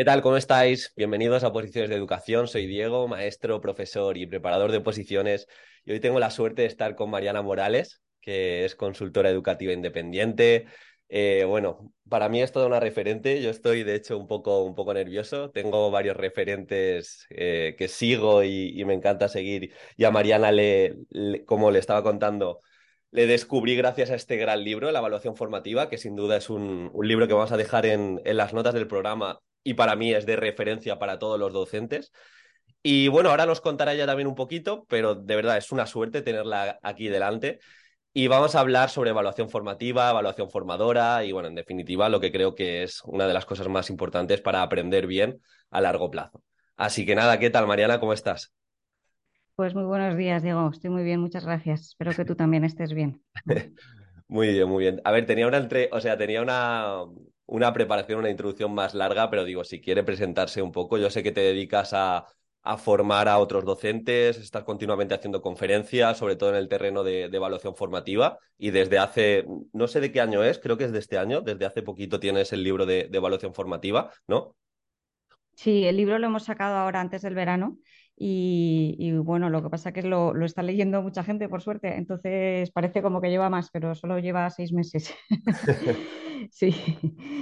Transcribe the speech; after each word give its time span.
¿Qué 0.00 0.04
tal? 0.06 0.22
¿Cómo 0.22 0.38
estáis? 0.38 0.94
Bienvenidos 0.96 1.44
a 1.44 1.52
Posiciones 1.52 1.90
de 1.90 1.96
Educación. 1.96 2.48
Soy 2.48 2.66
Diego, 2.66 3.06
maestro, 3.06 3.60
profesor 3.60 4.16
y 4.16 4.26
preparador 4.26 4.72
de 4.72 4.80
posiciones. 4.80 5.46
Y 5.84 5.92
hoy 5.92 6.00
tengo 6.00 6.18
la 6.18 6.30
suerte 6.30 6.62
de 6.62 6.68
estar 6.68 6.96
con 6.96 7.10
Mariana 7.10 7.42
Morales, 7.42 8.00
que 8.22 8.64
es 8.64 8.74
consultora 8.74 9.28
educativa 9.28 9.74
independiente. 9.74 10.64
Eh, 11.10 11.44
bueno, 11.46 11.92
para 12.08 12.30
mí 12.30 12.40
es 12.40 12.50
toda 12.50 12.66
una 12.66 12.80
referente. 12.80 13.42
Yo 13.42 13.50
estoy, 13.50 13.82
de 13.82 13.94
hecho, 13.94 14.16
un 14.16 14.26
poco, 14.26 14.64
un 14.64 14.74
poco 14.74 14.94
nervioso. 14.94 15.50
Tengo 15.50 15.90
varios 15.90 16.16
referentes 16.16 17.26
eh, 17.28 17.74
que 17.76 17.86
sigo 17.88 18.42
y, 18.42 18.82
me 18.86 18.94
encanta 18.94 19.28
seguir. 19.28 19.74
Y 19.98 20.04
a 20.04 20.10
Mariana, 20.10 20.50
le, 20.50 20.96
como 21.44 21.70
le 21.70 21.78
estaba 21.78 22.02
contando, 22.02 22.62
le 23.10 23.26
descubrí 23.26 23.76
gracias 23.76 24.10
a 24.10 24.14
este 24.14 24.38
gran 24.38 24.64
libro, 24.64 24.92
La 24.92 25.00
evaluación 25.00 25.36
formativa, 25.36 25.90
que 25.90 25.98
sin 25.98 26.16
duda 26.16 26.38
es 26.38 26.48
un, 26.48 26.90
libro 27.02 27.28
que 27.28 27.34
vamos 27.34 27.52
a 27.52 27.58
dejar 27.58 27.84
en, 27.84 28.22
en 28.24 28.36
las 28.38 28.54
notas 28.54 28.72
del 28.72 28.86
programa 28.86 29.40
y 29.62 29.74
para 29.74 29.96
mí 29.96 30.12
es 30.12 30.26
de 30.26 30.36
referencia 30.36 30.98
para 30.98 31.18
todos 31.18 31.38
los 31.38 31.52
docentes. 31.52 32.12
Y 32.82 33.08
bueno, 33.08 33.30
ahora 33.30 33.46
nos 33.46 33.60
contará 33.60 33.92
ella 33.92 34.06
también 34.06 34.26
un 34.26 34.34
poquito, 34.34 34.86
pero 34.88 35.14
de 35.14 35.36
verdad 35.36 35.58
es 35.58 35.70
una 35.70 35.86
suerte 35.86 36.22
tenerla 36.22 36.78
aquí 36.82 37.08
delante. 37.08 37.60
Y 38.12 38.26
vamos 38.26 38.54
a 38.54 38.60
hablar 38.60 38.90
sobre 38.90 39.10
evaluación 39.10 39.50
formativa, 39.50 40.10
evaluación 40.10 40.50
formadora 40.50 41.24
y 41.24 41.32
bueno, 41.32 41.48
en 41.48 41.54
definitiva, 41.54 42.08
lo 42.08 42.18
que 42.18 42.32
creo 42.32 42.54
que 42.54 42.82
es 42.82 43.02
una 43.04 43.26
de 43.26 43.34
las 43.34 43.46
cosas 43.46 43.68
más 43.68 43.88
importantes 43.90 44.40
para 44.40 44.62
aprender 44.62 45.06
bien 45.06 45.40
a 45.70 45.80
largo 45.80 46.10
plazo. 46.10 46.42
Así 46.76 47.06
que 47.06 47.14
nada, 47.14 47.38
¿qué 47.38 47.50
tal 47.50 47.66
Mariana? 47.66 48.00
¿Cómo 48.00 48.12
estás? 48.12 48.52
Pues 49.54 49.74
muy 49.74 49.84
buenos 49.84 50.16
días, 50.16 50.42
Diego. 50.42 50.70
Estoy 50.72 50.90
muy 50.90 51.04
bien, 51.04 51.20
muchas 51.20 51.44
gracias. 51.44 51.88
Espero 51.88 52.12
que 52.12 52.24
tú 52.24 52.34
también 52.34 52.64
estés 52.64 52.94
bien. 52.94 53.22
muy 54.26 54.48
bien, 54.48 54.68
muy 54.68 54.84
bien. 54.84 55.00
A 55.04 55.12
ver, 55.12 55.26
tenía 55.26 55.46
una 55.46 55.58
entre... 55.58 55.90
o 55.92 56.00
sea, 56.00 56.16
tenía 56.16 56.40
una, 56.40 57.04
una 57.50 57.72
preparación, 57.72 58.20
una 58.20 58.30
introducción 58.30 58.72
más 58.72 58.94
larga, 58.94 59.28
pero 59.28 59.44
digo, 59.44 59.64
si 59.64 59.80
quiere 59.80 60.04
presentarse 60.04 60.62
un 60.62 60.70
poco, 60.70 60.98
yo 60.98 61.10
sé 61.10 61.22
que 61.22 61.32
te 61.32 61.40
dedicas 61.40 61.90
a, 61.92 62.26
formar 62.78 63.26
a 63.26 63.38
otros 63.38 63.64
docentes, 63.64 64.36
estás 64.36 64.64
continuamente 64.64 65.14
haciendo 65.14 65.40
conferencias, 65.42 66.18
sobre 66.18 66.36
todo 66.36 66.50
en 66.50 66.56
el 66.56 66.68
terreno 66.68 67.02
de, 67.02 67.24
evaluación 67.24 67.74
formativa, 67.74 68.38
y 68.56 68.70
desde 68.70 68.98
hace, 68.98 69.46
no 69.72 69.88
sé 69.88 70.00
de 70.00 70.12
qué 70.12 70.20
año 70.20 70.44
es, 70.44 70.58
creo 70.58 70.76
que 70.76 70.84
es 70.84 70.92
de 70.92 71.00
este 71.00 71.18
año, 71.18 71.40
desde 71.40 71.64
hace 71.64 71.82
poquito 71.82 72.20
tienes 72.20 72.52
el 72.52 72.62
libro 72.62 72.86
de, 72.86 73.08
evaluación 73.12 73.54
formativa, 73.54 74.12
¿no? 74.28 74.54
Sí, 75.54 75.84
el 75.86 75.96
libro 75.96 76.18
lo 76.18 76.26
hemos 76.26 76.44
sacado 76.44 76.76
ahora 76.76 77.00
antes 77.00 77.22
del 77.22 77.34
verano. 77.34 77.78
Y, 78.22 79.12
bueno, 79.24 79.48
lo 79.48 79.62
que 79.62 79.70
pasa 79.70 79.88
es 79.88 79.94
que 79.94 80.02
lo, 80.02 80.34
lo, 80.34 80.44
está 80.44 80.62
leyendo 80.62 81.00
mucha 81.00 81.24
gente, 81.24 81.48
por 81.48 81.62
suerte, 81.62 81.96
entonces 81.96 82.70
parece 82.70 83.00
como 83.00 83.18
que 83.18 83.30
lleva 83.30 83.48
más, 83.48 83.70
pero 83.70 83.94
solo 83.94 84.18
lleva 84.18 84.50
seis 84.50 84.72
meses. 84.72 85.14
Sí, 86.50 86.74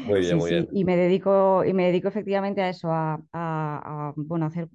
muy 0.07 0.19
bien, 0.19 0.39
muy 0.39 0.51
bien. 0.51 0.69
Y 0.73 0.85
me 0.85 0.97
dedico, 0.97 1.65
y 1.65 1.73
me 1.73 1.85
dedico 1.85 2.09
efectivamente 2.09 2.63
a 2.63 2.69
eso, 2.69 2.89
a, 2.91 4.13
bueno, 4.17 4.47
hacer, 4.47 4.69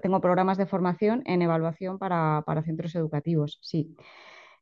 tengo 0.00 0.20
programas 0.20 0.58
de 0.58 0.66
formación 0.66 1.22
en 1.26 1.42
evaluación 1.42 1.96
para, 1.96 2.42
centros 2.64 2.92
educativos, 2.96 3.60
sí. 3.62 3.94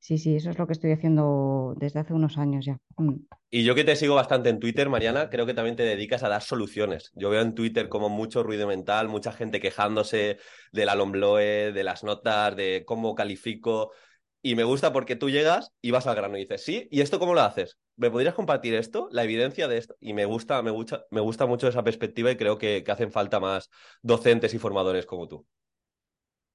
Sí, 0.01 0.17
sí, 0.17 0.35
eso 0.35 0.51
es 0.51 0.59
lo 0.59 0.67
que 0.67 0.73
estoy 0.73 0.93
haciendo 0.93 1.75
desde 1.77 2.01
hace 2.01 2.15
unos 2.15 2.39
años 2.39 2.65
ya. 2.65 2.79
Mm. 2.97 3.17
Y 3.51 3.65
yo 3.65 3.75
que 3.75 3.85
te 3.85 3.97
sigo 3.97 4.15
bastante 4.15 4.49
en 4.49 4.59
Twitter, 4.59 4.89
Mariana, 4.89 5.29
creo 5.29 5.45
que 5.45 5.55
también 5.55 5.77
te 5.77 5.83
dedicas 5.83 6.23
a 6.23 6.29
dar 6.29 6.41
soluciones. 6.41 7.11
Yo 7.15 7.31
veo 7.31 7.43
en 7.43 7.55
Twitter 7.55 7.89
como 7.89 8.09
mucho 8.09 8.43
ruido 8.43 8.67
mental, 8.67 9.09
mucha 9.09 9.33
gente 9.33 9.61
quejándose 9.61 10.39
de 10.73 10.85
la 10.87 10.95
Lombloe, 10.95 11.73
de 11.73 11.85
las 11.85 12.03
notas, 12.03 12.57
de 12.57 12.85
cómo 12.87 13.15
califico. 13.15 13.93
Y 14.41 14.55
me 14.55 14.65
gusta 14.65 14.93
porque 14.93 15.17
tú 15.17 15.29
llegas 15.29 15.73
y 15.83 15.91
vas 15.91 16.07
al 16.07 16.17
grano 16.17 16.39
y 16.39 16.41
dices, 16.41 16.65
sí, 16.65 16.89
¿y 16.91 17.03
esto 17.03 17.19
cómo 17.19 17.35
lo 17.35 17.43
haces? 17.43 17.77
¿Me 17.97 18.11
podrías 18.11 18.35
compartir 18.35 18.75
esto? 18.75 19.09
La 19.13 19.25
evidencia 19.25 19.69
de 19.69 19.77
esto. 19.77 19.97
Y 20.01 20.15
me 20.15 20.25
gusta, 20.25 20.63
me 20.63 20.71
gusta, 20.71 21.05
me 21.11 21.21
gusta 21.21 21.45
mucho 21.45 21.69
esa 21.69 21.85
perspectiva 21.85 22.31
y 22.31 22.37
creo 22.37 22.57
que, 22.57 22.83
hacen 22.89 23.13
falta 23.13 23.39
más 23.39 23.69
docentes 24.01 24.55
y 24.55 24.59
formadores 24.59 25.05
como 25.05 25.29
tú. 25.29 25.47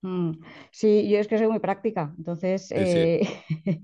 Mm, 0.06 0.34
sí, 0.70 1.10
yo 1.10 1.18
es 1.18 1.28
que 1.28 1.40
soy 1.40 1.48
muy 1.48 1.58
práctica, 1.58 2.14
entonces 2.16 2.72
eh, 2.72 3.22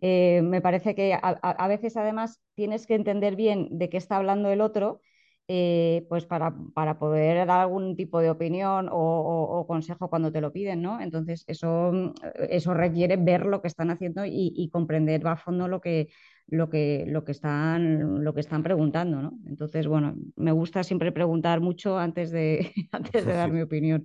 eh, 0.00 0.40
me 0.44 0.60
parece 0.60 0.94
que 0.94 1.18
a, 1.20 1.66
veces 1.66 1.96
además 1.96 2.40
tienes 2.54 2.86
que 2.86 2.94
entender 2.94 3.34
bien 3.34 3.66
de 3.72 3.88
qué 3.88 3.96
está 3.96 4.18
hablando 4.18 4.50
el 4.50 4.60
otro 4.60 5.00
eh, 5.48 6.06
pues 6.08 6.26
para, 6.26 6.54
para, 6.74 7.00
poder 7.00 7.44
dar 7.48 7.58
algún 7.58 7.96
tipo 7.96 8.20
de 8.20 8.30
opinión 8.30 8.88
o, 8.88 9.64
consejo 9.66 10.08
cuando 10.08 10.30
te 10.30 10.40
lo 10.40 10.52
piden, 10.52 10.80
¿no? 10.80 11.00
Entonces, 11.00 11.44
eso, 11.48 12.14
eso 12.48 12.72
requiere 12.72 13.16
ver 13.16 13.44
lo 13.44 13.60
que 13.60 13.68
están 13.68 13.90
haciendo 13.90 14.24
y, 14.24 14.70
comprender 14.72 15.26
a 15.26 15.36
fondo 15.36 15.66
lo 15.66 15.80
que, 15.80 16.08
lo 16.46 16.70
que, 16.70 17.04
lo 17.08 17.24
que, 17.24 17.32
están, 17.32 18.22
lo 18.22 18.32
que 18.32 18.40
están 18.40 18.62
preguntando, 18.62 19.20
¿no? 19.20 19.38
Entonces, 19.46 19.88
bueno, 19.88 20.14
me 20.36 20.52
gusta 20.52 20.84
siempre 20.84 21.10
preguntar 21.10 21.60
mucho 21.60 21.98
antes 21.98 22.30
de, 22.30 22.72
antes 22.92 23.26
de 23.26 23.32
dar 23.34 23.50
mi 23.50 23.60
opinión. 23.60 24.04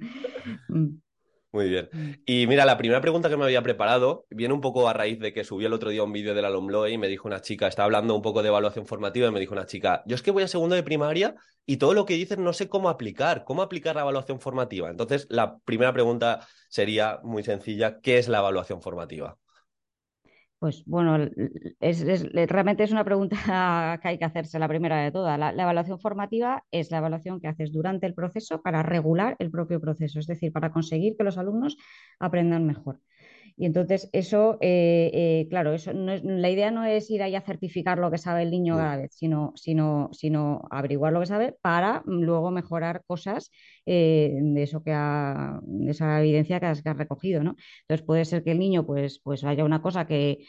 Mm. 0.68 1.09
Muy 1.52 1.68
bien. 1.68 1.90
Mm. 1.92 2.12
Y 2.26 2.48
mira, 2.48 2.64
la 2.66 2.78
primera 2.78 3.02
pregunta 3.02 3.28
que 3.28 3.38
me 3.38 3.44
había 3.44 3.64
preparado 3.64 4.26
viene 4.30 4.54
un 4.54 4.62
poco 4.62 4.88
a 4.88 4.94
raíz 4.94 5.20
de 5.20 5.34
que 5.34 5.44
subí 5.44 5.66
el 5.66 5.74
otro 5.74 5.90
día 5.90 6.04
un 6.04 6.12
vídeo 6.12 6.36
de 6.36 6.42
la 6.44 6.50
LOMLOE 6.50 6.92
y 6.92 6.98
me 7.00 7.08
dijo 7.08 7.28
una 7.28 7.42
chica, 7.42 7.68
estaba 7.68 7.86
hablando 7.86 8.16
un 8.16 8.22
poco 8.22 8.44
de 8.44 8.50
evaluación 8.50 8.86
formativa 8.86 9.28
y 9.28 9.32
me 9.32 9.40
dijo 9.40 9.54
una 9.54 9.66
chica, 9.66 10.04
yo 10.06 10.16
es 10.16 10.22
que 10.22 10.30
voy 10.30 10.44
a 10.44 10.48
segundo 10.48 10.76
de 10.76 10.84
primaria 10.84 11.36
y 11.66 11.78
todo 11.78 11.96
lo 11.96 12.06
que 12.06 12.14
dices 12.14 12.38
no 12.38 12.54
sé 12.54 12.70
cómo 12.70 12.90
aplicar, 12.90 13.46
cómo 13.46 13.64
aplicar 13.64 13.96
la 13.96 14.02
evaluación 14.04 14.40
formativa. 14.40 14.90
Entonces, 14.90 15.26
la 15.30 15.58
primera 15.66 15.92
pregunta 15.92 16.48
sería 16.70 17.20
muy 17.24 17.42
sencilla, 17.44 18.00
¿qué 18.00 18.20
es 18.20 18.28
la 18.28 18.40
evaluación 18.40 18.82
formativa? 18.84 19.38
Pues 20.60 20.84
bueno, 20.86 21.18
realmente 21.80 22.84
es 22.84 22.92
una 22.92 23.06
pregunta 23.06 23.38
que 24.02 24.08
hay 24.10 24.18
que 24.18 24.26
hacerse 24.26 24.60
la 24.60 24.68
primera 24.68 25.02
de 25.02 25.12
todas. 25.12 25.40
La, 25.40 25.52
evaluación 25.52 26.00
formativa 26.00 26.66
es 26.70 26.92
la 26.92 26.98
evaluación 26.98 27.40
que 27.40 27.48
haces 27.48 27.72
durante 27.72 28.06
el 28.06 28.14
proceso 28.14 28.62
para 28.62 28.84
regular 28.84 29.38
el 29.40 29.52
propio 29.52 29.80
proceso, 29.80 30.20
es 30.20 30.28
decir, 30.28 30.52
para 30.52 30.72
conseguir 30.72 31.16
que 31.18 31.24
los 31.24 31.38
alumnos 31.38 31.78
aprendan 32.20 32.66
mejor. 32.66 33.00
Y 33.58 33.66
entonces 33.66 34.10
eso, 34.14 34.58
eh, 34.62 35.12
eh, 35.14 35.48
claro, 35.50 35.74
eso 35.74 35.92
la 35.94 36.50
idea 36.50 36.72
no 36.72 36.86
es 36.86 37.10
ir 37.10 37.24
ahí 37.24 37.36
a 37.36 37.42
certificar 37.42 37.98
lo 37.98 38.12
que 38.12 38.18
sabe 38.18 38.44
el 38.44 38.52
niño 38.52 38.76
cada 38.76 38.98
vez, 38.98 39.14
sino, 39.14 39.54
sino, 39.56 40.10
sino 40.14 40.62
averiguar 40.72 41.14
lo 41.14 41.20
que 41.20 41.26
sabe 41.26 41.56
para 41.62 42.04
luego 42.06 42.52
mejorar 42.52 43.04
cosas 43.06 43.52
eh, 43.86 44.38
de 44.42 44.64
eso 44.64 44.84
que 44.84 44.92
ha, 44.94 45.60
de 45.64 45.92
esa 45.92 46.20
evidencia 46.20 46.60
que 46.60 46.66
has, 46.68 46.84
recogido, 46.84 47.44
¿no? 47.44 47.56
Entonces 47.82 48.06
puede 48.06 48.26
ser 48.26 48.44
que 48.44 48.52
el 48.52 48.60
niño 48.60 48.86
pues, 48.86 49.20
pues 49.20 49.44
haya 49.44 49.64
una 49.64 49.82
cosa 49.82 50.08
que 50.08 50.40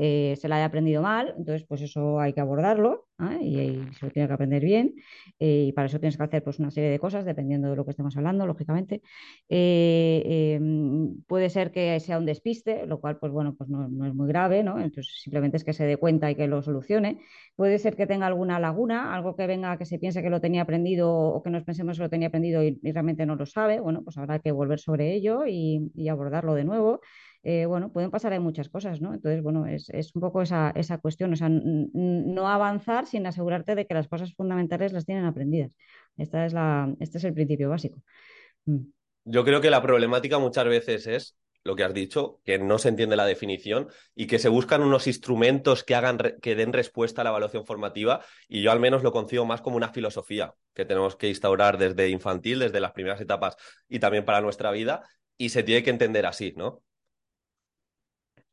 eh, 0.00 0.36
se 0.36 0.48
la 0.48 0.56
haya 0.56 0.66
aprendido 0.66 1.02
mal, 1.02 1.34
entonces 1.36 1.66
pues 1.66 1.82
eso 1.82 2.20
hay 2.20 2.32
que 2.32 2.40
abordarlo 2.40 3.08
¿eh? 3.18 3.38
y, 3.42 3.94
se 3.94 4.06
lo 4.06 4.12
tiene 4.12 4.28
que 4.28 4.34
aprender 4.34 4.62
bien 4.62 4.94
eh, 5.40 5.64
y 5.68 5.72
para 5.72 5.86
eso 5.86 5.98
tienes 5.98 6.16
que 6.16 6.22
hacer 6.22 6.44
pues 6.44 6.60
una 6.60 6.70
serie 6.70 6.88
de 6.88 7.00
cosas 7.00 7.24
dependiendo 7.24 7.68
de 7.68 7.74
lo 7.74 7.84
que 7.84 7.90
estemos 7.90 8.16
hablando, 8.16 8.46
lógicamente. 8.46 9.02
Em, 9.48 11.20
puede 11.26 11.50
ser 11.50 11.72
que 11.72 11.98
sea 11.98 12.18
un 12.18 12.26
despiste, 12.26 12.86
lo 12.86 13.00
cual 13.00 13.18
pues 13.18 13.32
bueno, 13.32 13.56
pues 13.56 13.68
no, 13.70 13.86
es 14.06 14.14
muy 14.14 14.28
grave, 14.28 14.62
¿no? 14.62 14.78
Entonces 14.78 15.20
simplemente 15.20 15.56
es 15.56 15.64
que 15.64 15.72
se 15.72 15.84
dé 15.84 15.96
cuenta 15.96 16.30
y 16.30 16.36
que 16.36 16.46
lo 16.46 16.62
solucione. 16.62 17.18
Puede 17.56 17.78
ser 17.80 17.96
que 17.96 18.06
tenga 18.06 18.26
alguna 18.26 18.60
laguna, 18.60 19.14
algo 19.16 19.34
que 19.34 19.48
venga 19.48 19.78
que 19.78 19.84
se 19.84 19.98
piense 19.98 20.22
que 20.22 20.30
lo 20.30 20.40
tenía 20.40 20.62
aprendido 20.62 21.10
o 21.10 21.42
que 21.42 21.50
nos 21.50 21.64
pensemos 21.64 21.96
que 21.96 22.04
lo 22.04 22.10
tenía 22.10 22.28
aprendido 22.28 22.62
y, 22.62 22.78
realmente 22.84 23.26
no 23.26 23.34
lo 23.34 23.46
sabe, 23.46 23.80
bueno, 23.80 24.02
pues 24.04 24.16
habrá 24.16 24.38
que 24.38 24.52
volver 24.52 24.78
sobre 24.78 25.12
ello 25.14 25.44
y 25.46 26.08
abordarlo 26.08 26.54
de 26.54 26.64
nuevo. 26.64 27.00
Eh, 27.42 27.66
bueno, 27.66 27.92
pueden 27.92 28.10
pasar 28.10 28.32
en 28.32 28.42
muchas 28.42 28.68
cosas, 28.68 29.00
¿no? 29.00 29.14
Entonces, 29.14 29.42
bueno, 29.42 29.66
es, 29.66 29.90
un 30.14 30.20
poco 30.20 30.42
esa, 30.42 30.72
cuestión, 31.00 31.32
o 31.32 31.36
sea, 31.36 31.48
no 31.48 32.48
avanzar 32.48 33.06
sin 33.06 33.26
asegurarte 33.26 33.74
de 33.74 33.86
que 33.86 33.94
las 33.94 34.08
cosas 34.08 34.34
fundamentales 34.34 34.92
las 34.92 35.06
tienen 35.06 35.24
aprendidas. 35.24 35.70
Esta 36.16 36.44
es 36.44 36.52
la, 36.52 36.92
este 37.00 37.18
es 37.18 37.24
el 37.24 37.34
principio 37.34 37.70
básico. 37.70 38.02
Mm. 38.64 38.78
Yo 39.24 39.44
creo 39.44 39.60
que 39.60 39.70
la 39.70 39.82
problemática 39.82 40.38
muchas 40.38 40.64
veces 40.64 41.06
es 41.06 41.36
lo 41.64 41.76
que 41.76 41.84
has 41.84 41.92
dicho, 41.92 42.40
que 42.44 42.58
no 42.58 42.78
se 42.78 42.88
entiende 42.88 43.14
la 43.14 43.26
definición 43.26 43.88
y 44.14 44.26
que 44.26 44.38
se 44.38 44.48
buscan 44.48 44.82
unos 44.82 45.06
instrumentos 45.06 45.84
que 45.84 45.94
hagan 45.94 46.18
que 46.40 46.54
den 46.54 46.72
respuesta 46.72 47.20
a 47.20 47.24
la 47.24 47.30
evaluación 47.30 47.66
formativa 47.66 48.24
y 48.48 48.62
yo 48.62 48.72
al 48.72 48.80
menos 48.80 49.02
lo 49.02 49.12
concibo 49.12 49.44
más 49.44 49.60
como 49.60 49.76
una 49.76 49.92
filosofía 49.92 50.54
que 50.72 50.86
tenemos 50.86 51.16
que 51.16 51.28
instaurar 51.28 51.76
desde 51.76 52.08
infantil, 52.08 52.60
desde 52.60 52.80
las 52.80 52.92
primeras 52.92 53.20
etapas 53.20 53.56
y 53.86 53.98
también 53.98 54.24
para 54.24 54.40
nuestra 54.40 54.70
vida 54.70 55.02
y 55.36 55.50
se 55.50 55.62
tiene 55.62 55.82
que 55.82 55.90
entender 55.90 56.24
así, 56.24 56.54
¿no? 56.56 56.82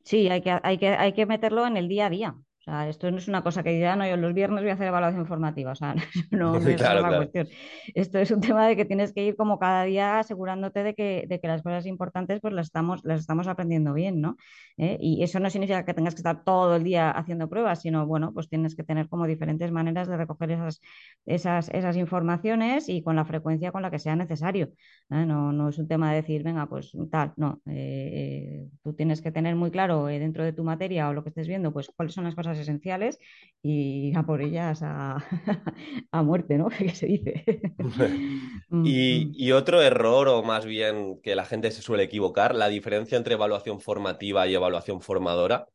Sí, 0.06 0.28
hay 0.30 0.40
que, 0.42 0.58
hay 0.62 0.78
que, 0.78 0.88
hay 0.88 1.12
que 1.12 1.26
meterlo 1.26 1.66
en 1.66 1.76
el 1.76 1.86
día 1.88 2.06
a 2.06 2.10
día 2.10 2.34
sea, 2.70 2.88
esto 2.88 3.10
no 3.10 3.18
es 3.18 3.28
una 3.28 3.42
cosa 3.42 3.62
que 3.62 3.70
diga, 3.70 3.92
ah, 3.92 3.96
no, 3.96 4.06
yo 4.08 4.16
los 4.16 4.34
viernes 4.34 4.62
voy 4.62 4.70
a 4.70 4.74
hacer 4.74 4.88
evaluación 4.88 5.26
formativa, 5.26 5.72
o 5.72 5.74
sea, 5.74 5.94
no, 6.30 6.56
es 6.56 6.80
la 6.80 7.16
cuestión. 7.16 7.48
Esto 7.94 8.18
es 8.18 8.30
un 8.30 8.40
tema 8.40 8.66
de 8.66 8.76
que 8.76 8.84
tienes 8.84 9.12
que 9.12 9.24
ir 9.24 9.36
como 9.36 9.58
cada 9.58 9.84
día 9.84 10.18
asegurándote 10.18 10.82
de 10.82 10.94
que, 10.94 11.26
de 11.28 11.40
que 11.40 11.48
las 11.48 11.62
cosas 11.62 11.86
importantes 11.86 12.40
pues 12.40 12.52
las 12.52 12.66
estamos, 12.66 13.04
las 13.04 13.20
estamos 13.20 13.46
aprendiendo 13.46 13.92
bien, 13.94 14.20
¿no? 14.20 14.36
¿Eh? 14.78 14.98
Y 15.00 15.22
eso 15.22 15.40
no 15.40 15.48
significa 15.48 15.84
que 15.84 15.94
tengas 15.94 16.14
que 16.14 16.20
estar 16.20 16.44
todo 16.44 16.76
el 16.76 16.84
día 16.84 17.10
haciendo 17.10 17.48
pruebas, 17.48 17.82
sino, 17.82 18.06
bueno, 18.06 18.32
pues 18.34 18.48
tienes 18.48 18.74
que 18.74 18.82
tener 18.82 19.08
como 19.08 19.26
diferentes 19.26 19.70
maneras 19.70 20.08
de 20.08 20.16
recoger 20.16 20.50
esas, 20.50 20.80
esas, 21.24 21.68
esas 21.70 21.96
informaciones 21.96 22.88
y 22.88 23.02
con 23.02 23.16
la 23.16 23.24
frecuencia 23.24 23.72
con 23.72 23.82
la 23.82 23.90
que 23.90 23.98
sea 23.98 24.16
necesario. 24.16 24.70
¿eh? 25.10 25.24
No, 25.24 25.52
no 25.52 25.68
es 25.68 25.78
un 25.78 25.88
tema 25.88 26.10
de 26.10 26.16
decir, 26.16 26.42
venga, 26.42 26.66
pues 26.66 26.92
tal, 27.10 27.32
no. 27.36 27.60
Eh, 27.66 28.68
tú 28.82 28.92
tienes 28.92 29.22
que 29.22 29.32
tener 29.32 29.54
muy 29.56 29.70
claro 29.70 30.06
dentro 30.06 30.44
de 30.44 30.52
tu 30.52 30.64
materia 30.64 31.08
o 31.08 31.14
lo 31.14 31.22
que 31.22 31.30
estés 31.30 31.48
viendo, 31.48 31.72
pues 31.72 31.90
cuáles 31.94 32.14
son 32.14 32.24
las 32.24 32.34
cosas 32.34 32.55
cosas 32.56 32.68
esenciales 32.68 33.18
y 33.62 34.12
a 34.16 34.22
por 34.24 34.42
ellas 34.42 34.80
a, 34.82 35.16
a 36.12 36.22
muerte, 36.22 36.58
¿no? 36.58 36.68
¿Qué 36.78 36.90
se 36.94 37.06
dice? 37.06 37.44
Mm, 38.68 38.82
y, 38.82 39.28
mm. 39.28 39.34
y 39.34 39.52
otro 39.52 39.82
error, 39.82 40.28
o 40.28 40.42
más 40.42 40.64
bien 40.66 41.20
que 41.22 41.34
la 41.36 41.44
gente 41.44 41.70
se 41.70 41.82
suele 41.82 42.04
equivocar, 42.04 42.54
la 42.54 42.68
diferencia 42.68 43.18
entre 43.18 43.34
evaluación 43.34 43.80
formativa 43.80 44.46
y 44.46 44.54
evaluación 44.54 45.00
formadora. 45.00 45.66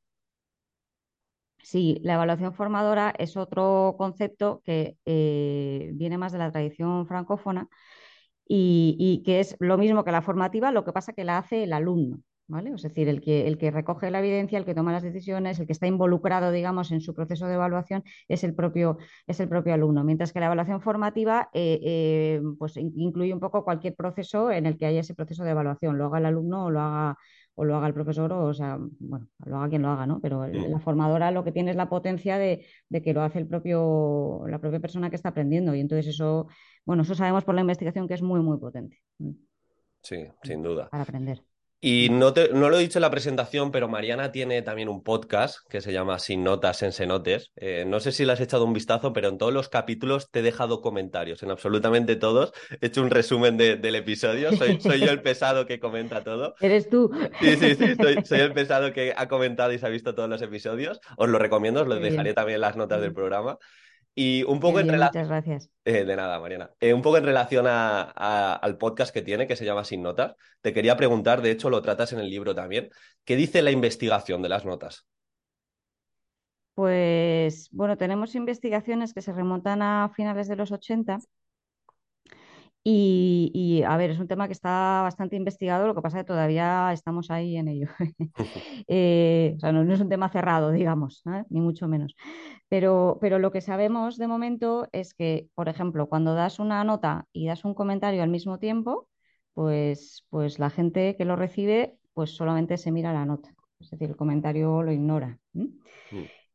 Sí, 1.64 2.00
la 2.04 2.16
evaluación 2.16 2.54
formadora 2.54 3.14
es 3.18 3.38
otro 3.38 3.96
concepto 3.98 4.62
que 4.66 4.98
eh, 5.06 5.92
viene 5.94 6.18
más 6.18 6.32
de 6.32 6.40
la 6.40 6.52
tradición 6.52 7.08
francófona 7.08 7.70
y, 8.48 8.96
y 9.00 9.24
que 9.24 9.40
es 9.42 9.56
lo 9.60 9.78
mismo 9.78 10.04
que 10.04 10.12
la 10.12 10.22
formativa, 10.24 10.72
lo 10.72 10.86
que 10.86 10.94
pasa 10.94 11.14
que 11.14 11.24
la 11.26 11.38
hace 11.40 11.64
el 11.64 11.74
alumno. 11.74 12.22
¿Vale? 12.52 12.72
Es 12.76 12.82
decir, 12.82 13.08
el 13.08 13.22
que, 13.22 13.48
el 13.48 13.58
que 13.58 13.72
recoge 13.72 14.12
la 14.12 14.20
evidencia, 14.20 14.58
el 14.60 14.66
que 14.66 14.76
toma 14.76 14.92
las 14.92 15.04
decisiones, 15.04 15.58
el 15.60 15.68
que 15.68 15.72
está 15.72 15.88
involucrado, 15.88 16.52
digamos, 16.52 16.92
en 16.92 17.00
su 17.00 17.14
proceso 17.14 17.48
de 17.48 17.54
evaluación 17.54 18.04
es 18.28 18.44
el 18.44 18.54
propio, 18.54 18.98
es 19.26 19.40
el 19.40 19.48
propio 19.48 19.74
alumno. 19.74 20.04
Mientras 20.04 20.34
que 20.34 20.42
la 20.42 20.48
evaluación 20.48 20.82
formativa 20.82 21.50
eh, 21.54 21.80
eh, 21.82 22.42
pues 22.60 22.76
incluye 22.76 23.34
un 23.34 23.40
poco 23.40 23.64
cualquier 23.64 23.96
proceso 23.96 24.52
en 24.52 24.66
el 24.66 24.78
que 24.78 24.86
haya 24.86 25.00
ese 25.00 25.16
proceso 25.16 25.46
de 25.46 25.52
evaluación, 25.52 25.98
lo 25.98 26.08
haga 26.08 26.18
el 26.20 26.26
alumno 26.26 26.66
o 26.66 26.70
lo 26.72 26.82
haga, 26.82 27.18
o 27.56 27.64
lo 27.66 27.76
haga 27.78 27.88
el 27.88 27.94
profesor, 27.94 28.32
o, 28.34 28.46
o 28.48 28.54
sea, 28.54 28.78
bueno, 29.00 29.28
lo 29.46 29.58
haga 29.58 29.70
quien 29.70 29.82
lo 29.84 29.90
haga, 29.90 30.06
¿no? 30.06 30.20
Pero 30.22 30.46
Mm, 30.48 30.72
la 30.72 30.80
formadora 30.80 31.32
lo 31.32 31.44
que 31.46 31.52
tiene 31.54 31.72
es 31.72 31.78
la 31.78 31.88
potencia 31.90 32.38
de, 32.38 32.66
de 32.90 33.02
que 33.02 33.14
lo 33.14 33.22
hace 33.22 33.40
el 33.40 33.48
propio, 33.48 34.44
la 34.48 34.60
propia 34.60 34.80
persona 34.82 35.10
que 35.10 35.16
está 35.16 35.30
aprendiendo. 35.30 35.74
Y 35.76 35.80
entonces 35.80 36.08
eso, 36.08 36.48
bueno, 36.86 37.04
eso 37.04 37.16
sabemos 37.16 37.46
por 37.46 37.56
la 37.56 37.62
investigación 37.62 38.08
que 38.10 38.16
es 38.16 38.22
muy, 38.22 38.42
muy 38.42 38.58
potente 38.58 39.00
mm, 39.20 39.32
Sí, 40.04 40.28
sin 40.44 40.62
duda. 40.62 40.90
para 40.90 41.04
aprender. 41.04 41.44
Y 41.84 42.10
no, 42.12 42.32
te- 42.32 42.50
no 42.54 42.70
lo 42.70 42.78
he 42.78 42.82
dicho 42.82 43.00
en 43.00 43.02
la 43.02 43.10
presentación, 43.10 43.72
pero 43.72 43.88
Mariana 43.88 44.32
tiene 44.32 44.62
también 44.62 44.88
un 44.88 45.02
podcast 45.02 45.58
que 45.68 45.82
se 45.82 45.92
llama 45.92 46.20
Sin 46.20 46.44
Notas 46.44 46.84
en 46.84 46.92
Senotes. 46.92 47.52
Eh, 47.56 47.86
no 47.88 48.00
sé 48.00 48.12
si 48.12 48.24
le 48.24 48.34
has 48.34 48.40
echado 48.40 48.66
un 48.66 48.74
vistazo, 48.74 49.14
pero 49.14 49.30
en 49.30 49.40
todos 49.40 49.52
los 49.52 49.68
capítulos 49.68 50.30
te 50.30 50.40
he 50.40 50.44
dejado 50.44 50.80
comentarios, 50.82 51.42
en 51.42 51.50
absolutamente 51.50 52.16
todos. 52.16 52.54
He 52.82 52.86
hecho 52.86 53.02
un 53.02 53.10
resumen 53.10 53.58
de- 53.58 53.78
del 53.78 53.96
episodio. 53.96 54.56
Soy, 54.56 54.80
soy 54.80 55.00
yo 55.00 55.10
el 55.10 55.22
pesado 55.24 55.66
que 55.66 55.80
comenta 55.80 56.24
todo. 56.24 56.54
Eres 56.62 56.88
tú. 56.88 57.12
Sí, 57.40 57.56
sí, 57.56 57.74
sí, 57.74 57.96
soy, 58.00 58.24
soy 58.26 58.40
el 58.42 58.54
pesado 58.54 58.94
que 58.94 59.14
ha 59.18 59.28
comentado 59.28 59.74
y 59.74 59.80
se 59.80 59.86
ha 59.88 59.90
visto 59.90 60.14
todos 60.14 60.30
los 60.30 60.42
episodios. 60.44 61.00
Os 61.18 61.30
lo 61.30 61.40
recomiendo, 61.40 61.82
os 61.82 61.88
lo 61.88 61.96
dejaré 61.96 62.36
también 62.36 62.56
en 62.58 62.62
las 62.62 62.76
notas 62.78 63.02
del 63.02 63.14
programa. 63.14 63.58
Y 64.16 64.44
un 64.44 64.60
Qué 64.60 64.62
poco 64.62 64.80
en 64.80 64.88
bien, 64.88 64.98
muchas 65.04 65.28
gracias. 65.28 65.70
Eh, 65.86 66.06
de 66.06 66.16
nada, 66.16 66.40
Mariana. 66.40 66.72
Eh, 66.80 66.94
un 66.94 67.02
poco 67.02 67.18
en 67.18 67.26
relación 67.26 67.66
a- 67.68 68.04
a- 68.16 68.56
al 68.56 68.78
podcast 68.78 69.14
que 69.14 69.22
tiene, 69.24 69.48
que 69.48 69.56
se 69.56 69.66
llama 69.66 69.84
Sin 69.84 70.04
Notas, 70.04 70.36
te 70.62 70.74
quería 70.74 70.98
preguntar, 70.98 71.42
de 71.42 71.52
hecho 71.52 71.70
lo 71.72 71.82
tratas 71.82 72.14
en 72.14 72.20
el 72.20 72.30
libro 72.30 72.54
también, 72.56 72.90
¿qué 73.26 73.36
dice 73.36 73.62
la 73.64 73.72
investigación 73.72 74.42
de 74.44 74.50
las 74.50 74.66
notas? 74.66 75.08
Pues 76.74 77.70
bueno, 77.72 77.98
tenemos 77.98 78.36
investigaciones 78.36 79.14
que 79.14 79.22
se 79.22 79.34
remontan 79.34 79.82
a 79.82 80.10
finales 80.16 80.48
de 80.48 80.56
los 80.56 80.72
80 80.72 81.20
y, 82.84 83.52
y, 83.54 83.84
a 83.84 83.96
ver, 83.98 84.12
es 84.12 84.20
un 84.20 84.28
tema 84.28 84.48
que 84.48 84.54
está 84.54 85.02
bastante 85.04 85.36
investigado, 85.36 85.88
lo 85.88 85.96
que 85.96 86.02
pasa 86.02 86.20
es 86.20 86.24
que 86.24 86.28
todavía 86.28 86.92
estamos 86.94 87.30
ahí 87.32 87.58
en 87.58 87.68
ello. 87.68 87.88
Eh, 88.88 89.54
o 89.58 89.60
sea, 89.60 89.72
no, 89.72 89.84
no 89.86 89.94
es 89.94 90.02
un 90.02 90.10
tema 90.10 90.30
cerrado, 90.30 90.72
digamos, 90.72 91.22
¿eh? 91.28 91.44
Ni 91.50 91.62
mucho 91.62 91.88
menos. 91.88 92.16
Pero, 92.70 93.18
pero 93.22 93.40
lo 93.40 93.52
que 93.52 93.62
sabemos 93.62 94.18
de 94.18 94.28
momento 94.28 94.88
es 94.92 95.14
que, 95.14 95.50
por 95.56 95.70
ejemplo, 95.70 96.08
cuando 96.10 96.34
das 96.36 96.60
una 96.60 96.84
nota 96.84 97.28
y 97.34 97.48
das 97.48 97.66
un 97.66 97.74
comentario 97.74 98.24
al 98.24 98.30
mismo 98.30 98.60
tiempo, 98.60 99.08
pues, 99.54 100.26
pues 100.30 100.60
la 100.60 100.70
gente 100.70 101.16
que 101.18 101.26
lo 101.26 101.36
recibe, 101.36 101.98
pues 102.14 102.32
solamente 102.36 102.78
se 102.78 102.92
mira 102.92 103.14
la 103.14 103.26
nota. 103.26 103.54
Es 103.80 103.90
decir, 103.92 104.10
el 104.10 104.16
comentario 104.18 104.84
lo 104.84 104.92
ignora. 104.92 105.40
Mm, 105.54 105.66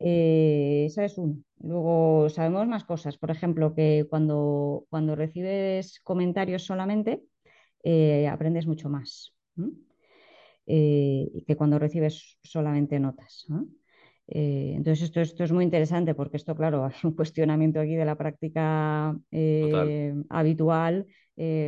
Eh, 0.00 0.84
esa 0.86 1.04
es 1.04 1.18
uno. 1.18 1.36
Luego 1.60 2.28
sabemos 2.28 2.66
más 2.68 2.84
cosas. 2.84 3.18
Por 3.18 3.30
ejemplo, 3.30 3.74
que 3.74 4.06
cuando, 4.10 4.86
cuando 4.90 5.16
recibes 5.16 6.00
comentarios 6.00 6.64
solamente, 6.64 7.22
eh, 7.84 8.28
aprendes 8.28 8.66
mucho 8.66 8.88
más. 8.88 9.34
eh, 10.66 11.44
que 11.46 11.56
cuando 11.56 11.78
recibes 11.78 12.38
solamente 12.42 12.98
notas. 13.00 13.44
¿no? 13.48 13.66
Eh, 14.28 14.72
entonces, 14.76 15.04
esto, 15.04 15.20
esto 15.20 15.44
es 15.44 15.52
muy 15.52 15.64
interesante 15.64 16.14
porque 16.14 16.36
esto, 16.36 16.54
claro, 16.56 16.84
hay 16.86 16.94
un 17.04 17.12
cuestionamiento 17.14 17.80
aquí 17.80 17.94
de 17.96 18.04
la 18.04 18.16
práctica 18.16 19.16
habitual 20.28 21.06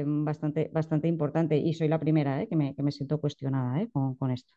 bastante, 0.04 0.70
bastante 0.72 1.08
importante 1.08 1.56
y 1.56 1.74
soy 1.74 1.88
la 1.88 2.00
primera 2.00 2.46
que, 2.46 2.56
me, 2.56 2.74
que 2.74 2.82
me 2.82 2.92
siento 2.92 3.20
cuestionada 3.20 3.86
con, 3.92 4.14
con 4.16 4.30
esto. 4.30 4.54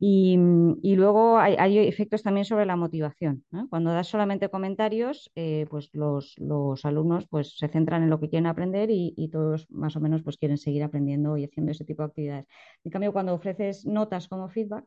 ¿No? 0.00 0.76
Y, 0.82 0.96
luego 0.96 1.38
hay, 1.38 1.78
efectos 1.78 2.22
también 2.22 2.44
sobre 2.44 2.66
la 2.66 2.76
motivación. 2.76 3.44
Cuando 3.70 3.92
das 3.92 4.08
solamente 4.08 4.48
comentarios, 4.48 5.30
eh, 5.34 5.66
pues 5.70 5.90
los, 5.92 6.34
los 6.38 6.84
alumnos 6.84 7.26
pues, 7.28 7.56
se 7.58 7.68
centran 7.68 8.02
en 8.02 8.10
lo 8.10 8.20
que 8.20 8.28
quieren 8.28 8.46
aprender 8.46 8.90
y, 8.90 9.14
y 9.16 9.28
todos 9.28 9.66
más 9.70 9.96
o 9.96 10.00
menos 10.00 10.22
pues, 10.22 10.36
quieren 10.36 10.58
seguir 10.58 10.82
aprendiendo 10.82 11.36
y 11.36 11.44
haciendo 11.44 11.72
ese 11.72 11.84
tipo 11.84 12.02
de 12.02 12.08
actividades. 12.08 12.46
En 12.84 12.90
cambio, 12.90 13.12
cuando 13.12 13.34
ofreces 13.34 13.86
notas 13.86 14.28
como 14.28 14.48
feedback, 14.48 14.84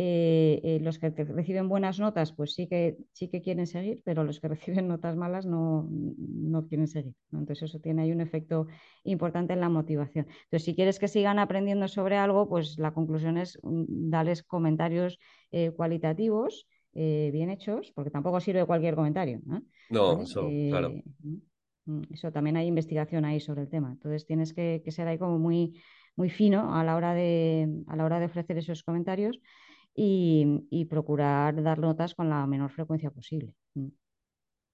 eh, 0.00 0.60
eh, 0.62 0.78
los 0.80 1.00
que 1.00 1.10
reciben 1.10 1.68
buenas 1.68 1.98
notas, 1.98 2.32
pues 2.32 2.54
sí 2.54 2.68
que, 2.68 2.98
sí 3.10 3.26
que 3.26 3.42
quieren 3.42 3.66
seguir, 3.66 4.00
pero 4.04 4.22
los 4.22 4.38
que 4.38 4.46
reciben 4.76 4.86
notas 4.86 5.16
malas 5.16 5.44
no, 5.44 5.88
no 5.90 6.68
quieren 6.68 6.86
seguir. 6.86 7.14
¿no? 7.32 7.40
Entonces 7.40 7.68
eso 7.68 7.80
tiene 7.80 8.02
ahí 8.02 8.12
un 8.12 8.20
efecto 8.20 8.68
importante 9.02 9.54
en 9.54 9.60
la 9.60 9.68
motivación. 9.68 10.28
Entonces, 10.28 10.64
si 10.64 10.76
quieres 10.76 11.00
que 11.00 11.08
sigan 11.08 11.40
aprendiendo 11.40 11.88
sobre 11.88 12.16
algo, 12.16 12.48
pues 12.48 12.78
la 12.78 12.92
conclusión 12.92 13.38
es 13.38 13.58
mm, 13.64 14.08
darles 14.08 14.44
comentarios 14.44 15.18
eh, 15.50 15.72
cualitativos. 15.72 16.68
bien 16.92 17.50
hechos, 17.50 17.92
porque 17.94 18.10
tampoco 18.10 18.40
sirve 18.40 18.66
cualquier 18.66 18.94
comentario. 18.94 19.40
¿no? 19.44 19.62
Eso, 20.22 20.48
claro. 20.68 20.92
Mm, 21.86 22.02
eso 22.12 22.30
también 22.30 22.56
hay 22.56 22.68
investigación 22.68 23.24
ahí 23.24 23.40
sobre 23.40 23.62
el 23.62 23.68
tema. 23.68 23.90
Entonces 23.90 24.26
tienes 24.26 24.52
que, 24.52 24.80
que 24.84 24.92
ser 24.92 25.08
ahí 25.08 25.18
como 25.18 25.38
muy, 25.40 25.80
muy 26.14 26.30
fino 26.30 26.72
a 26.74 26.84
la 26.84 26.94
hora 26.94 27.14
de, 27.14 27.82
a 27.88 27.96
la 27.96 28.04
hora 28.04 28.20
de 28.20 28.26
ofrecer 28.26 28.58
esos 28.58 28.84
comentarios 28.84 29.40
y, 30.00 30.68
y 30.70 30.84
procurar 30.84 31.60
dar 31.60 31.80
notas 31.80 32.14
con 32.14 32.30
la 32.30 32.46
menor 32.46 32.70
frecuencia 32.70 33.10
posible. 33.10 33.52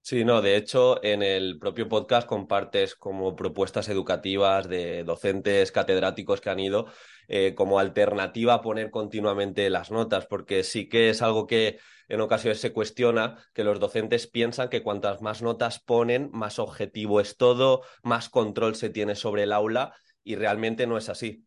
Sí, 0.03 0.23
no, 0.23 0.43
de 0.43 0.56
hecho, 0.56 1.03
en 1.03 1.23
el 1.23 1.59
propio 1.59 1.88
podcast 1.88 2.29
compartes 2.29 2.94
como 2.94 3.35
propuestas 3.35 3.88
educativas 3.88 4.69
de 4.69 5.03
docentes 5.03 5.73
catedráticos 5.73 6.43
que 6.43 6.50
han 6.50 6.61
ido 6.61 6.88
eh, 7.26 7.55
como 7.55 7.79
alternativa 7.79 8.53
a 8.53 8.61
poner 8.61 8.91
continuamente 8.91 9.71
las 9.71 9.91
notas, 9.91 10.26
porque 10.26 10.62
sí 10.62 10.91
que 10.91 11.09
es 11.09 11.23
algo 11.23 11.47
que 11.47 11.79
en 12.09 12.20
ocasiones 12.20 12.61
se 12.61 12.75
cuestiona, 12.75 13.38
que 13.55 13.65
los 13.65 13.81
docentes 13.81 14.27
piensan 14.27 14.69
que 14.69 14.82
cuantas 14.82 15.23
más 15.23 15.41
notas 15.41 15.81
ponen, 15.81 16.29
más 16.35 16.59
objetivo 16.59 17.19
es 17.23 17.38
todo, 17.38 17.81
más 18.03 18.29
control 18.29 18.75
se 18.75 18.91
tiene 18.91 19.15
sobre 19.15 19.44
el 19.44 19.53
aula 19.53 19.94
y 20.22 20.37
realmente 20.37 20.87
no 20.87 20.99
es 20.99 21.08
así. 21.08 21.46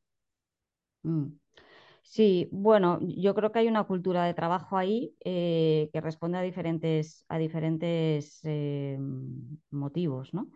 Mm. 1.03 1.37
Sí, 2.09 2.47
bueno, 2.51 2.99
yo 3.01 3.35
creo 3.35 3.51
que 3.51 3.59
hay 3.59 3.67
una 3.67 3.83
cultura 3.83 4.23
de 4.25 4.33
trabajo 4.33 4.77
ahí 4.77 5.13
eh, 5.25 5.89
que 5.91 5.99
responde 6.01 6.37
a 6.37 6.41
diferentes, 6.41 7.25
a 7.27 7.37
diferentes 7.37 8.39
eh, 8.45 8.97
motivos, 9.71 10.33
¿no? 10.33 10.49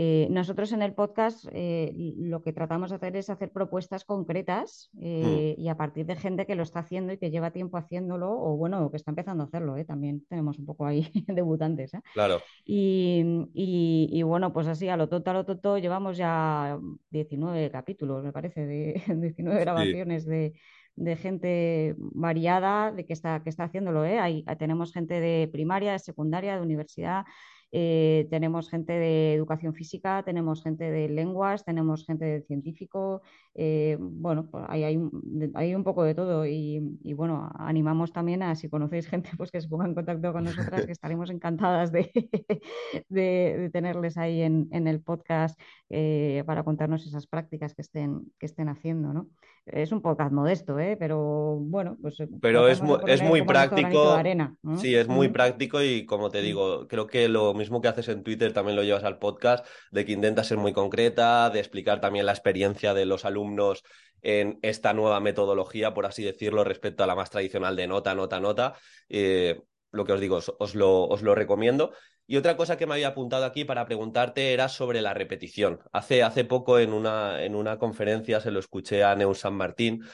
Eh, 0.00 0.28
nosotros 0.30 0.70
en 0.72 0.82
el 0.82 0.94
podcast 0.94 1.44
eh, 1.50 1.92
lo 2.18 2.40
que 2.44 2.52
tratamos 2.52 2.90
de 2.90 2.96
hacer 2.96 3.16
es 3.16 3.30
hacer 3.30 3.50
propuestas 3.50 4.04
concretas 4.04 4.90
Mm, 4.92 5.00
eh, 5.02 5.54
y 5.58 5.66
a 5.68 5.76
partir 5.76 6.06
de 6.06 6.14
gente 6.14 6.46
que 6.46 6.54
lo 6.54 6.62
está 6.62 6.78
haciendo 6.80 7.12
y 7.12 7.18
que 7.18 7.30
lleva 7.32 7.50
tiempo 7.50 7.78
haciéndolo 7.78 8.30
o 8.30 8.56
bueno, 8.56 8.90
que 8.92 8.96
está 8.96 9.10
empezando 9.10 9.42
a 9.42 9.46
hacerlo. 9.46 9.74
También 9.84 10.24
tenemos 10.28 10.56
un 10.60 10.66
poco 10.66 10.86
ahí 10.86 11.10
debutantes, 11.26 11.90
claro. 12.14 12.38
Y, 12.64 13.48
y- 13.54 14.08
y 14.12 14.22
bueno, 14.22 14.52
pues 14.52 14.68
así, 14.68 14.88
a 14.88 14.96
lo 14.96 15.08
tonto, 15.08 15.30
a 15.30 15.34
lo 15.34 15.44
tonto, 15.44 15.78
llevamos 15.78 16.16
ya 16.16 16.78
19 17.10 17.70
capítulos, 17.72 18.22
me 18.22 18.32
parece, 18.32 18.66
de 18.66 19.02
19 19.16 19.58
Sí. 19.58 19.64
grabaciones 19.64 20.26
de, 20.26 20.52
de 20.94 21.16
gente 21.16 21.94
variada 21.98 22.92
de 22.92 23.04
que 23.04 23.14
está, 23.14 23.42
que 23.42 23.50
está 23.50 23.64
haciéndolo. 23.64 24.02
Hay- 24.02 24.44
tenemos 24.58 24.92
gente 24.92 25.20
de 25.20 25.48
primaria, 25.50 25.90
de 25.92 25.98
secundaria, 25.98 26.54
de 26.56 26.62
universidad, 26.62 27.24
eh, 27.72 28.26
tenemos 28.30 28.70
gente 28.70 28.92
de 28.92 29.34
educación 29.34 29.74
física, 29.74 30.22
tenemos 30.24 30.62
gente 30.62 30.90
de 30.90 31.08
lenguas, 31.08 31.64
tenemos 31.64 32.04
gente 32.06 32.24
de 32.24 32.42
científico. 32.42 33.22
eh, 33.54 33.96
bueno, 34.00 34.48
pues 34.50 34.64
hay, 34.68 34.84
hay, 34.84 34.96
un- 34.96 35.50
hay 35.54 35.74
un 35.74 35.84
poco 35.84 36.04
de 36.04 36.14
todo 36.14 36.46
y, 36.46 36.98
y 37.02 37.12
bueno, 37.14 37.50
animamos 37.58 38.12
también 38.12 38.42
a 38.42 38.54
si 38.54 38.68
conocéis 38.68 39.06
gente 39.08 39.30
pues 39.36 39.50
que 39.50 39.60
se 39.60 39.68
ponga 39.68 39.86
en 39.86 39.94
contacto 39.94 40.32
con 40.32 40.44
nosotras, 40.44 40.84
que 40.86 40.92
estaremos 40.92 41.30
encantadas 41.30 41.92
de, 41.92 42.10
de, 43.08 43.56
de 43.58 43.70
tenerles 43.70 44.16
ahí 44.16 44.42
en, 44.42 44.68
en 44.72 44.86
el 44.88 45.02
podcast 45.02 45.58
eh, 45.88 46.42
para 46.46 46.64
contarnos 46.64 47.06
esas 47.06 47.26
prácticas 47.26 47.74
que 47.74 47.82
estén, 47.82 48.32
que 48.38 48.46
estén 48.46 48.68
haciendo, 48.68 49.12
¿no? 49.12 49.28
Es 49.66 49.92
un 49.92 50.00
podcast 50.00 50.32
modesto, 50.32 50.78
¿eh? 50.78 50.96
Pero 50.98 51.56
bueno, 51.60 51.96
pues 52.00 52.18
eh, 52.20 52.28
Pero 52.40 52.68
es, 52.68 52.80
mu- 52.80 52.98
es 53.06 53.22
muy 53.22 53.42
práctico, 53.42 54.12
arena. 54.12 54.54
¿no? 54.62 54.78
sí, 54.78 54.94
es 54.94 55.08
muy 55.08 55.28
práctico 55.28 55.82
y 55.82 56.06
como 56.06 56.30
te 56.30 56.40
digo, 56.40 56.88
creo 56.88 57.06
que 57.06 57.28
lo 57.28 57.52
mismo 57.54 57.80
que 57.80 57.88
haces 57.88 58.08
en 58.08 58.22
Twitter 58.22 58.52
también 58.52 58.76
lo 58.76 58.82
llevas 58.82 59.04
al 59.04 59.18
podcast, 59.18 59.66
de 59.90 60.04
que 60.04 60.12
intentas 60.12 60.46
ser 60.46 60.58
muy 60.58 60.72
concreta, 60.72 61.50
de 61.50 61.58
explicar 61.58 62.00
también 62.00 62.26
la 62.26 62.32
experiencia 62.32 62.94
de 62.94 63.04
los 63.06 63.24
alumnos 63.24 63.82
en 64.22 64.58
esta 64.62 64.94
nueva 64.94 65.20
metodología, 65.20 65.94
por 65.94 66.06
así 66.06 66.24
decirlo, 66.24 66.64
respecto 66.64 67.04
a 67.04 67.06
la 67.06 67.14
más 67.14 67.30
tradicional 67.30 67.76
de 67.76 67.86
nota, 67.86 68.14
nota, 68.14 68.40
nota. 68.40 68.74
Eh, 69.08 69.60
lo 69.90 70.04
que 70.04 70.12
os 70.12 70.20
digo, 70.20 70.40
os, 70.58 70.74
lo, 70.74 71.34
recomiendo. 71.34 71.92
Y 72.26 72.36
otra 72.36 72.56
cosa 72.56 72.76
que 72.76 72.86
me 72.86 72.94
había 72.94 73.08
apuntado 73.08 73.44
aquí 73.44 73.64
para 73.64 73.86
preguntarte 73.86 74.52
era 74.52 74.68
sobre 74.68 75.00
la 75.00 75.14
repetición. 75.14 75.80
Hace, 75.92 76.44
poco 76.44 76.78
en 76.78 76.92
una, 76.92 77.42
en 77.42 77.54
una 77.54 77.78
conferencia 77.78 78.40
se 78.40 78.50
lo 78.50 78.60
escuché 78.60 79.02
a 79.04 79.14
Neus 79.14 79.40
San 79.40 79.54
Martín, 79.54 80.04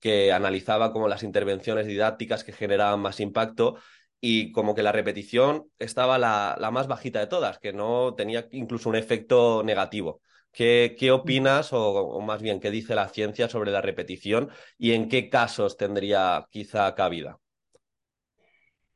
que 0.00 0.32
analizaba 0.32 0.92
como 0.92 1.08
las 1.08 1.22
intervenciones 1.22 1.86
didácticas 1.86 2.44
que 2.44 2.52
generaban 2.52 3.00
más 3.00 3.20
impacto 3.20 3.76
y 4.20 4.52
como 4.52 4.74
que 4.74 4.82
la 4.82 4.92
repetición 4.92 5.70
estaba 5.78 6.18
la, 6.18 6.56
más 6.72 6.86
bajita 6.86 7.20
de 7.20 7.26
todas, 7.26 7.58
que 7.58 7.72
no 7.72 8.14
tenía 8.14 8.46
incluso 8.52 8.88
un 8.88 8.96
efecto 8.96 9.62
negativo. 9.64 10.20
¿Qué, 10.52 11.10
opinas 11.12 11.68
o, 11.72 12.20
más 12.22 12.40
bien 12.40 12.60
qué 12.60 12.70
dice 12.70 12.94
la 12.94 13.08
ciencia 13.08 13.48
sobre 13.48 13.70
la 13.70 13.82
repetición 13.82 14.50
y 14.78 14.92
en 14.92 15.08
qué 15.08 15.28
casos 15.28 15.76
tendría 15.76 16.46
quizá 16.50 16.94
cabida? 16.94 17.38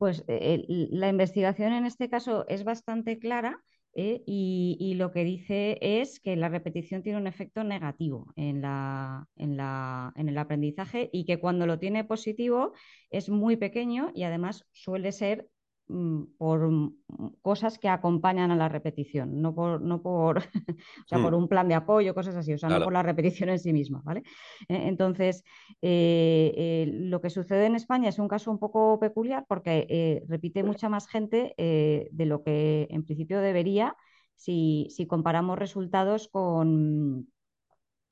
Pues 0.01 0.25
eh, 0.29 0.65
la 0.67 1.11
investigación 1.11 1.75
en 1.75 1.85
este 1.85 2.09
caso 2.09 2.47
es 2.49 2.65
bastante 2.65 3.19
clara 3.19 3.63
¿eh? 3.93 4.23
y, 4.25 4.79
y, 4.81 4.95
lo 4.95 5.13
que 5.13 5.25
dice 5.25 5.77
es 5.83 6.21
que 6.21 6.37
la 6.37 6.49
repetición 6.49 7.03
tiene 7.03 7.19
un 7.19 7.27
efecto 7.27 7.65
negativo 7.65 8.33
en, 8.35 8.63
la, 8.63 9.29
en, 9.37 9.59
la, 9.59 10.11
en 10.17 10.31
el 10.31 10.39
aprendizaje 10.39 11.11
y 11.13 11.27
que 11.27 11.39
cuando 11.39 11.67
lo 11.67 11.79
tiene 11.79 12.05
positivo 12.05 12.73
es 13.11 13.29
muy 13.29 13.59
pequeño 13.59 14.11
y 14.15 14.23
además 14.23 14.65
suele 14.73 15.13
ser 15.13 15.51
por 16.39 16.71
mm, 16.71 16.97
cosas 17.43 17.79
que 17.79 17.89
acompañan 17.89 18.51
a 18.51 18.57
la 18.57 18.69
repetición, 18.69 19.41
no 19.41 19.55
por, 19.55 19.81
no 19.81 20.03
por, 20.03 20.39
o 21.05 21.09
sea, 21.09 21.19
mm. 21.19 21.23
por 21.23 21.35
un 21.35 21.49
plan 21.49 21.69
de 21.69 21.75
apoyo, 21.75 22.15
cosas 22.15 22.37
así, 22.37 22.53
o 22.53 22.59
sea, 22.59 22.69
claro. 22.69 22.81
no 22.81 22.87
por 22.87 22.93
la 22.93 23.03
repetición 23.03 23.51
en 23.51 23.59
sí 23.59 23.73
misma, 23.73 24.03
¿vale? 24.05 24.23
Eh, 24.69 24.83
entonces, 24.87 25.45
eh, 25.83 26.53
eh, 26.57 26.91
lo 26.93 27.21
que 27.21 27.31
sucede 27.31 27.67
en 27.67 27.75
España 27.75 28.09
es 28.09 28.19
un 28.19 28.29
caso 28.29 28.51
un 28.51 28.59
poco 28.59 28.99
peculiar 29.01 29.45
porque 29.49 29.87
eh, 29.89 30.23
repite 30.29 30.63
mucha 30.63 30.89
más 30.89 31.09
gente 31.09 31.55
de 31.57 32.27
lo 32.27 32.43
que 32.43 32.87
en 32.91 33.05
principio 33.05 33.41
debería 33.41 33.97
si, 34.35 34.87
si 34.91 35.07
comparamos 35.07 35.59
resultados 35.59 36.29
con 36.29 37.29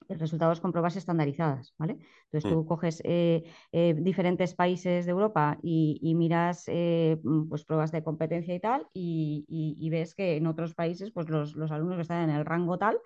resultados 0.08 0.60
con 0.60 0.72
pruebas 0.72 0.96
estandarizadas, 0.96 1.74
¿vale? 1.76 1.98
Entonces 2.24 2.50
tú 2.50 2.64
coges 2.64 3.02
eh, 3.04 3.44
eh, 3.72 3.94
diferentes 3.98 4.54
países 4.54 5.04
de 5.04 5.10
Europa 5.10 5.58
y, 5.62 5.98
y 6.02 6.14
miras 6.14 6.64
eh, 6.68 7.18
pues 7.48 7.64
pruebas 7.64 7.92
de 7.92 8.02
competencia 8.02 8.54
y 8.54 8.60
tal 8.60 8.86
y, 8.94 9.44
y, 9.48 9.76
y, 9.78 9.90
ves 9.90 10.14
que 10.14 10.36
en 10.36 10.46
otros 10.46 10.74
países 10.74 11.10
pues 11.12 11.28
los, 11.28 11.54
los 11.56 11.70
alumnos 11.70 11.96
que 11.96 12.02
están 12.02 12.28
en 12.28 12.36
el 12.36 12.44
rango 12.46 12.78
tal, 12.78 12.98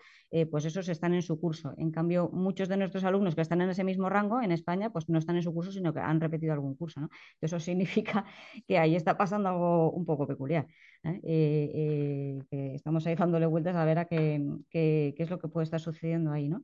pues 0.51 0.65
esos 0.65 0.89
están 0.89 1.13
en 1.13 1.21
su 1.21 1.39
curso. 1.39 1.75
En 1.77 1.91
cambio, 1.91 2.31
muchos 2.33 2.69
de 2.69 2.79
nuestros 2.79 3.05
alumnos 3.05 3.35
que 3.35 3.43
están 3.43 3.61
en 3.61 3.69
ese 3.69 3.85
mismo 3.85 4.09
rango 4.09 4.41
en 4.41 4.51
España 4.51 4.91
pues 4.91 5.09
no 5.11 5.19
están 5.19 5.37
en 5.37 5.43
su 5.43 5.53
curso, 5.53 5.73
sino 5.73 5.93
que 5.93 6.01
han 6.01 6.21
repetido 6.21 6.55
algún 6.55 6.75
curso, 6.75 7.01
¿no? 7.01 7.11
Eso 7.41 7.59
significa 7.61 8.25
que 8.67 8.79
ahí 8.79 8.95
está 8.97 9.17
pasando 9.17 9.49
algo 9.49 9.91
un 9.91 10.07
poco 10.07 10.27
peculiar. 10.27 10.67
que 11.03 12.75
estamos 12.75 13.07
ahí 13.07 13.15
dándole 13.15 13.47
vueltas 13.47 13.77
a 13.77 13.85
ver 13.85 13.99
a 13.99 14.05
qué, 14.07 14.41
qué, 14.71 15.15
qué 15.17 15.23
es 15.23 15.31
lo 15.31 15.39
que 15.39 15.49
puede 15.49 15.65
estar 15.65 15.81
sucediendo 15.81 16.33
ahí, 16.33 16.49
¿no? 16.49 16.63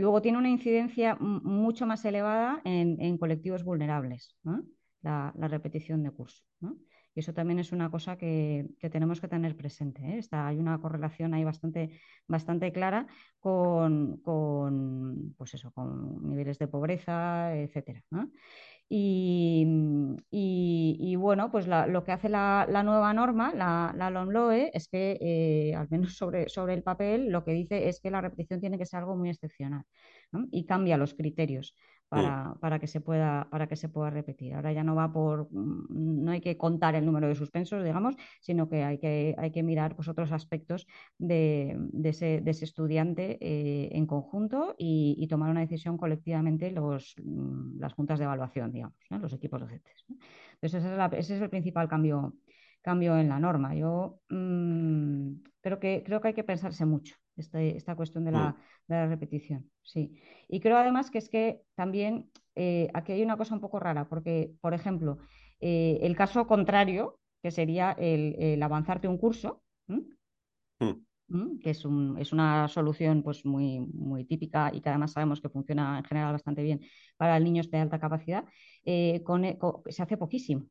Luego 0.00 0.22
tiene 0.22 0.38
una 0.38 0.48
incidencia 0.48 1.14
mucho 1.16 1.86
más 1.86 2.04
elevada 2.06 2.62
en, 2.64 3.18
colectivos 3.18 3.64
vulnerables, 3.64 4.34
la, 5.02 5.32
repetición 5.36 6.02
de 6.02 6.10
curso. 6.10 6.42
Y 7.14 7.20
eso 7.20 7.34
también 7.34 7.58
es 7.58 7.72
una 7.72 7.90
cosa 7.90 8.16
que, 8.16 8.66
que 8.78 8.88
tenemos 8.88 9.20
que 9.20 9.28
tener 9.28 9.56
presente. 9.56 10.00
¿eh? 10.02 10.18
Está, 10.18 10.46
hay 10.46 10.56
una 10.58 10.78
correlación 10.80 11.34
ahí 11.34 11.44
bastante, 11.44 12.00
bastante 12.26 12.72
clara 12.72 13.08
con, 13.40 14.18
con, 14.18 15.34
pues 15.36 15.52
eso, 15.54 15.70
con 15.72 16.26
niveles 16.28 16.58
de 16.58 16.68
pobreza, 16.68 17.54
etcétera. 17.54 18.02
Y, 18.92 19.64
y, 20.32 20.96
y, 20.98 21.14
bueno, 21.14 21.52
pues 21.52 21.68
la, 21.68 21.86
lo 21.86 22.02
que 22.02 22.10
hace 22.10 22.28
la, 22.28 22.66
nueva 22.84 23.14
norma, 23.14 23.52
la, 23.54 23.94
la 23.96 24.10
LOMLOE, 24.10 24.72
es 24.74 24.88
que, 24.88 25.16
eh, 25.20 25.76
al 25.76 25.88
menos 25.90 26.14
sobre, 26.16 26.48
sobre, 26.48 26.74
el 26.74 26.82
papel, 26.82 27.30
lo 27.30 27.44
que 27.44 27.52
dice 27.52 27.88
es 27.88 28.00
que 28.00 28.10
la 28.10 28.20
repetición 28.20 28.60
tiene 28.60 28.78
que 28.78 28.86
ser 28.86 28.98
algo 29.00 29.16
muy 29.16 29.30
excepcional 29.30 29.84
y 30.50 30.66
cambia 30.66 30.96
los 30.96 31.14
criterios 31.14 31.76
para, 32.10 32.56
para, 32.60 32.80
que 32.80 32.88
se 32.88 33.00
pueda, 33.00 33.46
para 33.50 33.68
que 33.68 33.76
se 33.76 33.88
pueda 33.88 34.10
repetir. 34.10 34.54
Ahora 34.54 34.72
ya 34.72 34.82
no 34.82 34.96
va 34.96 35.12
por, 35.12 35.46
mm, 35.52 36.24
no 36.24 36.32
hay 36.32 36.40
que 36.40 36.56
contar 36.56 36.96
el 36.96 37.06
número 37.06 37.28
de 37.28 37.36
suspensos, 37.36 37.84
digamos, 37.84 38.16
sino 38.40 38.68
que 38.68 38.82
hay 38.82 38.98
que, 38.98 39.36
hay 39.38 39.52
que 39.52 39.62
mirar 39.62 39.94
pues, 39.94 40.08
otros 40.08 40.32
aspectos 40.32 40.88
de, 41.18 41.76
de, 41.78 42.08
ese, 42.08 42.40
de 42.40 42.50
ese, 42.50 42.64
estudiante 42.64 43.38
eh, 43.40 43.90
en 43.92 44.06
conjunto 44.06 44.74
y, 44.76 45.26
tomar 45.30 45.50
una 45.50 45.60
decisión 45.60 45.96
colectivamente 45.96 46.72
los, 46.72 47.14
mm, 47.22 47.78
las 47.78 47.92
juntas 47.92 48.18
de 48.18 48.24
evaluación, 48.24 48.72
digamos, 48.72 48.98
¿no? 49.08 49.20
los 49.20 49.32
equipos 49.32 49.60
docentes. 49.60 50.04
Entonces, 50.54 50.82
ese 50.82 50.90
es, 50.90 50.98
la, 50.98 51.06
ese 51.06 51.36
es, 51.36 51.42
el 51.42 51.48
principal 51.48 51.88
cambio, 51.88 52.34
cambio 52.82 53.16
en 53.16 53.28
la 53.28 53.38
norma. 53.38 53.76
Yo 53.76 54.18
mmm, 54.30 55.34
creo, 55.60 55.78
que, 55.78 56.02
creo 56.04 56.20
que 56.20 56.28
hay 56.28 56.34
que 56.34 56.42
pensarse 56.42 56.84
mucho 56.84 57.14
este, 57.40 57.76
esta 57.76 57.96
cuestión 57.96 58.24
de 58.24 58.32
la, 58.32 58.56
de 58.86 58.94
la, 58.94 59.06
repetición. 59.06 59.70
Sí. 59.82 60.20
Y 60.48 60.60
creo 60.60 60.78
además 60.78 61.10
que 61.10 61.18
es 61.18 61.28
que 61.28 61.62
también 61.74 62.30
eh, 62.54 62.88
aquí 62.94 63.12
hay 63.12 63.22
una 63.22 63.36
cosa 63.36 63.54
un 63.54 63.60
poco 63.60 63.80
rara, 63.80 64.08
porque, 64.08 64.52
por 64.60 64.74
ejemplo, 64.74 65.18
eh, 65.60 65.98
el 66.02 66.16
caso 66.16 66.46
contrario, 66.46 67.18
que 67.42 67.50
sería 67.50 67.92
el, 67.92 68.36
el 68.38 68.62
avanzarte 68.62 69.08
un 69.08 69.18
curso, 69.18 69.62
¿Mm? 71.30 71.58
que 71.60 71.70
es, 71.70 71.84
un, 71.84 72.18
es, 72.18 72.32
una 72.32 72.66
solución 72.66 73.22
pues, 73.22 73.44
muy, 73.46 73.78
muy 73.80 74.24
típica 74.24 74.70
y 74.74 74.80
que 74.80 74.88
además 74.88 75.12
sabemos 75.12 75.40
que 75.40 75.48
funciona 75.48 75.98
en 75.98 76.04
general 76.04 76.32
bastante 76.32 76.62
bien 76.62 76.80
para 77.16 77.38
niños 77.38 77.70
de 77.70 77.78
alta 77.78 78.00
capacidad, 78.00 78.44
eh, 78.84 79.22
con, 79.22 79.44
con, 79.54 79.82
se 79.88 80.02
hace 80.02 80.16
poquísimo. 80.16 80.66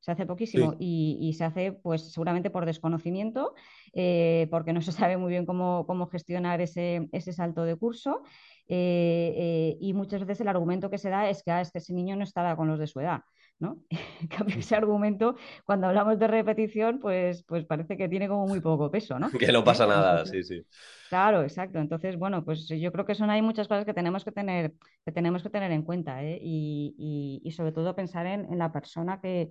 Se 0.00 0.12
hace 0.12 0.26
poquísimo 0.26 0.72
sí. 0.72 0.76
y, 0.80 1.18
y, 1.20 1.32
se 1.34 1.44
hace 1.44 1.72
pues 1.72 2.12
seguramente 2.12 2.50
por 2.50 2.66
desconocimiento, 2.66 3.54
eh, 3.92 4.46
porque 4.50 4.72
no 4.72 4.80
se 4.80 4.92
sabe 5.12 5.16
muy 5.16 5.30
bien 5.30 5.46
cómo, 5.46 5.86
cómo 5.86 6.06
gestionar 6.06 6.60
ese, 6.60 7.08
ese, 7.12 7.32
salto 7.32 7.64
de 7.64 7.76
curso 7.76 8.22
eh, 8.68 9.34
eh, 9.36 9.78
y 9.80 9.92
muchas 9.94 10.20
veces 10.20 10.40
el 10.40 10.48
argumento 10.48 10.90
que 10.90 10.98
se 10.98 11.10
da 11.10 11.28
es 11.28 11.42
que, 11.42 11.50
ah, 11.50 11.60
es 11.60 11.72
que 11.72 11.78
ese 11.78 11.94
niño 11.94 12.16
no 12.16 12.24
estará 12.24 12.56
con 12.56 12.68
los 12.68 12.78
de 12.78 12.86
su 12.86 13.00
edad. 13.00 13.22
¿no? 13.58 13.78
En 14.20 14.28
cambio, 14.28 14.56
ese 14.58 14.74
argumento, 14.74 15.36
cuando 15.64 15.86
hablamos 15.86 16.18
de 16.18 16.26
repetición, 16.26 16.98
pues, 16.98 17.44
pues 17.44 17.64
parece 17.64 17.96
que 17.96 18.08
tiene 18.08 18.28
como 18.28 18.46
muy 18.46 18.60
poco 18.60 18.90
peso, 18.90 19.18
¿no? 19.18 19.30
Que 19.38 19.52
no 19.52 19.64
pasa 19.64 19.86
nada, 19.86 20.26
sí, 20.26 20.42
sí. 20.42 20.64
Claro, 21.08 21.42
exacto. 21.42 21.78
Entonces, 21.78 22.16
bueno, 22.18 22.44
pues 22.44 22.68
yo 22.68 22.92
creo 22.92 23.04
que 23.04 23.14
son 23.14 23.30
hay 23.30 23.42
muchas 23.42 23.68
cosas 23.68 23.84
que 23.84 23.94
tenemos 23.94 24.24
que 24.24 24.32
tener, 24.32 24.74
que 25.04 25.12
tenemos 25.12 25.42
que 25.42 25.50
tener 25.50 25.72
en 25.72 25.82
cuenta, 25.82 26.22
¿eh? 26.22 26.38
y, 26.42 26.94
y, 26.98 27.40
y, 27.48 27.52
sobre 27.52 27.72
todo 27.72 27.94
pensar 27.94 28.26
en, 28.26 28.52
en 28.52 28.58
la 28.58 28.72
persona 28.72 29.20
que, 29.20 29.50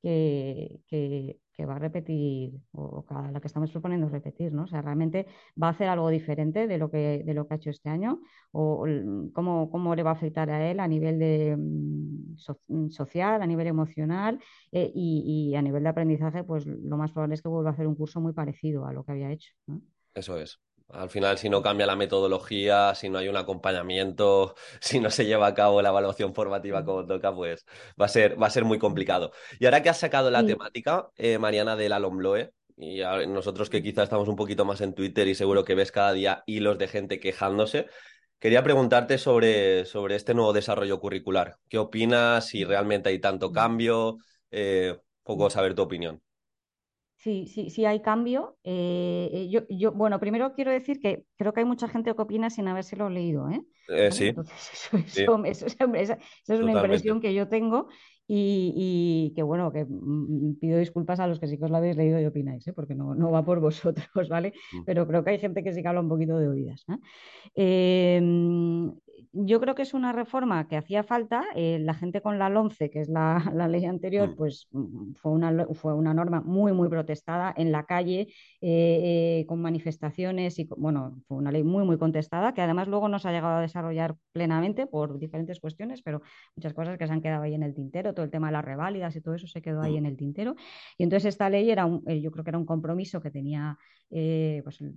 que, 0.00 0.80
que, 0.88 1.66
va 1.66 1.74
a 1.74 1.78
repetir 1.80 2.54
o 2.72 3.04
a 3.08 3.32
la 3.32 3.40
que 3.40 3.48
estamos 3.48 3.72
proponiendo 3.72 4.08
repetir, 4.08 4.52
¿no? 4.52 4.62
O 4.62 4.66
sea, 4.68 4.80
realmente 4.80 5.26
va 5.60 5.66
a 5.66 5.70
hacer 5.70 5.88
algo 5.88 6.08
diferente 6.08 6.68
de 6.68 6.78
lo 6.78 6.88
que, 6.88 7.24
de 7.24 7.34
lo 7.34 7.48
que 7.48 7.54
ha 7.54 7.56
hecho 7.56 7.70
este 7.70 7.88
año 7.88 8.20
o 8.52 8.86
cómo, 9.32 9.68
cómo 9.68 9.96
le 9.96 10.04
va 10.04 10.10
a 10.10 10.12
afectar 10.12 10.48
a 10.50 10.70
él 10.70 10.78
a 10.78 10.86
nivel 10.86 11.18
de, 11.18 11.56
so, 12.36 12.60
social, 12.90 13.42
a 13.42 13.46
nivel 13.46 13.66
emocional 13.66 14.38
eh, 14.70 14.90
y, 14.94 15.54
a 15.56 15.62
nivel 15.62 15.82
de 15.82 15.88
aprendizaje, 15.88 16.44
pues 16.44 16.64
lo 16.66 16.96
más 16.96 17.10
probable 17.10 17.34
es 17.34 17.42
que 17.42 17.48
vuelva 17.48 17.70
a 17.70 17.72
hacer 17.72 17.88
un 17.88 17.96
curso 17.96 18.20
muy 18.20 18.32
parecido 18.32 18.86
a 18.86 18.92
lo 18.92 19.04
que 19.04 19.12
había 19.12 19.32
hecho. 19.32 19.52
Eso 20.14 20.38
es. 20.38 20.60
Al 20.88 21.10
final, 21.10 21.36
si 21.36 21.50
no 21.50 21.62
cambia 21.62 21.86
la 21.86 21.96
metodología, 21.96 22.94
si 22.94 23.10
no 23.10 23.18
hay 23.18 23.28
un 23.28 23.36
acompañamiento, 23.36 24.54
si 24.80 25.00
no 25.00 25.10
se 25.10 25.26
lleva 25.26 25.46
a 25.46 25.54
cabo 25.54 25.82
la 25.82 25.90
evaluación 25.90 26.34
formativa 26.34 26.84
como 26.84 27.06
toca, 27.06 27.34
pues 27.34 27.66
va 28.00 28.06
a 28.06 28.08
ser, 28.08 28.40
va 28.40 28.46
a 28.46 28.50
ser 28.50 28.64
muy 28.64 28.78
complicado. 28.78 29.32
Y 29.58 29.66
ahora 29.66 29.82
que 29.82 29.90
has 29.90 29.98
sacado 29.98 30.30
la 30.30 30.40
sí. 30.40 30.46
temática, 30.46 31.08
eh, 31.16 31.38
Mariana, 31.38 31.76
de 31.76 31.88
la 31.88 31.98
LOMLOE, 31.98 32.52
y 32.76 33.00
nosotros 33.26 33.70
que 33.70 33.82
quizás 33.82 34.04
estamos 34.04 34.28
un 34.28 34.36
poquito 34.36 34.64
más 34.64 34.80
en 34.80 34.94
Twitter 34.94 35.26
y 35.26 35.34
seguro 35.34 35.64
que 35.64 35.74
ves 35.74 35.90
cada 35.92 36.12
día 36.12 36.44
hilos 36.46 36.78
de 36.78 36.88
gente 36.88 37.18
quejándose, 37.18 37.88
quería 38.38 38.62
preguntarte 38.62 39.18
sobre, 39.18 39.84
sobre 39.84 40.14
este 40.14 40.32
nuevo 40.32 40.52
desarrollo 40.52 41.00
curricular. 41.00 41.56
¿Qué 41.68 41.78
opinas? 41.78 42.46
Si 42.46 42.64
realmente 42.64 43.08
hay 43.10 43.18
tanto 43.18 43.52
cambio, 43.52 44.18
eh, 44.50 44.96
poco 45.24 45.50
saber 45.50 45.74
tu 45.74 45.82
opinión. 45.82 46.22
Sí, 47.18 47.46
sí, 47.48 47.68
sí 47.68 47.84
hay 47.84 48.00
cambio. 48.00 48.56
Eh, 48.62 49.48
yo, 49.50 49.62
yo, 49.68 49.90
bueno, 49.90 50.20
primero 50.20 50.52
quiero 50.54 50.70
decir 50.70 51.00
que 51.00 51.24
creo 51.36 51.52
que 51.52 51.60
hay 51.60 51.66
mucha 51.66 51.88
gente 51.88 52.14
que 52.14 52.22
opina 52.22 52.48
sin 52.48 52.68
habérselo 52.68 53.10
leído, 53.10 53.50
¿eh? 53.50 53.60
eh 53.88 54.12
sí. 54.12 54.28
Entonces, 54.28 54.70
eso, 54.72 54.96
eso, 54.96 55.08
sí. 55.08 55.22
Eso, 55.50 55.66
esa, 55.66 55.84
esa, 55.96 56.18
es 56.46 56.60
una 56.60 56.72
impresión 56.72 57.20
que 57.20 57.34
yo 57.34 57.48
tengo 57.48 57.88
y, 58.30 58.74
y, 58.76 59.34
que 59.34 59.42
bueno, 59.42 59.72
que 59.72 59.86
pido 60.60 60.78
disculpas 60.78 61.18
a 61.18 61.26
los 61.26 61.40
que 61.40 61.46
sí 61.46 61.56
que 61.56 61.64
os 61.64 61.70
lo 61.70 61.78
habéis 61.78 61.96
leído 61.96 62.20
y 62.20 62.26
opináis, 62.26 62.66
¿eh? 62.68 62.74
porque 62.74 62.94
no, 62.94 63.14
no, 63.14 63.30
va 63.30 63.42
por 63.42 63.58
vosotros, 63.68 64.28
¿vale? 64.28 64.52
Mm. 64.72 64.84
Pero 64.84 65.06
creo 65.06 65.24
que 65.24 65.30
hay 65.30 65.38
gente 65.38 65.64
que 65.64 65.72
sí 65.72 65.80
que 65.80 65.88
habla 65.88 66.02
un 66.02 66.10
poquito 66.10 66.38
de 66.38 66.48
oídas. 66.48 66.84
¿eh? 67.56 68.20
yo 69.32 69.60
creo 69.60 69.74
que 69.74 69.82
es 69.82 69.94
una 69.94 70.12
reforma 70.12 70.68
que 70.68 70.76
hacía 70.76 71.04
falta. 71.04 71.44
Eh, 71.54 71.78
la 71.80 71.94
gente 71.94 72.20
con 72.20 72.38
la 72.38 72.48
LOMCE, 72.48 72.90
que 72.90 73.00
es 73.00 73.08
la, 73.08 73.42
la 73.54 73.66
ley 73.66 73.86
anterior, 73.86 74.28
mm. 74.30 74.36
pues 74.36 74.68
mm, 74.72 75.12
fue 75.14 75.32
una, 75.32 75.66
fue 75.74 75.94
una 75.94 76.12
norma 76.12 76.42
muy, 76.42 76.72
muy 76.72 76.90
protestada 76.90 77.54
en 77.56 77.72
la 77.72 77.84
calle, 77.84 78.28
con 79.46 79.62
manifestaciones 79.62 80.58
y, 80.58 80.68
bueno, 80.76 81.22
fue 81.28 81.38
una 81.38 81.50
ley 81.50 81.62
muy, 81.62 81.84
muy 81.84 81.96
contestada, 81.96 82.52
que 82.52 82.60
además 82.60 82.88
luego 82.88 83.08
no 83.08 83.18
se 83.18 83.28
ha 83.28 83.32
llegado 83.32 83.56
a 83.56 83.60
desarrollar 83.60 84.16
plenamente 84.32 84.86
por 84.86 85.18
diferentes 85.18 85.60
cuestiones, 85.60 86.02
pero 86.02 86.20
muchas 86.56 86.74
cosas 86.74 86.98
que 86.98 87.06
se 87.06 87.12
han 87.12 87.22
quedado 87.22 87.44
ahí 87.44 87.54
en 87.54 87.62
el 87.62 87.74
tintero 87.74 88.12
todo 88.18 88.24
el 88.24 88.32
tema 88.32 88.48
de 88.48 88.54
las 88.54 88.64
reválidas 88.64 89.14
y 89.14 89.20
todo 89.20 89.34
eso 89.36 89.46
se 89.46 89.62
quedó 89.62 89.80
ahí 89.80 89.96
en 89.96 90.04
el 90.04 90.16
tintero. 90.16 90.56
Y 90.96 91.04
entonces 91.04 91.26
esta 91.26 91.48
ley 91.48 91.70
era 91.70 91.86
un, 91.86 92.02
eh, 92.08 92.20
yo 92.20 92.32
creo 92.32 92.42
que 92.42 92.50
era 92.50 92.58
un 92.58 92.66
compromiso 92.66 93.20
que 93.20 93.30
tenía 93.30 93.78
eh, 94.10 94.60
pues 94.64 94.80
el, 94.80 94.92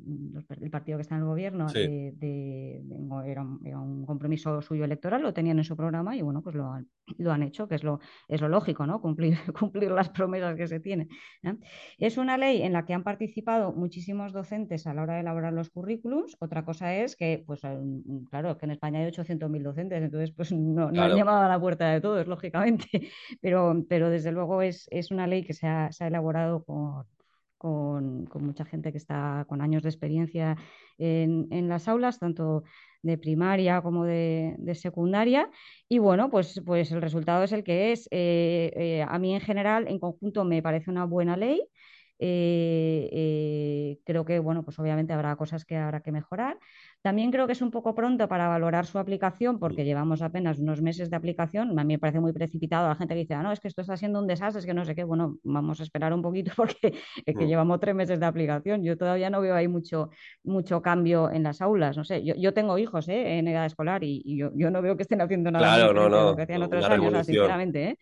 el, 0.59 0.71
partido 0.71 0.97
que 0.97 1.03
está 1.03 1.15
en 1.15 1.21
el 1.21 1.27
gobierno, 1.27 1.69
Sí. 1.69 1.79
eh, 1.79 2.13
de, 2.15 2.81
de, 2.83 2.95
era, 3.29 3.43
un, 3.43 3.59
era, 3.63 3.79
un, 3.79 4.07
compromiso 4.07 4.59
suyo 4.63 4.85
electoral, 4.85 5.21
lo 5.21 5.33
tenían 5.33 5.59
en 5.59 5.65
su 5.65 5.75
programa 5.75 6.15
y 6.15 6.23
bueno, 6.23 6.41
pues 6.41 6.55
lo 6.55 6.71
han, 6.71 6.87
lo 7.17 7.31
han 7.31 7.43
hecho, 7.43 7.67
que 7.67 7.75
es 7.75 7.83
lo, 7.83 7.99
es 8.27 8.41
lo 8.41 8.49
lógico, 8.49 8.85
¿no? 8.85 9.01
Cumplir, 9.01 9.37
cumplir 9.59 9.91
las 9.91 10.09
promesas 10.09 10.55
que 10.55 10.67
se 10.67 10.79
tienen. 10.79 11.09
¿eh? 11.43 11.55
Es 11.97 12.17
una 12.17 12.37
ley 12.37 12.61
en 12.61 12.73
la 12.73 12.85
que 12.85 12.93
han 12.93 13.03
participado 13.03 13.73
muchísimos 13.73 14.33
docentes 14.33 14.87
a 14.87 14.93
la 14.93 15.03
hora 15.03 15.15
de 15.15 15.21
elaborar 15.21 15.53
los 15.53 15.69
currículums. 15.69 16.35
Otra 16.39 16.63
cosa 16.65 16.95
es 16.95 17.15
que, 17.15 17.43
pues, 17.45 17.61
claro, 18.29 18.57
que 18.57 18.65
en 18.65 18.71
España 18.71 18.99
hay 18.99 19.07
800.000 19.07 19.63
docentes, 19.63 20.03
entonces, 20.03 20.31
pues 20.31 20.51
no, 20.51 20.87
no 20.87 20.91
Claro. 20.91 21.13
han 21.13 21.17
llamado 21.17 21.41
a 21.41 21.49
la 21.49 21.59
puerta 21.59 21.89
de 21.91 22.01
todos, 22.01 22.27
lógicamente, 22.27 22.87
pero, 23.41 23.83
pero 23.89 24.09
desde 24.09 24.31
luego 24.31 24.61
es, 24.61 24.87
es 24.91 25.11
una 25.11 25.27
ley 25.27 25.43
que 25.43 25.53
se 25.53 25.67
ha, 25.67 25.91
se 25.91 26.03
ha 26.03 26.07
elaborado 26.07 26.63
por, 26.63 27.07
con, 27.57 28.25
con, 28.25 28.43
mucha 28.45 28.65
gente 28.65 28.91
que 28.91 28.97
está 28.97 29.45
con 29.47 29.61
años 29.61 29.83
de 29.83 29.89
experiencia 29.89 30.57
en, 30.97 31.47
en 31.51 31.69
las 31.69 31.87
aulas, 31.87 32.19
tanto 32.19 32.63
de 33.01 33.17
primaria 33.17 33.81
como 33.81 34.05
de, 34.05 34.55
de, 34.57 34.75
secundaria. 34.75 35.49
Y 35.89 35.99
bueno, 35.99 36.29
pues, 36.29 36.61
pues 36.65 36.91
el 36.91 37.01
resultado 37.01 37.43
es 37.43 37.51
el 37.51 37.63
que 37.63 37.91
es. 37.91 38.07
Eh, 38.11 38.71
eh, 38.75 39.05
a 39.07 39.19
mí 39.19 39.33
en 39.33 39.41
general, 39.41 39.87
en 39.87 39.99
conjunto, 39.99 40.43
me 40.43 40.61
parece 40.61 40.89
una 40.91 41.05
buena 41.05 41.37
ley. 41.37 41.61
Eh, 42.23 43.09
eh, 43.11 43.99
creo 44.05 44.25
que, 44.25 44.37
bueno, 44.37 44.63
pues 44.63 44.77
obviamente 44.77 45.11
habrá 45.11 45.35
cosas 45.35 45.65
que 45.65 45.75
habrá 45.75 46.01
que 46.01 46.11
mejorar. 46.11 46.59
También 47.01 47.31
creo 47.31 47.47
que 47.47 47.53
es 47.53 47.63
un 47.63 47.71
poco 47.71 47.95
pronto 47.95 48.27
para 48.27 48.47
valorar 48.47 48.85
su 48.85 48.99
aplicación 48.99 49.57
porque 49.57 49.85
llevamos 49.85 50.21
apenas 50.21 50.59
unos 50.59 50.83
meses 50.83 51.09
de 51.09 51.15
aplicación. 51.15 51.77
A 51.79 51.83
mí 51.83 51.95
me 51.95 51.99
parece 51.99 52.19
muy 52.19 52.31
precipitado 52.31 52.87
la 52.87 52.95
gente 52.95 53.15
que 53.15 53.21
dice, 53.21 53.33
ah, 53.33 53.41
no, 53.41 53.51
es 53.51 53.59
que 53.59 53.67
esto 53.67 53.81
está 53.81 53.97
siendo 53.97 54.19
un 54.19 54.27
desastre, 54.27 54.59
es 54.59 54.67
que 54.67 54.73
no 54.75 54.85
sé 54.85 54.93
qué. 54.93 55.03
Bueno, 55.03 55.37
vamos 55.43 55.79
a 55.79 55.83
esperar 55.83 56.13
un 56.13 56.21
poquito 56.21 56.51
porque 56.55 56.93
es 57.25 57.35
que 57.35 57.47
llevamos 57.47 57.79
tres 57.79 57.95
meses 57.95 58.19
de 58.19 58.25
aplicación. 58.27 58.83
Yo 58.83 58.95
todavía 58.99 59.31
no 59.31 59.41
veo 59.41 59.55
ahí 59.55 59.67
mucho, 59.67 60.11
mucho 60.43 60.83
cambio 60.83 61.31
en 61.31 61.41
las 61.41 61.59
aulas. 61.59 61.97
No 61.97 62.03
sé, 62.03 62.23
yo, 62.23 62.35
yo 62.35 62.53
tengo 62.53 62.77
hijos 62.77 63.09
¿eh? 63.09 63.39
en 63.39 63.47
edad 63.47 63.65
escolar 63.65 64.03
y, 64.03 64.21
y 64.23 64.37
yo, 64.37 64.51
yo, 64.53 64.69
no 64.69 64.83
veo 64.83 64.95
que 64.95 65.01
estén 65.01 65.21
haciendo 65.21 65.49
nada 65.49 65.75
claro, 65.75 65.93
no, 65.93 66.07
no, 66.07 66.35
que 66.35 66.43
hacían 66.43 66.61
otros 66.61 66.85
años, 66.85 67.07
o 67.07 67.11
sea, 67.11 67.23
sinceramente. 67.23 67.83
¿eh? 67.83 67.97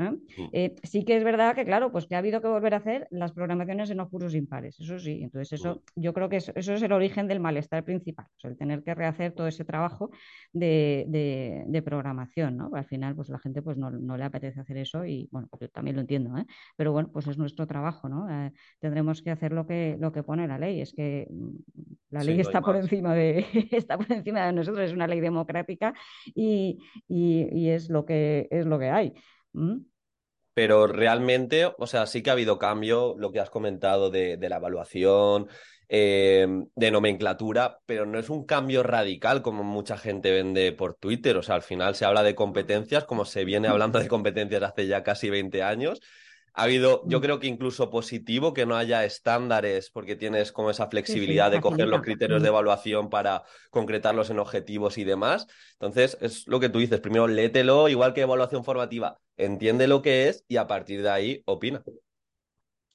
¿Eh? 0.00 0.16
Eh, 0.52 0.74
sí 0.82 1.04
que 1.04 1.16
es 1.16 1.24
verdad 1.24 1.54
que, 1.54 1.64
claro, 1.64 1.92
pues 1.92 2.06
que 2.06 2.14
ha 2.14 2.18
habido 2.18 2.40
que 2.40 2.48
volver 2.48 2.74
a 2.74 2.78
hacer 2.78 3.06
las 3.10 3.32
programaciones 3.32 3.90
en 3.90 3.98
los 3.98 4.08
cursos 4.08 4.34
impares, 4.34 4.78
eso 4.80 4.98
sí. 4.98 5.20
Entonces, 5.22 5.52
eso, 5.60 5.82
yo 5.94 6.14
creo 6.14 6.28
que 6.28 6.36
eso, 6.36 6.52
eso 6.54 6.72
es 6.72 6.82
el 6.82 6.92
origen 6.92 7.28
del 7.28 7.40
malestar 7.40 7.84
principal, 7.84 8.26
o 8.26 8.40
sea, 8.40 8.50
el 8.50 8.56
tener 8.56 8.82
que 8.82 8.94
rehacer 8.94 9.32
todo 9.32 9.46
ese 9.46 9.64
trabajo 9.64 10.10
de, 10.52 11.04
de, 11.08 11.64
de 11.66 11.82
programación, 11.82 12.56
¿no? 12.56 12.70
Al 12.74 12.86
final, 12.86 13.14
pues 13.14 13.28
la 13.28 13.38
gente 13.38 13.62
pues 13.62 13.76
no, 13.76 13.90
no, 13.90 14.16
le 14.16 14.24
apetece 14.24 14.60
hacer 14.60 14.78
eso 14.78 15.04
y, 15.04 15.28
bueno, 15.30 15.48
yo 15.60 15.68
también 15.68 15.96
lo 15.96 16.02
entiendo, 16.02 16.36
¿eh? 16.38 16.46
Pero 16.76 16.92
bueno, 16.92 17.10
pues 17.12 17.26
es 17.26 17.36
nuestro 17.36 17.66
trabajo, 17.66 18.08
¿no? 18.08 18.26
Tendremos 18.78 19.22
que 19.22 19.30
hacer 19.30 19.52
lo 19.52 19.66
que, 19.66 19.96
lo 20.00 20.12
que 20.12 20.22
pone 20.22 20.48
la 20.48 20.58
ley, 20.58 20.80
es 20.80 20.92
que 20.92 21.26
mm, 21.30 21.50
la 22.10 22.24
ley 22.24 22.36
sí, 22.36 22.40
está, 22.40 22.62
por 22.62 22.76
encima 22.76 23.14
de, 23.14 23.44
está 23.70 23.98
por 23.98 24.10
encima 24.10 24.46
de 24.46 24.52
nosotros, 24.52 24.84
es 24.86 24.92
una 24.92 25.06
ley 25.06 25.20
democrática 25.20 25.92
y, 26.34 26.78
y, 27.06 27.48
y 27.52 27.68
es, 27.68 27.90
lo 27.90 28.04
que, 28.04 28.48
es 28.50 28.66
lo 28.66 28.78
que 28.78 28.90
hay. 28.90 29.12
¿Mm? 29.52 29.78
Pero 30.60 30.86
realmente, 30.86 31.72
o 31.78 31.86
sea, 31.86 32.04
sí 32.04 32.22
que 32.22 32.28
ha 32.28 32.34
habido 32.34 32.58
cambio, 32.58 33.14
lo 33.16 33.32
que 33.32 33.40
has 33.40 33.48
comentado 33.48 34.10
de, 34.10 34.36
de 34.36 34.48
la 34.50 34.56
evaluación, 34.56 35.48
eh, 35.88 36.46
de 36.74 36.90
nomenclatura, 36.90 37.78
pero 37.86 38.04
no 38.04 38.18
es 38.18 38.28
un 38.28 38.44
cambio 38.44 38.82
radical 38.82 39.40
como 39.40 39.64
mucha 39.64 39.96
gente 39.96 40.30
vende 40.30 40.72
por 40.72 40.96
Twitter. 40.96 41.38
O 41.38 41.42
sea, 41.42 41.54
al 41.54 41.62
final 41.62 41.94
se 41.94 42.04
habla 42.04 42.22
de 42.22 42.34
competencias 42.34 43.06
como 43.06 43.24
se 43.24 43.46
viene 43.46 43.68
hablando 43.68 44.00
de 44.00 44.08
competencias 44.08 44.62
hace 44.62 44.86
ya 44.86 45.02
casi 45.02 45.30
20 45.30 45.62
años. 45.62 46.02
Ha 46.54 46.64
habido, 46.64 47.02
yo 47.06 47.20
creo 47.20 47.38
que 47.40 47.46
incluso 47.46 47.90
positivo 47.90 48.52
que 48.52 48.66
no 48.66 48.76
haya 48.76 49.04
estándares 49.04 49.90
porque 49.90 50.16
tienes 50.16 50.52
como 50.52 50.70
esa 50.70 50.88
flexibilidad 50.88 51.46
sí, 51.46 51.52
sí, 51.52 51.56
de 51.56 51.60
coger 51.60 51.88
los 51.88 52.02
criterios 52.02 52.42
de 52.42 52.48
evaluación 52.48 53.08
para 53.10 53.44
concretarlos 53.70 54.30
en 54.30 54.38
objetivos 54.38 54.98
y 54.98 55.04
demás. 55.04 55.46
Entonces, 55.74 56.18
es 56.20 56.46
lo 56.46 56.60
que 56.60 56.68
tú 56.68 56.78
dices, 56.78 57.00
primero 57.00 57.26
léetelo, 57.28 57.88
igual 57.88 58.14
que 58.14 58.22
evaluación 58.22 58.64
formativa, 58.64 59.18
entiende 59.36 59.86
lo 59.88 60.02
que 60.02 60.28
es 60.28 60.44
y 60.48 60.56
a 60.56 60.66
partir 60.66 61.02
de 61.02 61.10
ahí 61.10 61.42
opina. 61.46 61.82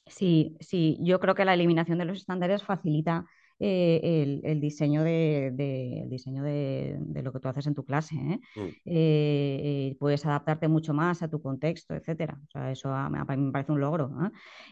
Sí, 0.07 0.55
sí, 0.59 0.97
yo 1.01 1.19
creo 1.19 1.33
que 1.35 1.45
la 1.45 1.53
eliminación 1.55 1.97
de 1.97 2.05
los 2.05 2.17
estándares 2.19 2.63
facilita 2.63 3.25
eh, 3.59 3.99
el, 4.03 4.41
el, 4.43 4.59
diseño, 4.59 5.03
de, 5.03 5.51
de 5.53 6.01
el 6.03 6.09
diseño 6.09 6.43
de, 6.43 6.97
de, 6.99 7.23
lo 7.23 7.31
que 7.31 7.39
tú 7.39 7.47
haces 7.47 7.67
en 7.67 7.73
tu 7.73 7.85
clase. 7.85 8.15
¿eh? 8.15 8.39
Mm. 8.55 8.69
Eh, 8.85 9.95
puedes 9.99 10.25
adaptarte 10.25 10.67
mucho 10.67 10.93
más 10.93 11.23
a 11.23 11.27
tu 11.29 11.41
contexto, 11.41 11.95
etcétera. 11.95 12.37
O 12.47 12.51
sea, 12.51 12.71
eso 12.71 12.89
a, 12.89 13.05
a 13.05 13.09
mí 13.09 13.37
me 13.37 13.51
parece 13.51 13.71
un 13.71 13.79
logro. 13.79 14.11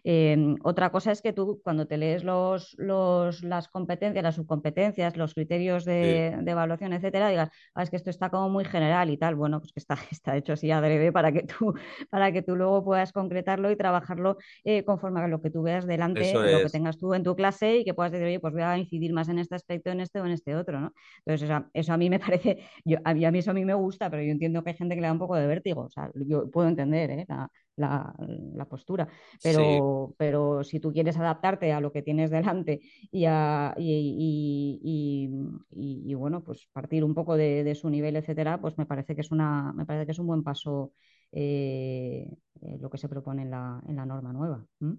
¿eh? 0.04 0.56
otra 0.64 0.92
cosa 0.92 1.12
es 1.12 1.22
que 1.22 1.34
tú, 1.34 1.62
cuando 1.64 1.88
te 1.88 1.98
lees 1.98 2.24
los, 2.24 2.76
los, 2.78 3.44
las 3.44 3.68
competencias, 3.70 4.24
las 4.24 4.36
subcompetencias, 4.36 5.16
los 5.18 5.34
criterios 5.34 5.86
de, 5.86 6.36
sí. 6.38 6.44
de 6.44 6.52
evaluación, 6.52 6.94
etcétera, 6.94 7.30
digas, 7.30 7.50
ah, 7.76 7.84
es 7.84 7.90
que 7.90 7.96
esto 7.96 8.10
está 8.10 8.30
como 8.30 8.50
muy 8.50 8.66
general 8.66 9.10
y 9.10 9.18
tal. 9.18 9.36
Bueno, 9.36 9.60
pues 9.60 9.72
que 9.72 9.80
está, 9.80 9.96
está 10.12 10.36
hecho 10.36 10.54
así 10.54 10.72
adrede 10.72 11.12
para 11.12 11.32
que 11.32 11.44
tú, 11.44 11.74
para 12.10 12.32
que 12.32 12.42
tú 12.42 12.56
luego 12.56 12.84
puedas 12.84 13.14
concretarlo 13.14 13.72
y 13.72 13.76
trabajarlo 13.76 14.38
eh, 14.64 14.84
conforme 14.84 15.22
a 15.22 15.28
lo 15.28 15.42
que 15.42 15.50
tú 15.50 15.62
veas 15.64 15.86
delante, 15.86 16.30
Eso 16.30 16.42
lo 16.42 16.48
es. 16.48 16.64
que 16.64 16.70
tengas 16.70 16.98
tú 16.98 17.14
en 17.14 17.24
tu 17.24 17.36
clase 17.36 17.78
y 17.78 17.86
que 17.86 17.94
puedas 17.94 18.12
decir, 18.12 18.28
oye, 18.28 18.40
pues 18.40 18.54
voy 18.54 18.64
a 18.64 18.73
incidir 18.78 19.14
más 19.14 19.30
en 19.30 19.40
este 19.40 19.56
aspecto, 19.56 19.90
en 19.92 20.00
este 20.02 20.20
o 20.22 20.26
en 20.26 20.32
este 20.32 20.56
otro, 20.56 20.80
¿no? 20.80 20.94
Entonces, 21.26 21.50
eso, 21.50 21.66
eso 21.74 21.94
a 21.94 21.98
mí 21.98 22.10
me 22.10 22.20
parece, 22.40 22.60
yo, 22.86 22.98
a, 23.04 23.14
mí, 23.14 23.26
a 23.26 23.32
mí 23.32 23.40
eso 23.40 23.52
a 23.52 23.54
mí 23.54 23.66
me 23.66 23.74
gusta, 23.74 24.10
pero 24.10 24.24
yo 24.24 24.32
entiendo 24.32 24.64
que 24.64 24.72
hay 24.72 24.78
gente 24.78 24.96
que 24.96 25.02
le 25.02 25.08
da 25.08 25.14
un 25.14 25.20
poco 25.20 25.36
de 25.36 25.48
vértigo, 25.48 25.82
o 25.84 25.90
sea, 25.90 26.12
yo 26.16 26.50
puedo 26.52 26.68
entender 26.68 27.10
¿eh? 27.12 27.26
la, 27.28 27.50
la, 27.76 28.14
la, 28.56 28.66
postura, 28.66 29.08
pero, 29.42 29.60
Sí. 30.10 30.16
pero 30.18 30.64
si 30.64 30.80
tú 30.80 30.92
quieres 30.94 31.18
adaptarte 31.18 31.72
a 31.74 31.80
lo 31.82 31.92
que 31.92 32.02
tienes 32.02 32.30
delante 32.32 32.82
y, 33.12 33.26
a, 33.26 33.74
y, 33.78 34.80
y, 34.84 35.30
y, 35.72 36.12
y 36.12 36.14
bueno, 36.16 36.44
pues 36.44 36.68
partir 36.72 37.04
un 37.04 37.14
poco 37.16 37.36
de, 37.36 37.64
de, 37.64 37.76
su 37.76 37.90
nivel, 37.90 38.16
etcétera, 38.16 38.60
pues 38.62 38.78
me 38.78 38.86
parece 38.86 39.16
que 39.16 39.22
es, 39.22 39.32
una, 39.32 39.74
me 39.74 39.86
parece 39.86 40.06
que 40.06 40.12
es 40.12 40.20
un 40.20 40.28
buen 40.28 40.44
paso 40.44 40.94
eh, 41.32 42.28
eh, 42.62 42.78
lo 42.80 42.90
que 42.90 42.98
se 42.98 43.10
propone 43.10 43.44
en 43.44 43.52
la, 43.52 43.82
en 43.88 43.96
la 43.96 44.06
norma 44.06 44.34
nueva. 44.34 44.66
¿Mm? 44.80 44.94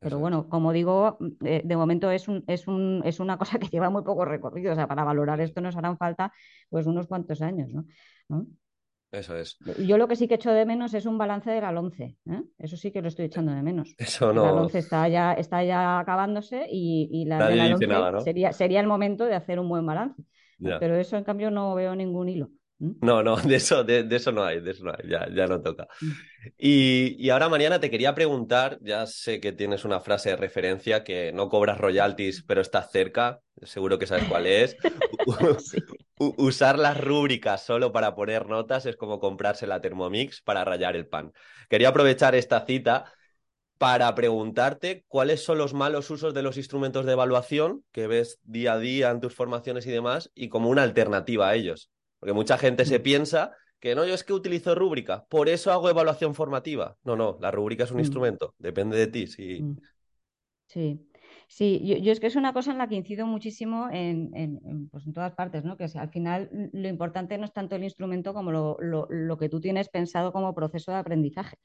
Pero 0.00 0.18
bueno, 0.18 0.48
como 0.48 0.72
digo, 0.72 1.18
eh, 1.44 1.60
de 1.62 1.76
momento 1.76 2.10
es, 2.10 2.26
un, 2.26 2.42
es, 2.46 2.66
un, 2.66 3.02
es, 3.04 3.20
una 3.20 3.38
cosa 3.38 3.58
que 3.58 3.68
lleva 3.68 3.90
muy 3.90 4.02
poco 4.02 4.24
recorrido. 4.24 4.72
O 4.72 4.74
sea, 4.74 4.88
para 4.88 5.04
valorar 5.04 5.40
esto 5.40 5.60
nos 5.60 5.76
harán 5.76 5.98
falta 5.98 6.32
pues 6.68 6.86
unos 6.86 7.06
cuantos 7.06 7.42
años, 7.42 7.68
¿no? 7.70 7.84
¿no? 8.28 8.46
Eso 9.12 9.36
es. 9.36 9.58
Yo 9.84 9.98
lo 9.98 10.06
que 10.06 10.14
sí 10.14 10.28
que 10.28 10.36
echo 10.36 10.52
de 10.52 10.64
menos 10.64 10.94
es 10.94 11.04
un 11.04 11.18
balance 11.18 11.50
de 11.50 11.60
la 11.60 11.72
LONCE. 11.72 12.16
¿eh? 12.26 12.42
Eso 12.58 12.76
sí 12.76 12.92
que 12.92 13.02
lo 13.02 13.08
estoy 13.08 13.26
echando 13.26 13.52
de 13.52 13.62
menos. 13.62 13.94
Eso 13.98 14.32
no. 14.32 14.44
La 14.44 14.52
LONCE 14.52 14.78
está 14.78 15.08
ya, 15.08 15.32
está 15.32 15.64
ya 15.64 15.98
acabándose 15.98 16.66
y, 16.70 17.08
y 17.12 17.24
la 17.24 17.38
Nadie 17.38 17.50
de 17.50 17.56
la 17.56 17.62
dice 17.64 17.72
LONCE 17.72 17.86
nada, 17.88 18.12
¿no? 18.12 18.20
sería, 18.20 18.52
sería 18.52 18.80
el 18.80 18.86
momento 18.86 19.26
de 19.26 19.34
hacer 19.34 19.58
un 19.58 19.68
buen 19.68 19.84
balance. 19.84 20.22
Ya. 20.58 20.78
Pero 20.78 20.94
eso, 20.96 21.16
en 21.16 21.24
cambio, 21.24 21.50
no 21.50 21.74
veo 21.74 21.96
ningún 21.96 22.28
hilo. 22.28 22.50
No, 22.80 23.22
no, 23.22 23.36
de 23.36 23.56
eso, 23.56 23.84
de, 23.84 24.04
de, 24.04 24.16
eso 24.16 24.32
no 24.32 24.42
hay, 24.42 24.60
de 24.60 24.70
eso 24.70 24.84
no 24.84 24.92
hay, 24.92 25.06
ya, 25.06 25.28
ya 25.30 25.46
no 25.46 25.60
toca. 25.60 25.86
Mm. 26.00 26.10
Y, 26.56 27.16
y, 27.18 27.28
ahora, 27.28 27.50
Mariana, 27.50 27.78
te 27.78 27.90
quería 27.90 28.14
preguntar, 28.14 28.78
ya 28.80 29.06
sé 29.06 29.38
que 29.38 29.52
tienes 29.52 29.84
una 29.84 30.00
frase 30.00 30.30
de 30.30 30.36
referencia 30.36 31.04
que 31.04 31.30
no 31.32 31.50
cobras 31.50 31.76
royalties, 31.76 32.42
pero 32.46 32.62
estás 32.62 32.90
cerca, 32.90 33.40
seguro 33.62 33.98
que 33.98 34.06
sabes 34.06 34.24
cuál 34.24 34.46
es. 34.46 34.76
sí. 35.58 35.78
Usar 36.16 36.78
las 36.78 36.98
rúbricas 36.98 37.64
solo 37.64 37.92
para 37.92 38.14
poner 38.14 38.46
notas 38.46 38.86
es 38.86 38.96
como 38.96 39.20
comprarse 39.20 39.66
la 39.66 39.80
Thermomix 39.80 40.40
para 40.40 40.64
rayar 40.64 40.96
el 40.96 41.06
pan. 41.06 41.32
Quería 41.68 41.90
aprovechar 41.90 42.34
esta 42.34 42.64
cita 42.64 43.12
para 43.76 44.14
preguntarte 44.14 45.04
cuáles 45.08 45.42
son 45.42 45.56
los 45.56 45.72
malos 45.72 46.10
usos 46.10 46.34
de 46.34 46.42
los 46.42 46.58
instrumentos 46.58 47.06
de 47.06 47.12
evaluación 47.12 47.84
que 47.92 48.06
ves 48.06 48.38
día 48.42 48.74
a 48.74 48.78
día 48.78 49.10
en 49.10 49.20
tus 49.20 49.34
formaciones 49.34 49.86
y 49.86 49.90
demás, 49.90 50.30
y 50.34 50.50
como 50.50 50.68
una 50.68 50.82
alternativa 50.82 51.48
a 51.48 51.54
ellos. 51.54 51.90
Porque 52.20 52.32
mucha 52.34 52.58
gente 52.58 52.84
se 52.86 53.00
piensa 53.00 53.56
que 53.80 53.94
no, 53.94 54.06
yo 54.06 54.14
es 54.14 54.24
que 54.24 54.34
utilizo 54.34 54.74
rúbrica, 54.74 55.24
por 55.28 55.48
eso 55.48 55.72
hago 55.72 55.88
evaluación 55.90 56.34
formativa. 56.34 56.96
No, 57.04 57.16
no, 57.16 57.38
la 57.40 57.50
rúbrica 57.50 57.84
es 57.84 57.90
un 57.92 57.98
Mm. 57.98 58.00
instrumento, 58.00 58.54
depende 58.58 58.98
de 58.98 59.06
ti. 59.08 59.26
Sí, 59.26 59.62
Mm. 59.62 59.72
Sí, 60.66 61.08
sí, 61.48 61.80
yo, 61.84 61.96
yo 61.98 62.12
es 62.12 62.20
que 62.20 62.28
es 62.28 62.36
una 62.36 62.52
cosa 62.52 62.70
en 62.72 62.78
la 62.78 62.88
que 62.88 62.94
incido 62.94 63.26
muchísimo 63.26 63.88
en, 63.90 64.30
en- 64.36 64.60
en, 64.64 64.88
pues 64.88 65.06
en 65.06 65.12
todas 65.12 65.34
partes, 65.34 65.64
¿no? 65.64 65.76
Que 65.76 65.86
al 65.94 66.10
final 66.10 66.48
mm, 66.52 66.68
lo 66.82 66.88
importante 66.88 67.38
no 67.38 67.44
es 67.46 67.52
tanto 67.52 67.76
el 67.76 67.84
instrumento 67.84 68.34
como 68.34 68.52
lo, 68.52 68.76
lo- 68.80 69.06
lo 69.10 69.36
que 69.38 69.48
tú 69.48 69.60
tienes 69.60 69.88
pensado 69.88 70.32
como 70.32 70.54
proceso 70.54 70.92
de 70.92 70.98
aprendizaje. 70.98 71.56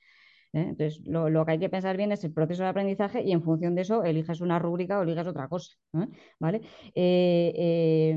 ¿Eh? 0.56 0.68
Entonces, 0.70 1.02
lo, 1.06 1.46
que 1.46 1.52
hay 1.52 1.60
que 1.60 1.70
pensar 1.70 1.98
bien 1.98 2.12
es 2.12 2.24
el 2.24 2.34
proceso 2.34 2.64
de 2.64 2.70
aprendizaje 2.70 3.22
y 3.22 3.32
en 3.32 3.44
función 3.44 3.76
de 3.76 3.82
eso 3.82 4.04
eliges 4.04 4.42
una 4.42 4.58
rúbrica 4.58 4.98
o 4.98 5.04
eliges 5.04 5.28
otra 5.28 5.48
cosa. 5.48 5.76
¿eh? 5.94 6.08
¿Vale? 6.40 6.62
Eh, 6.96 8.16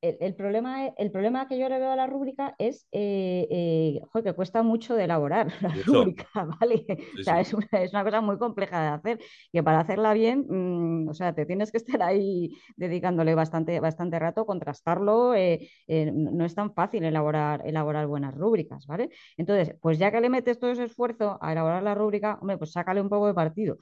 el, 0.00 0.34
problema, 0.34 0.86
el 0.86 1.10
problema 1.10 1.46
que 1.46 1.58
yo 1.58 1.68
le 1.68 1.78
veo 1.78 1.90
a 1.90 1.96
la 1.96 2.06
rúbrica 2.06 2.54
es 2.58 2.86
que 2.90 4.00
cuesta 4.34 4.62
mucho 4.62 4.94
de 4.94 5.04
elaborar 5.04 5.48
la 5.60 5.74
rúbrica, 5.84 6.26
¿vale? 6.34 6.86
o 7.20 7.22
sea, 7.22 7.40
Es, 7.40 7.52
una, 7.52 8.04
cosa 8.04 8.20
muy 8.20 8.38
compleja 8.38 8.80
de 8.80 8.88
hacer, 8.88 9.18
que 9.52 9.62
para 9.62 9.80
hacerla 9.80 10.14
bien, 10.14 10.46
mm, 10.48 11.08
o 11.08 11.14
sea, 11.14 11.34
te 11.34 11.44
tienes 11.44 11.70
que 11.70 11.78
estar 11.78 12.02
ahí 12.02 12.56
dedicándole 12.76 13.34
bastante, 13.34 13.78
bastante 13.80 14.18
rato, 14.18 14.46
contrastarlo, 14.46 15.34
no 15.34 16.44
es 16.44 16.54
tan 16.54 16.72
fácil 16.72 17.04
elaborar, 17.04 17.62
elaborar 17.66 18.06
buenas 18.06 18.34
rúbricas, 18.34 18.86
¿vale? 18.86 19.10
Entonces, 19.36 19.76
pues 19.80 19.98
ya 19.98 20.10
que 20.10 20.20
le 20.20 20.30
metes 20.30 20.58
todo 20.58 20.70
ese 20.70 20.84
esfuerzo 20.84 21.38
a 21.40 21.54
elaborar 21.58 21.82
la 21.82 21.94
rúbrica, 21.94 22.38
hombre, 22.40 22.58
pues 22.58 22.72
sácale 22.72 23.00
un 23.00 23.08
poco 23.08 23.26
de 23.26 23.34
partido. 23.34 23.78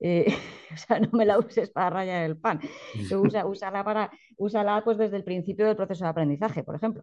Eh, 0.00 0.26
o 0.72 0.76
sea, 0.76 1.00
no 1.00 1.10
me 1.12 1.24
la 1.24 1.38
uses 1.38 1.70
para 1.70 1.90
rayar 1.90 2.24
el 2.24 2.36
pan. 2.38 2.60
Usa, 3.10 3.46
úsala, 3.46 3.84
para, 3.84 4.10
úsala 4.36 4.82
pues 4.84 4.98
desde 4.98 5.16
el 5.16 5.24
principio 5.24 5.66
del 5.66 5.76
proceso 5.76 6.04
de 6.04 6.10
aprendizaje, 6.10 6.64
por 6.64 6.76
ejemplo. 6.76 7.02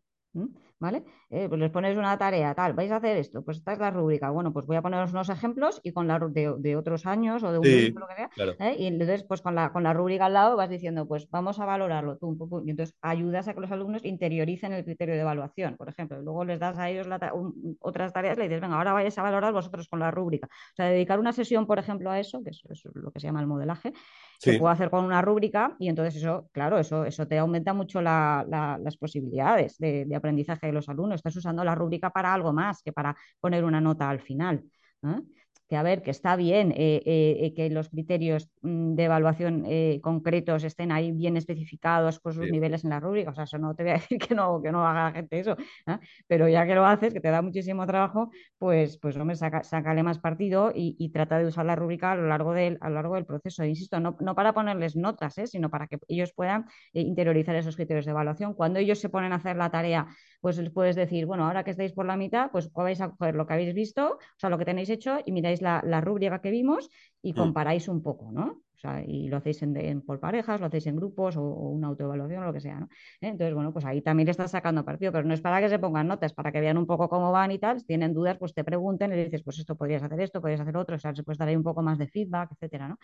¿Vale? 0.79 1.03
Eh, 1.29 1.47
pues 1.47 1.61
les 1.61 1.69
pones 1.69 1.95
una 1.95 2.17
tarea, 2.17 2.55
tal, 2.55 2.73
vais 2.73 2.91
a 2.91 2.95
hacer 2.95 3.17
esto, 3.17 3.43
pues 3.43 3.57
esta 3.57 3.73
es 3.73 3.79
la 3.79 3.91
rúbrica. 3.91 4.31
Bueno, 4.31 4.51
pues 4.51 4.65
voy 4.65 4.77
a 4.77 4.81
poneros 4.81 5.11
unos 5.11 5.29
ejemplos 5.29 5.79
y 5.83 5.91
con 5.91 6.07
la 6.07 6.17
de, 6.17 6.55
de 6.57 6.75
otros 6.75 7.05
años 7.05 7.43
o 7.43 7.51
de 7.51 7.59
un 7.59 7.65
sí, 7.65 7.91
lo 7.91 8.07
que 8.07 8.15
sea. 8.15 8.29
¿eh? 8.67 8.75
Y 8.79 8.87
entonces, 8.87 9.23
pues 9.23 9.41
con 9.41 9.53
la, 9.53 9.71
con 9.71 9.83
la 9.83 9.93
rúbrica 9.93 10.25
al 10.25 10.33
lado 10.33 10.55
vas 10.55 10.69
diciendo, 10.69 11.07
pues 11.07 11.29
vamos 11.29 11.59
a 11.59 11.65
valorarlo 11.65 12.17
tú 12.17 12.27
un 12.27 12.37
poco. 12.37 12.63
Y 12.65 12.71
entonces 12.71 12.95
ayudas 13.01 13.47
a 13.47 13.53
que 13.53 13.59
los 13.61 13.71
alumnos 13.71 14.03
interioricen 14.05 14.73
el 14.73 14.83
criterio 14.83 15.13
de 15.13 15.21
evaluación, 15.21 15.77
por 15.77 15.87
ejemplo. 15.87 16.19
Luego 16.21 16.45
les 16.45 16.59
das 16.59 16.77
a 16.79 16.89
ellos 16.89 17.07
otras 17.79 18.11
tareas, 18.11 18.37
le 18.37 18.45
dices, 18.45 18.61
venga, 18.61 18.77
ahora 18.77 18.93
vayáis 18.93 19.17
a 19.19 19.21
valorar 19.21 19.53
vosotros 19.53 19.87
con 19.87 19.99
la 19.99 20.09
rúbrica. 20.09 20.47
O 20.47 20.75
sea, 20.75 20.87
dedicar 20.87 21.19
una 21.19 21.31
sesión, 21.31 21.67
por 21.67 21.77
ejemplo, 21.77 22.09
a 22.09 22.19
eso, 22.19 22.41
que 22.43 22.49
es, 22.49 22.63
lo 22.93 23.11
que 23.11 23.19
se 23.19 23.27
llama 23.27 23.41
el 23.41 23.47
modelaje, 23.47 23.93
se 24.41 24.55
puede 24.55 24.73
hacer 24.73 24.89
con 24.89 25.05
una 25.05 25.21
rúbrica 25.21 25.75
y 25.79 25.87
entonces 25.87 26.15
eso, 26.15 26.49
claro, 26.51 26.79
eso, 26.79 27.05
eso 27.05 27.27
te 27.27 27.37
aumenta 27.37 27.73
mucho 27.73 28.01
las 28.01 28.97
posibilidades 28.97 29.77
de, 29.77 30.05
de 30.05 30.15
aprendizaje 30.15 30.71
los 30.71 30.89
alumnos, 30.89 31.15
estás 31.17 31.35
usando 31.35 31.63
la 31.63 31.75
rúbrica 31.75 32.09
para 32.09 32.33
algo 32.33 32.51
más 32.51 32.81
que 32.81 32.91
para 32.91 33.15
poner 33.39 33.63
una 33.63 33.79
nota 33.79 34.09
al 34.09 34.19
final. 34.19 34.63
¿eh? 35.03 35.21
Que 35.71 35.77
a 35.77 35.83
ver, 35.83 36.01
que 36.01 36.11
está 36.11 36.35
bien 36.35 36.73
eh, 36.75 37.01
eh, 37.05 37.53
que 37.55 37.69
los 37.69 37.87
criterios 37.87 38.49
mm, 38.61 38.93
de 38.95 39.03
evaluación 39.05 39.63
concretos 40.01 40.65
estén 40.65 40.91
ahí 40.91 41.13
bien 41.13 41.37
especificados 41.37 42.19
por 42.19 42.33
sus 42.33 42.51
niveles 42.51 42.83
en 42.83 42.89
la 42.89 42.99
rúbrica. 42.99 43.31
O 43.31 43.33
sea, 43.33 43.45
eso 43.45 43.57
no 43.57 43.73
te 43.73 43.83
voy 43.83 43.91
a 43.93 43.93
decir 44.01 44.17
que 44.19 44.35
no, 44.35 44.61
que 44.61 44.69
no 44.69 44.85
haga 44.85 45.05
la 45.05 45.11
gente 45.13 45.39
eso, 45.39 45.55
pero 46.27 46.49
ya 46.49 46.65
que 46.67 46.75
lo 46.75 46.85
haces, 46.85 47.13
que 47.13 47.21
te 47.21 47.29
da 47.29 47.41
muchísimo 47.41 47.87
trabajo, 47.87 48.31
pues, 48.57 48.97
pues 48.97 49.15
hombre, 49.15 49.37
saca, 49.37 49.63
sácale 49.63 50.03
más 50.03 50.19
partido 50.19 50.73
y, 50.75 51.09
trata 51.13 51.39
de 51.39 51.45
usar 51.45 51.65
la 51.65 51.77
rúbrica 51.77 52.11
a 52.11 52.15
lo 52.15 52.27
largo 52.27 52.51
del, 52.51 52.77
a 52.81 52.89
lo 52.89 52.95
largo 52.95 53.15
del 53.15 53.25
proceso. 53.25 53.63
Insisto, 53.63 54.01
no, 54.01 54.17
no 54.19 54.35
para 54.35 54.51
ponerles 54.53 54.97
notas, 54.97 55.35
sino 55.45 55.69
para 55.69 55.87
que 55.87 55.99
ellos 56.09 56.33
puedan 56.33 56.65
interiorizar 56.91 57.55
esos 57.55 57.77
criterios 57.77 58.03
de 58.03 58.11
evaluación. 58.11 58.55
Cuando 58.55 58.79
ellos 58.79 58.99
se 58.99 59.07
ponen 59.07 59.31
a 59.31 59.35
hacer 59.35 59.55
la 59.55 59.69
tarea 59.69 60.07
pues 60.41 60.57
les 60.57 60.71
puedes 60.71 60.95
decir, 60.95 61.25
bueno, 61.25 61.45
ahora 61.45 61.63
que 61.63 61.71
estáis 61.71 61.93
por 61.93 62.05
la 62.05 62.17
mitad, 62.17 62.51
pues 62.51 62.71
vais 62.73 62.99
a 62.99 63.09
coger 63.11 63.35
lo 63.35 63.47
que 63.47 63.53
habéis 63.53 63.73
visto, 63.73 64.15
o 64.15 64.19
sea, 64.37 64.49
lo 64.49 64.57
que 64.57 64.65
tenéis 64.65 64.89
hecho 64.89 65.19
y 65.25 65.31
miráis 65.31 65.61
la, 65.61 65.81
la 65.85 66.01
rúbrica 66.01 66.41
que 66.41 66.51
vimos 66.51 66.89
y 67.21 67.33
mm. 67.33 67.35
comparáis 67.35 67.87
un 67.87 68.01
poco, 68.01 68.31
¿no? 68.31 68.61
Y 69.05 69.27
lo 69.27 69.37
hacéis 69.37 69.61
en, 69.63 70.01
por 70.01 70.19
parejas, 70.19 70.59
lo 70.59 70.67
hacéis 70.67 70.87
en 70.87 70.95
grupos 70.95 71.37
o, 71.37 71.43
una 71.43 71.87
autoevaluación 71.87 72.43
o 72.43 72.45
lo 72.47 72.53
que 72.53 72.61
sea, 72.61 72.79
¿no? 72.79 72.89
Entonces, 73.21 73.53
bueno, 73.53 73.71
pues 73.73 73.85
ahí 73.85 74.01
también 74.01 74.29
estás 74.29 74.51
sacando 74.51 74.83
partido, 74.83 75.11
pero 75.11 75.27
no 75.27 75.33
es 75.33 75.41
para 75.41 75.61
que 75.61 75.69
se 75.69 75.79
pongan 75.79 76.07
notas, 76.07 76.33
para 76.33 76.51
que 76.51 76.59
vean 76.59 76.77
un 76.77 76.87
poco 76.87 77.09
cómo 77.09 77.31
van 77.31 77.51
y 77.51 77.59
tal. 77.59 77.79
Si 77.79 77.85
tienen 77.85 78.13
dudas, 78.13 78.37
pues 78.37 78.53
te 78.53 78.63
pregunten 78.63 79.11
y 79.11 79.15
le 79.15 79.25
dices, 79.25 79.43
pues 79.43 79.59
esto 79.59 79.75
podrías 79.75 80.03
hacer 80.03 80.19
esto, 80.21 80.41
podrías 80.41 80.61
hacer 80.61 80.77
otro, 80.77 80.95
o 80.95 80.99
sea, 80.99 81.13
se 81.15 81.23
puede 81.23 81.37
dar 81.37 81.47
ahí 81.49 81.55
un 81.55 81.63
poco 81.63 81.81
más 81.81 81.97
de 81.97 82.07
feedback, 82.07 82.51
etcétera, 82.53 82.87
¿no? 82.87 82.97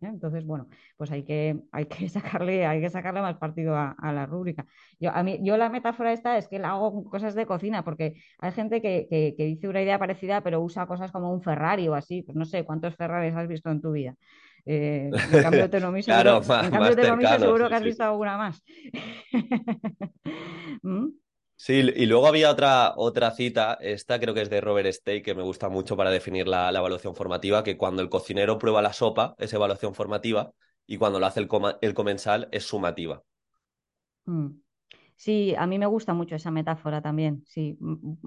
Entonces, 0.00 0.44
bueno, 0.44 0.68
pues 0.96 1.10
hay 1.10 1.24
que, 1.24 1.60
hay 1.72 1.86
que 1.86 2.08
sacarle, 2.08 2.66
hay 2.66 2.80
que 2.80 2.90
sacarle 2.90 3.22
más 3.22 3.36
partido 3.36 3.76
a, 3.76 3.94
la 4.12 4.26
rúbrica. 4.26 4.66
Yo, 5.00 5.10
a 5.10 5.22
mí, 5.22 5.40
yo 5.42 5.56
la 5.56 5.68
metáfora 5.68 6.12
esta 6.12 6.38
es 6.38 6.48
que 6.48 6.58
la 6.58 6.70
hago 6.70 7.04
cosas 7.04 7.34
de 7.34 7.46
cocina, 7.46 7.84
porque 7.84 8.14
hay 8.38 8.52
gente 8.52 8.80
que, 8.80 9.06
que, 9.10 9.34
que 9.36 9.44
dice 9.44 9.68
una 9.68 9.82
idea 9.82 9.98
parecida, 9.98 10.42
pero 10.42 10.60
usa 10.60 10.86
cosas 10.86 11.10
como 11.10 11.32
un 11.32 11.42
Ferrari 11.42 11.88
o 11.88 11.94
así, 11.94 12.22
pues 12.22 12.36
no 12.36 12.44
sé, 12.44 12.64
¿cuántos 12.64 12.94
Ferraris 12.96 13.34
has 13.34 13.48
visto 13.48 13.70
en 13.70 13.80
tu 13.80 13.92
vida? 13.92 14.14
Eh, 14.66 15.10
en 15.12 15.42
cambio, 15.42 15.68
seguro, 16.02 16.42
en 16.62 16.70
cambio, 16.70 17.38
seguro 17.38 17.68
que 17.68 17.74
has 17.74 17.82
visto 17.82 18.02
alguna 18.02 18.36
más. 18.38 18.62
¿Mm? 20.82 21.08
Sí, 21.56 21.74
y 21.94 22.06
luego 22.06 22.26
había 22.26 22.50
otra, 22.50 22.94
otra 22.96 23.30
cita, 23.30 23.78
esta 23.80 24.18
creo 24.18 24.34
que 24.34 24.42
es 24.42 24.50
de 24.50 24.60
Robert 24.60 24.92
Steak, 24.92 25.24
que 25.24 25.34
me 25.34 25.42
gusta 25.42 25.68
mucho 25.68 25.96
para 25.96 26.10
definir 26.10 26.48
la, 26.48 26.68
evaluación 26.70 27.14
formativa, 27.14 27.62
que 27.62 27.76
cuando 27.76 28.02
el 28.02 28.08
cocinero 28.08 28.58
prueba 28.58 28.82
la 28.82 28.92
sopa 28.92 29.34
es 29.38 29.52
evaluación 29.52 29.94
formativa 29.94 30.52
y 30.86 30.98
cuando 30.98 31.20
lo 31.20 31.26
hace 31.26 31.40
el, 31.40 31.48
el 31.80 31.94
comensal 31.94 32.48
es 32.50 32.64
sumativa. 32.64 33.22
Mm. 34.26 34.63
Sí, 35.16 35.54
a 35.56 35.66
mí 35.66 35.78
me 35.78 35.86
gusta 35.86 36.12
mucho 36.12 36.34
esa 36.34 36.50
metáfora 36.50 37.00
también, 37.00 37.44
sí, 37.46 37.78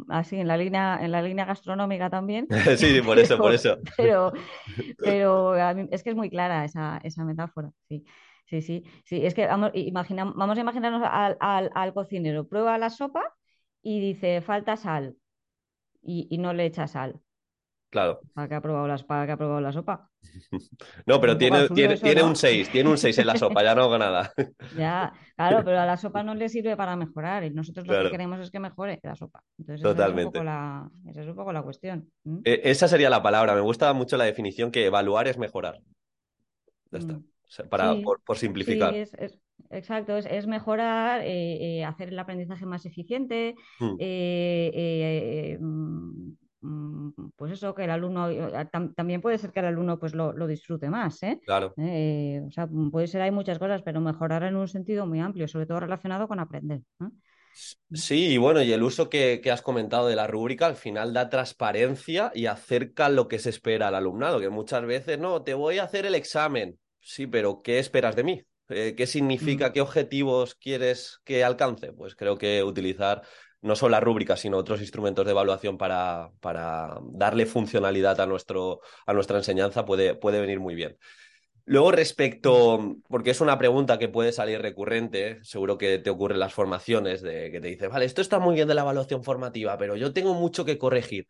así 0.08 0.38
en 0.38 0.48
la 0.48 0.58
línea, 0.58 0.98
en 1.02 1.12
la 1.12 1.22
línea 1.22 1.46
gastronómica 1.46 2.10
también. 2.10 2.48
sí, 2.78 3.02
por 3.02 3.20
eso, 3.20 3.38
por 3.38 3.54
eso. 3.54 3.78
Pero, 3.98 4.32
pero 4.98 5.56
es 5.92 6.04
que 6.04 6.12
es 6.12 6.16
muy 6.16 6.30
clara 6.30 6.64
esa, 6.64 7.00
esa 7.04 7.26
metáfora, 7.26 7.72
sí. 7.88 8.06
Sí, 8.50 8.62
sí, 8.62 8.86
sí, 9.04 9.26
es 9.26 9.34
que 9.34 9.46
vamos, 9.46 9.74
vamos 9.74 10.58
a 10.58 10.62
imaginarnos 10.62 11.02
al, 11.04 11.38
al, 11.42 11.94
cocinero, 11.94 12.48
prueba 12.48 12.78
la 12.78 12.90
sopa 12.90 13.36
y 13.82 14.00
dice, 14.00 14.40
falta 14.40 14.78
sal 14.78 15.18
y, 16.02 16.28
y 16.30 16.38
no 16.38 16.54
le 16.54 16.66
echa 16.66 16.88
sal. 16.88 17.20
Claro. 17.90 18.20
¿Para 18.34 18.50
qué 18.50 18.56
ha 18.56 18.62
probado 18.62 18.88
la, 18.88 18.98
para 18.98 19.26
que 19.26 19.32
ha 19.32 19.38
probado 19.38 19.62
la 19.62 19.72
sopa? 19.72 20.10
No, 21.06 21.22
pero 21.22 21.38
tiene, 21.38 21.70
tiene, 21.70 21.98
tiene 21.98 22.22
un 22.22 22.36
6, 22.36 22.70
tiene 22.70 22.90
un 22.90 22.98
6 22.98 23.18
en 23.18 23.28
la 23.28 23.38
sopa, 23.38 23.64
ya 23.64 23.74
no 23.76 23.84
hago 23.84 23.98
nada. 23.98 24.34
Ya, 24.78 25.14
claro, 25.36 25.64
pero 25.64 25.80
a 25.80 25.86
la 25.86 25.98
sopa 25.98 26.22
no 26.22 26.36
le 26.36 26.50
sirve 26.50 26.76
para 26.76 26.96
mejorar 26.96 27.46
y 27.46 27.50
nosotros 27.50 27.88
lo 27.88 28.04
que 28.04 28.12
queremos 28.12 28.40
es 28.40 28.52
que 28.52 28.60
mejore 28.60 29.00
la 29.04 29.16
sopa. 29.16 29.42
Entonces, 29.58 29.82
Totalmente. 29.82 30.38
Esa 30.38 30.40
es, 30.40 30.46
la, 30.46 30.92
esa 31.10 31.22
es 31.22 31.28
un 31.28 31.36
poco 31.36 31.54
la 31.54 31.64
cuestión. 31.64 32.12
E, 32.44 32.62
esa 32.66 32.88
sería 32.88 33.10
la 33.10 33.24
palabra. 33.24 33.56
Me 33.56 33.62
gusta 33.62 33.92
mucho 33.94 34.18
la 34.18 34.26
definición 34.26 34.72
que 34.72 34.86
evaluar 34.86 35.28
es 35.28 35.38
mejorar. 35.38 35.80
Ya 36.92 37.00
está. 37.00 37.14
Mm. 37.14 37.70
para, 37.70 37.96
por, 38.26 38.38
simplificar. 38.38 38.94
Sí, 38.94 39.00
es, 39.18 39.40
exacto, 39.70 40.18
es, 40.18 40.48
mejorar, 40.48 41.22
eh, 41.22 41.80
eh, 41.80 41.86
hacer 41.86 42.10
el 42.10 42.20
aprendizaje 42.20 42.66
más 42.66 42.86
eficiente, 42.86 43.56
mm. 43.80 43.96
eh, 44.00 45.58
mm, 45.60 46.08
Mm, 46.18 46.47
pues 47.36 47.52
eso, 47.52 47.74
que 47.74 47.84
el 47.84 47.90
alumno, 47.90 48.30
eh, 48.30 48.70
también 48.96 49.22
puede 49.22 49.38
ser 49.38 49.52
que 49.52 49.60
el 49.60 49.68
alumno 49.68 50.00
pues 50.00 50.14
lo, 50.14 50.48
disfrute 50.48 50.90
más, 50.90 51.22
¿eh? 51.24 51.40
Claro. 51.44 51.74
Eh, 51.78 52.42
o 52.48 52.52
sea, 52.52 52.66
mm, 52.66 52.92
puede 52.92 53.08
ser, 53.08 53.22
hay 53.22 53.32
muchas 53.32 53.60
cosas, 53.60 53.82
pero 53.84 54.02
mejorar 54.02 54.44
en 54.44 54.56
un 54.56 54.68
sentido 54.68 55.06
muy 55.06 55.20
amplio, 55.20 55.48
sobre 55.48 55.66
todo 55.66 55.80
relacionado 55.80 56.28
con 56.28 56.40
aprender. 56.40 56.82
Mm. 57.00 57.08
Sí, 57.92 58.28
y 58.28 58.38
bueno, 58.38 58.62
y 58.62 58.72
el 58.72 58.84
uso 58.84 59.10
que, 59.10 59.42
has 59.52 59.62
comentado 59.62 60.08
de 60.08 60.16
la 60.16 60.28
rúbrica 60.28 60.68
al 60.68 60.76
final 60.76 61.14
da 61.14 61.30
transparencia 61.30 62.32
y 62.36 62.46
acerca 62.46 63.10
lo 63.10 63.28
que 63.28 63.40
se 63.40 63.50
espera 63.50 63.88
al 63.88 63.96
alumnado, 63.96 64.40
que 64.40 64.50
muchas 64.50 64.86
veces, 64.86 65.18
no, 65.18 65.42
te 65.42 65.56
voy 65.56 65.80
a 65.80 65.84
hacer 65.84 66.06
el 66.06 66.16
examen. 66.16 66.78
Sí, 67.00 67.26
pero 67.26 67.62
¿qué 67.64 67.80
esperas 67.80 68.16
de 68.16 68.24
mí? 68.24 68.44
Eh, 68.70 68.96
¿Qué 68.98 69.08
significa? 69.08 69.72
¿Qué 69.72 69.82
objetivos 69.82 70.56
quieres 70.56 71.20
que 71.24 71.44
alcance? 71.44 71.94
Pues 71.94 72.16
creo 72.16 72.38
que 72.38 72.64
utilizar 72.64 73.22
no 73.62 73.76
solo 73.76 73.92
la 73.92 74.00
rúbrica, 74.00 74.36
sino 74.36 74.58
otros 74.58 74.82
instrumentos 74.82 75.26
de 75.26 75.32
evaluación 75.32 75.78
para, 75.78 76.32
para 76.40 77.00
darle 77.12 77.46
funcionalidad 77.46 78.20
a, 78.22 78.26
nuestro, 78.26 78.82
a 79.06 79.14
nuestra 79.14 79.38
enseñanza 79.38 79.86
puede, 79.86 80.16
puede 80.16 80.40
venir 80.42 80.60
muy 80.60 80.76
bien. 80.76 80.98
Luego, 81.70 81.92
respecto, 81.92 82.96
porque 83.10 83.32
es 83.32 83.42
una 83.42 83.58
pregunta 83.58 84.00
que 84.00 84.08
puede 84.08 84.32
salir 84.32 84.62
recurrente, 84.62 85.40
seguro 85.44 85.78
que 85.78 86.00
te 86.00 86.10
ocurre 86.10 86.36
en 86.36 86.40
las 86.40 86.54
formaciones, 86.54 87.22
de 87.22 87.52
que 87.52 87.60
te 87.60 87.68
dice, 87.68 87.90
vale, 87.90 88.06
esto 88.06 88.22
está 88.22 88.40
muy 88.40 88.56
bien 88.56 88.70
de 88.70 88.74
la 88.74 88.84
evaluación 88.84 89.22
formativa, 89.22 89.78
pero 89.78 89.98
yo 89.98 90.14
tengo 90.14 90.34
mucho 90.34 90.64
que 90.64 90.78
corregir. 90.78 91.28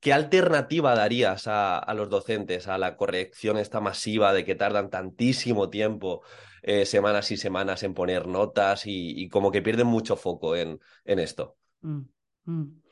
¿Qué 0.00 0.14
alternativa 0.14 0.94
darías 0.94 1.44
a, 1.48 1.92
los 1.94 2.08
docentes 2.08 2.66
a 2.66 2.78
la 2.78 2.96
corrección 2.96 3.58
esta 3.58 3.80
masiva 3.80 4.32
de 4.32 4.46
que 4.46 4.54
tardan 4.54 4.88
tantísimo 4.88 5.68
tiempo, 5.68 6.22
eh, 6.66 6.86
semanas 6.86 7.30
y 7.30 7.36
semanas 7.36 7.82
en 7.82 7.94
poner 7.94 8.26
notas 8.26 8.84
y, 8.86 9.28
como 9.28 9.50
que 9.50 9.62
pierden 9.62 9.86
mucho 9.86 10.16
foco 10.16 10.56
en, 10.56 10.80
en 11.04 11.18
esto? 11.18 11.56
Mm, 11.82 12.02
mm. 12.46 12.82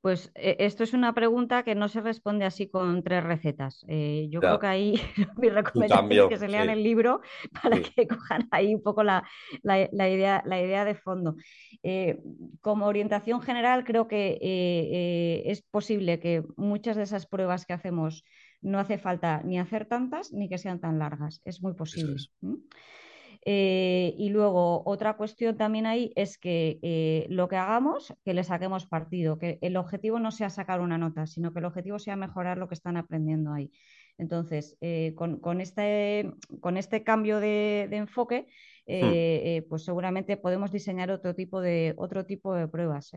Pues 0.00 0.32
eh, 0.34 0.56
esto 0.60 0.82
es 0.82 0.94
una 0.94 1.14
pregunta 1.14 1.62
que 1.62 1.74
no 1.74 1.88
se 1.88 2.00
responde 2.00 2.46
así 2.46 2.70
con 2.70 3.02
tres 3.02 3.22
recetas. 3.22 3.84
Eh, 3.86 4.28
yo 4.30 4.40
creo 4.40 4.58
que 4.58 4.66
ahí 4.66 4.94
mi 5.36 5.50
recomendación 5.50 6.12
es 6.12 6.28
que 6.28 6.38
se 6.38 6.48
lean 6.48 6.70
el 6.70 6.82
libro 6.82 7.20
para 7.62 7.80
que 7.80 8.06
cojan 8.08 8.48
ahí 8.50 8.74
un 8.74 8.82
poco 8.82 9.02
la, 9.02 9.24
idea, 9.62 10.42
la 10.46 10.60
idea 10.60 10.84
de 10.86 10.94
fondo. 10.94 11.36
Eh, 11.82 12.18
como 12.62 12.86
orientación 12.86 13.42
general, 13.42 13.84
creo 13.84 14.08
que 14.08 15.42
es 15.44 15.62
posible 15.62 16.18
que 16.18 16.44
muchas 16.56 16.96
de 16.96 17.02
esas 17.02 17.26
pruebas 17.26 17.66
que 17.66 17.74
hacemos 17.74 18.24
no 18.62 18.78
hace 18.78 18.98
falta 18.98 19.42
ni 19.44 19.58
hacer 19.58 19.86
tantas 19.86 20.32
ni 20.32 20.48
que 20.48 20.58
sean 20.58 20.80
tan 20.80 20.98
largas. 20.98 21.42
Es 21.44 21.60
muy 21.62 21.74
posible. 21.74 22.16
Eh, 23.46 24.14
y 24.18 24.28
luego 24.28 24.82
otra 24.84 25.16
cuestión 25.16 25.56
también 25.56 25.86
ahí 25.86 26.12
es 26.14 26.36
que 26.36 26.78
eh, 26.82 27.26
lo 27.30 27.48
que 27.48 27.56
hagamos, 27.56 28.14
que 28.24 28.34
le 28.34 28.44
saquemos 28.44 28.86
partido, 28.86 29.38
que 29.38 29.58
el 29.62 29.76
objetivo 29.76 30.18
no 30.18 30.30
sea 30.30 30.50
sacar 30.50 30.80
una 30.80 30.98
nota, 30.98 31.26
sino 31.26 31.52
que 31.52 31.60
el 31.60 31.64
objetivo 31.64 31.98
sea 31.98 32.16
mejorar 32.16 32.58
lo 32.58 32.68
que 32.68 32.74
están 32.74 32.96
aprendiendo 32.96 33.52
ahí. 33.52 33.70
Entonces, 34.18 34.76
eh, 34.82 35.14
con, 35.16 35.40
con, 35.40 35.62
este, 35.62 36.30
con, 36.60 36.76
este, 36.76 37.02
cambio 37.02 37.40
de, 37.40 37.88
de 37.88 37.96
enfoque, 37.96 38.48
hmm. 38.86 39.68
pues 39.68 39.84
seguramente 39.84 40.36
podemos 40.36 40.70
diseñar 40.70 41.10
otro 41.10 41.34
tipo 41.34 41.62
de, 41.62 41.94
otro 41.96 42.26
tipo 42.26 42.54
de 42.54 42.68
pruebas. 42.68 43.12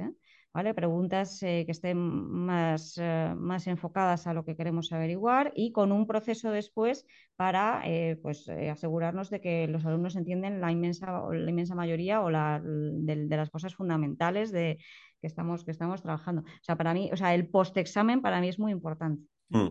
¿Vale? 0.54 0.74
Preguntas 0.74 1.42
eh, 1.44 1.64
que 1.66 1.72
estén 1.72 1.98
más, 1.98 2.98
eh, 2.98 3.34
más, 3.36 3.68
enfocadas 3.68 4.28
a 4.28 4.34
lo 4.34 4.46
que 4.46 4.56
queremos 4.56 4.92
averiguar 4.92 5.52
y 5.56 5.72
con 5.72 5.92
un 5.92 6.06
proceso 6.06 6.52
después 6.52 7.06
para 7.36 7.82
eh, 7.86 8.18
pues, 8.22 8.48
asegurarnos 8.50 9.30
de 9.30 9.42
que 9.42 9.68
los 9.68 9.86
alumnos 9.86 10.16
entienden 10.16 10.62
la 10.62 10.72
inmensa, 10.72 11.24
la 11.32 11.50
inmensa 11.50 11.76
mayoría 11.76 12.22
o 12.22 12.30
la, 12.30 12.62
de, 12.64 13.28
las 13.28 13.50
cosas 13.50 13.76
fundamentales 13.76 14.52
de, 14.52 14.78
que, 15.20 15.28
estamos, 15.28 15.66
que 15.66 15.72
estamos 15.72 16.02
trabajando. 16.02 16.44
O 16.44 16.64
sea, 16.64 16.76
para 16.76 16.94
mí, 16.94 17.10
o 17.12 17.18
sea, 17.18 17.34
el 17.34 17.48
post-examen 17.48 18.22
para 18.22 18.40
mí 18.40 18.50
es 18.50 18.60
muy 18.60 18.72
importante. 18.72 19.24
Mm. 19.50 19.70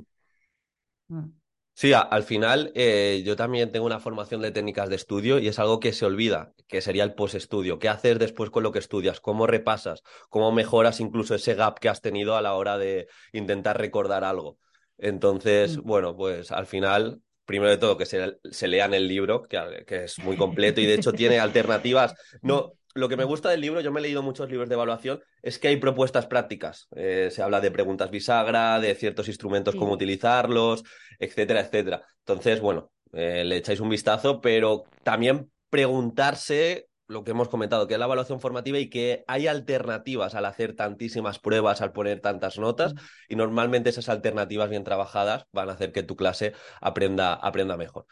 Ah. 1.11 1.29
Sí, 1.75 1.93
al 1.95 2.23
final 2.23 2.71
eh, 2.75 3.23
yo 3.25 3.35
también 3.35 3.73
tengo 3.73 3.87
una 3.87 3.99
formación 3.99 4.43
de 4.43 4.51
técnicas 4.51 4.91
de 4.91 4.97
estudio 4.97 5.39
y 5.39 5.49
es 5.49 5.59
algo 5.59 5.81
que 5.81 5.93
se 5.93 6.05
olvida, 6.05 6.53
que 6.69 6.83
sería 6.83 7.03
el 7.03 7.15
post-estudio. 7.15 7.79
¿Qué 7.79 7.89
haces 7.89 8.19
después 8.19 8.51
con 8.51 8.63
lo 8.63 8.73
que 8.73 8.79
estudias? 8.79 9.21
¿Cómo 9.21 9.47
repasas? 9.47 10.03
¿Cómo 10.29 10.53
mejoras 10.53 11.01
incluso 11.01 11.35
ese 11.35 11.55
gap 11.55 11.79
que 11.79 11.89
has 11.89 12.03
tenido 12.03 12.37
a 12.37 12.43
la 12.43 12.55
hora 12.55 12.77
de 12.77 13.09
intentar 13.33 13.79
recordar 13.79 14.23
algo? 14.23 14.59
Entonces, 14.99 15.79
mm. 15.79 15.83
bueno, 15.83 16.15
pues 16.15 16.53
al 16.53 16.67
final, 16.67 17.23
primero 17.47 17.71
de 17.71 17.79
todo, 17.79 17.97
que 17.97 18.07
se, 18.07 18.39
se 18.51 18.69
lean 18.69 18.93
el 18.93 19.09
libro, 19.09 19.43
que, 19.43 19.85
que, 19.87 20.05
es 20.05 20.19
muy 20.19 20.37
completo 20.37 20.81
y 20.81 20.87
de 20.87 20.95
hecho 20.95 21.13
tiene 21.13 21.41
alternativas. 21.41 22.15
No, 22.43 22.75
lo 22.95 23.09
que 23.09 23.17
me 23.17 23.25
gusta 23.25 23.49
del 23.51 23.61
libro, 23.61 23.81
yo 23.81 23.93
me 23.93 24.01
he 24.01 24.03
leído 24.03 24.23
muchos 24.23 24.49
libros 24.51 24.69
de 24.69 24.75
evaluación, 24.75 25.21
es 25.43 25.59
que 25.59 25.69
hay 25.69 25.77
propuestas 25.77 26.27
prácticas. 26.27 26.89
Eh, 26.95 27.29
se 27.31 27.43
habla 27.43 27.61
de 27.61 27.71
preguntas 27.71 28.11
bisagra, 28.11 28.81
de 28.81 28.95
ciertos 28.95 29.29
instrumentos, 29.29 29.75
cómo 29.75 29.93
utilizarlos, 29.93 30.85
etcétera, 31.19 31.61
etcétera. 31.61 32.03
Entonces, 32.21 32.61
bueno, 32.61 32.93
eh, 33.13 33.45
le 33.45 33.57
echáis 33.57 33.81
un 33.81 33.89
vistazo, 33.89 34.41
pero 34.41 34.85
también 35.03 35.51
preguntarse 35.71 36.89
lo 37.09 37.25
que 37.25 37.33
hemos 37.33 37.49
comentado, 37.49 37.87
que 37.87 37.95
es 37.95 37.99
la 37.99 38.07
evaluación 38.07 38.41
formativa 38.41 38.79
y 38.79 38.89
que 38.89 39.25
hay 39.27 39.47
alternativas 39.47 40.35
al 40.35 40.47
hacer 40.47 40.75
tantísimas 40.75 41.39
pruebas, 41.39 41.83
al 41.83 41.93
poner 41.93 42.21
tantas 42.21 42.59
notas, 42.59 42.95
y 43.29 43.37
normalmente 43.37 43.91
esas 43.91 44.09
alternativas 44.09 44.71
bien 44.71 44.85
trabajadas 44.85 45.45
van 45.53 45.69
a 45.69 45.75
hacer 45.75 45.93
que 45.93 46.03
tu 46.03 46.17
clase 46.17 46.55
aprenda, 46.81 47.35
aprenda 47.35 47.77
mejor. 47.77 48.07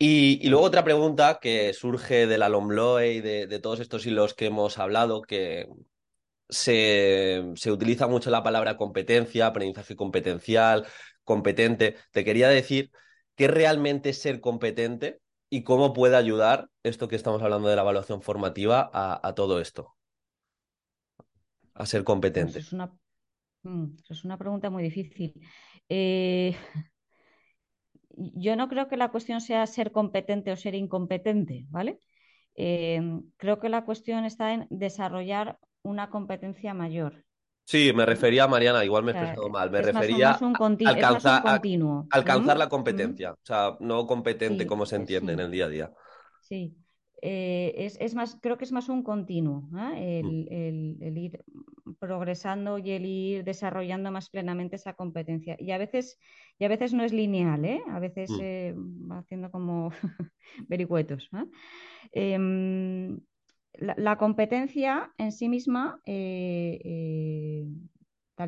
Y, 0.00 0.48
luego 0.48 0.64
otra 0.64 0.84
pregunta 0.84 1.40
que 1.40 1.72
surge 1.72 2.28
de 2.28 2.38
la 2.38 2.48
LOMLOE 2.48 3.14
y 3.14 3.20
de, 3.20 3.58
todos 3.58 3.80
estos 3.80 4.06
hilos 4.06 4.32
que 4.32 4.46
hemos 4.46 4.78
hablado, 4.78 5.22
que 5.22 5.68
se, 6.48 7.52
utiliza 7.68 8.06
mucho 8.06 8.30
la 8.30 8.44
palabra 8.44 8.76
competencia, 8.76 9.48
aprendizaje 9.48 9.96
competencial, 9.96 10.86
competente. 11.24 11.96
Te 12.12 12.24
quería 12.24 12.48
decir 12.48 12.92
qué 13.34 13.48
realmente 13.48 14.10
es 14.10 14.22
ser 14.22 14.40
competente 14.40 15.20
y 15.50 15.64
cómo 15.64 15.92
puede 15.92 16.16
ayudar 16.16 16.68
esto 16.84 17.08
que 17.08 17.16
estamos 17.16 17.42
hablando 17.42 17.68
de 17.68 17.74
la 17.74 17.82
evaluación 17.82 18.22
formativa 18.22 18.90
a, 18.92 19.34
todo 19.34 19.60
esto, 19.60 19.96
a 21.74 21.86
ser 21.86 22.04
competente. 22.04 22.52
Pues 22.52 22.66
es, 22.66 22.72
una, 22.72 22.94
mm, 23.64 23.96
es 24.08 24.24
una 24.24 24.38
pregunta 24.38 24.70
muy 24.70 24.84
difícil. 24.84 25.34
Eh, 25.88 26.54
yo 28.34 28.56
no 28.56 28.68
creo 28.68 28.88
que 28.88 28.96
la 28.96 29.10
cuestión 29.10 29.40
sea 29.40 29.66
ser 29.66 29.92
competente 29.92 30.52
o 30.52 30.56
ser 30.56 30.74
incompetente, 30.74 31.66
¿vale? 31.70 31.98
Eh, 32.54 33.00
creo 33.36 33.60
que 33.60 33.68
la 33.68 33.84
cuestión 33.84 34.24
está 34.24 34.52
en 34.52 34.66
desarrollar 34.70 35.58
una 35.82 36.10
competencia 36.10 36.74
mayor. 36.74 37.24
Sí, 37.64 37.92
me 37.94 38.06
refería 38.06 38.44
a 38.44 38.48
Mariana, 38.48 38.84
igual 38.84 39.04
me 39.04 39.12
he 39.12 39.14
expresado 39.14 39.50
mal, 39.50 39.70
me 39.70 39.82
refería 39.82 40.30
a 40.30 40.38
alcanzar, 40.86 41.60
alcanzar 42.10 42.56
la 42.56 42.68
competencia, 42.68 43.32
o 43.32 43.38
sea, 43.42 43.76
no 43.80 44.06
competente 44.06 44.66
como 44.66 44.86
se 44.86 44.96
entiende 44.96 45.34
en 45.34 45.40
el 45.40 45.50
día 45.50 45.66
a 45.66 45.68
día. 45.68 45.92
Sí, 46.40 46.74
eh, 47.20 47.90
es, 47.98 48.14
más, 48.14 48.38
creo 48.40 48.56
que 48.58 48.64
es 48.64 48.70
más 48.72 48.88
un 48.88 49.02
continuo, 49.02 49.68
¿eh? 49.76 50.22
mm. 50.22 51.02
el, 51.02 51.18
ir 51.18 51.44
progresando 51.98 52.78
y 52.78 52.92
el 52.92 53.04
ir 53.06 53.42
desarrollando 53.44 54.12
más 54.12 54.30
plenamente 54.30 54.76
esa 54.76 54.94
competencia. 54.94 55.56
Y 55.58 55.72
a 55.72 55.78
veces, 55.78 56.20
y 56.58 56.64
a 56.64 56.68
veces 56.68 56.92
no 56.92 57.02
es 57.02 57.12
lineal, 57.12 57.64
¿eh? 57.64 57.82
a 57.88 57.98
veces 57.98 58.30
mm. 58.30 59.10
va 59.10 59.18
haciendo 59.18 59.50
como 59.50 59.90
vericuetos. 60.68 61.28
Em, 62.12 63.18
la, 63.74 64.16
competencia 64.16 65.12
en 65.18 65.32
sí 65.32 65.48
misma, 65.48 66.00
tal 66.04 66.12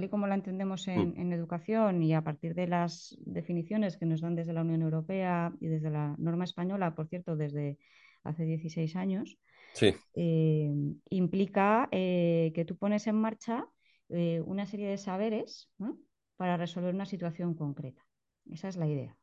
y 0.05 0.09
como 0.09 0.29
la 0.29 0.37
entendemos 0.37 0.87
en, 0.87 1.11
mm. 1.11 1.15
en, 1.17 1.33
educación 1.33 2.05
y 2.05 2.15
a 2.15 2.23
partir 2.23 2.55
de 2.55 2.69
las 2.69 3.19
definiciones 3.21 3.97
que 3.97 4.07
nos 4.07 4.21
dan 4.21 4.37
desde 4.37 4.53
la 4.53 4.63
Unión 4.63 4.83
Europea 4.83 5.53
y 5.61 5.67
desde 5.67 5.91
la 5.91 6.15
norma 6.19 6.45
española, 6.45 6.95
por 6.95 7.09
cierto, 7.09 7.35
desde 7.37 7.79
hace 8.25 8.45
16 8.45 8.97
años, 8.97 9.39
eh, 10.15 10.73
implica 11.11 11.89
eh, 11.93 12.53
que 12.55 12.65
tú 12.65 12.77
pones 12.77 13.07
en 13.07 13.17
marcha 13.17 13.67
eh, 14.09 14.43
una 14.45 14.67
serie 14.67 14.89
de 14.89 14.99
saberes 14.99 15.71
para 16.37 16.57
resolver 16.57 16.95
una 16.95 17.07
situación 17.07 17.55
concreta. 17.55 18.05
Esa 18.51 18.69
es 18.69 18.77
la 18.77 18.89
idea. 18.89 19.17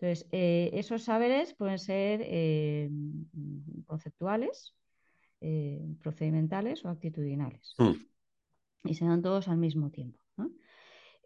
Entonces, 0.00 0.28
esos 0.30 1.02
saberes 1.02 1.54
pueden 1.54 1.78
ser 1.78 2.90
conceptuales, 3.86 4.76
procedimentales 6.00 6.84
o 6.84 6.88
actitudinales. 6.88 7.74
Hmm. 7.78 7.94
Y 8.84 8.94
se 8.94 9.04
dan 9.04 9.22
todos 9.22 9.48
al 9.48 9.58
mismo 9.58 9.90
tiempo. 9.90 10.20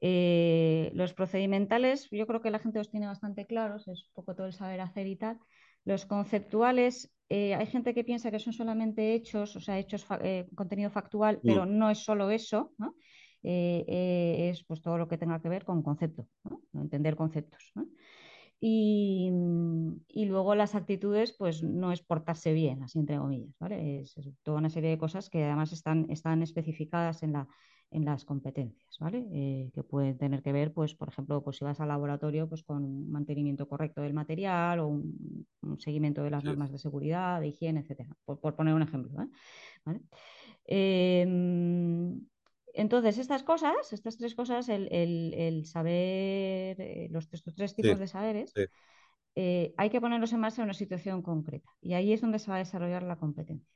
los 0.00 1.12
procedimentales, 1.14 2.08
yo 2.10 2.26
creo 2.26 2.40
que 2.40 2.50
la 2.50 2.58
gente 2.58 2.78
los 2.78 2.90
tiene 2.90 3.06
bastante 3.06 3.46
claros, 3.46 3.88
es 3.88 4.06
un 4.06 4.12
poco 4.14 4.34
todo 4.34 4.46
el 4.46 4.52
saber 4.52 4.80
hacer 4.80 5.06
y 5.06 5.16
tal. 5.16 5.38
Los 5.84 6.06
conceptuales, 6.06 7.12
eh, 7.28 7.54
hay 7.54 7.66
gente 7.66 7.94
que 7.94 8.04
piensa 8.04 8.30
que 8.30 8.38
son 8.38 8.52
solamente 8.52 9.14
hechos, 9.14 9.56
o 9.56 9.60
sea, 9.60 9.78
hechos, 9.78 10.06
eh, 10.22 10.46
contenido 10.54 10.90
factual, 10.90 11.40
pero 11.42 11.66
no 11.66 11.90
es 11.90 11.98
solo 11.98 12.30
eso, 12.30 12.72
eh, 13.42 14.50
es 14.50 14.64
pues 14.64 14.80
todo 14.80 14.98
lo 14.98 15.08
que 15.08 15.18
tenga 15.18 15.40
que 15.40 15.48
ver 15.48 15.64
con 15.64 15.82
concepto, 15.82 16.28
entender 16.74 17.16
conceptos. 17.16 17.72
Y, 18.64 19.28
luego 20.14 20.54
las 20.54 20.76
actitudes, 20.76 21.34
pues 21.36 21.64
no 21.64 21.90
es 21.90 22.00
portarse 22.00 22.52
bien, 22.52 22.84
así 22.84 23.00
entre 23.00 23.18
comillas, 23.18 23.58
¿vale? 23.58 24.02
Es, 24.02 24.14
toda 24.44 24.58
una 24.58 24.70
serie 24.70 24.90
de 24.90 24.98
cosas 24.98 25.28
que 25.28 25.42
además 25.42 25.72
están, 25.72 26.06
están 26.10 26.42
especificadas 26.42 27.24
en 27.24 27.32
la, 27.32 27.48
en 27.92 28.04
las 28.04 28.24
competencias, 28.24 28.98
¿vale? 28.98 29.26
Eh, 29.32 29.70
que 29.74 29.82
pueden 29.82 30.16
tener 30.16 30.42
que 30.42 30.52
ver, 30.52 30.72
pues, 30.72 30.94
por 30.94 31.08
ejemplo, 31.08 31.42
pues 31.42 31.58
si 31.58 31.64
vas 31.64 31.80
al 31.80 31.88
laboratorio, 31.88 32.48
pues 32.48 32.62
con 32.62 32.84
un 32.84 33.10
mantenimiento 33.10 33.68
correcto 33.68 34.00
del 34.00 34.14
material 34.14 34.80
o 34.80 34.88
un, 34.88 35.46
seguimiento 35.78 36.22
de 36.22 36.30
las 36.30 36.44
normas 36.44 36.72
de 36.72 36.78
seguridad, 36.78 37.40
de 37.40 37.48
higiene, 37.48 37.80
etcétera, 37.80 38.10
por, 38.24 38.54
poner 38.56 38.74
un 38.74 38.82
ejemplo. 38.82 39.22
¿eh? 39.22 40.00
Em, 40.64 42.20
entonces, 42.74 43.18
estas 43.18 43.42
cosas, 43.42 43.92
estas 43.92 44.16
tres 44.16 44.34
cosas, 44.34 44.68
el, 44.68 45.62
saber, 45.66 46.80
eh, 46.80 47.08
los, 47.10 47.28
tres 47.28 47.74
tipos 47.74 47.98
de 47.98 48.06
saberes, 48.06 48.54
hay 49.34 49.90
que 49.90 50.00
ponerlos 50.00 50.32
en 50.32 50.40
marcha 50.40 50.62
en 50.62 50.64
una 50.64 50.74
situación 50.74 51.22
concreta. 51.22 51.70
Y 51.80 51.92
ahí 51.92 52.12
es 52.12 52.20
donde 52.20 52.38
se 52.38 52.50
va 52.50 52.56
a 52.56 52.60
desarrollar 52.60 53.02
la 53.02 53.16
competencia. 53.16 53.68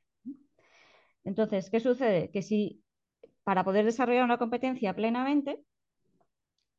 Entonces, 1.25 1.71
¿qué 1.71 1.81
sucede? 1.81 2.31
Que 2.31 2.41
si 2.41 2.85
para 3.47 3.63
poder 3.63 3.85
desarrollar 3.85 4.25
una 4.25 4.39
competencia 4.39 4.93
plenamente, 4.93 5.63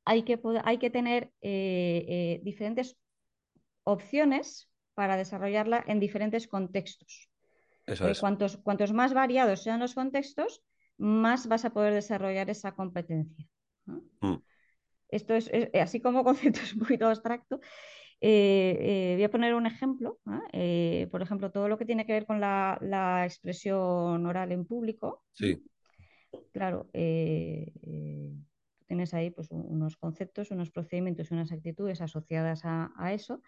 hay 0.03 0.23
que, 0.23 0.37
hay 0.65 0.77
que 0.79 0.89
tener 0.89 1.31
eh, 1.39 2.03
eh, 2.09 2.41
diferentes 2.43 2.97
opciones 3.85 4.69
para 4.93 5.15
desarrollarla 5.15 5.85
en 5.87 6.01
diferentes 6.01 6.45
contextos. 6.45 7.29
Eso 7.85 8.09
es. 8.09 8.19
cuantos, 8.19 8.57
cuantos, 8.57 8.91
más 8.91 9.13
variados 9.13 9.63
sean 9.63 9.79
los 9.79 9.95
contextos, 9.95 10.61
más 10.97 11.47
vas 11.47 11.63
a 11.63 11.69
poder 11.69 11.93
desarrollar 11.93 12.49
esa 12.49 12.73
competencia. 12.73 13.47
Mm. 13.85 14.35
Esto 15.07 15.35
es, 15.35 15.49
así 15.73 16.01
como 16.01 16.23
concepto 16.25 16.59
es 16.59 16.73
un 16.73 16.79
poquito 16.79 17.07
abstracto. 17.07 17.61
Eh, 18.19 19.13
voy 19.15 19.23
a 19.23 19.31
poner 19.31 19.53
un 19.53 19.67
ejemplo. 19.67 20.19
por 20.21 21.21
ejemplo, 21.21 21.49
todo 21.49 21.69
lo 21.69 21.77
que 21.77 21.85
tiene 21.85 22.05
que 22.05 22.11
ver 22.11 22.25
con 22.25 22.41
la, 22.41 22.77
la 22.81 23.23
expresión 23.23 24.25
oral 24.25 24.51
en 24.51 24.65
público. 24.65 25.23
Sí 25.31 25.63
claro, 26.51 26.89
eh, 26.93 27.71
eh, 27.83 28.33
tienes 28.87 29.13
ahí 29.13 29.29
pues, 29.29 29.49
unos 29.51 29.97
conceptos, 29.97 30.51
unos 30.51 30.71
procedimientos, 30.71 31.31
unas 31.31 31.51
actitudes 31.51 32.01
asociadas 32.01 32.61
a, 32.63 33.13
eso 33.13 33.41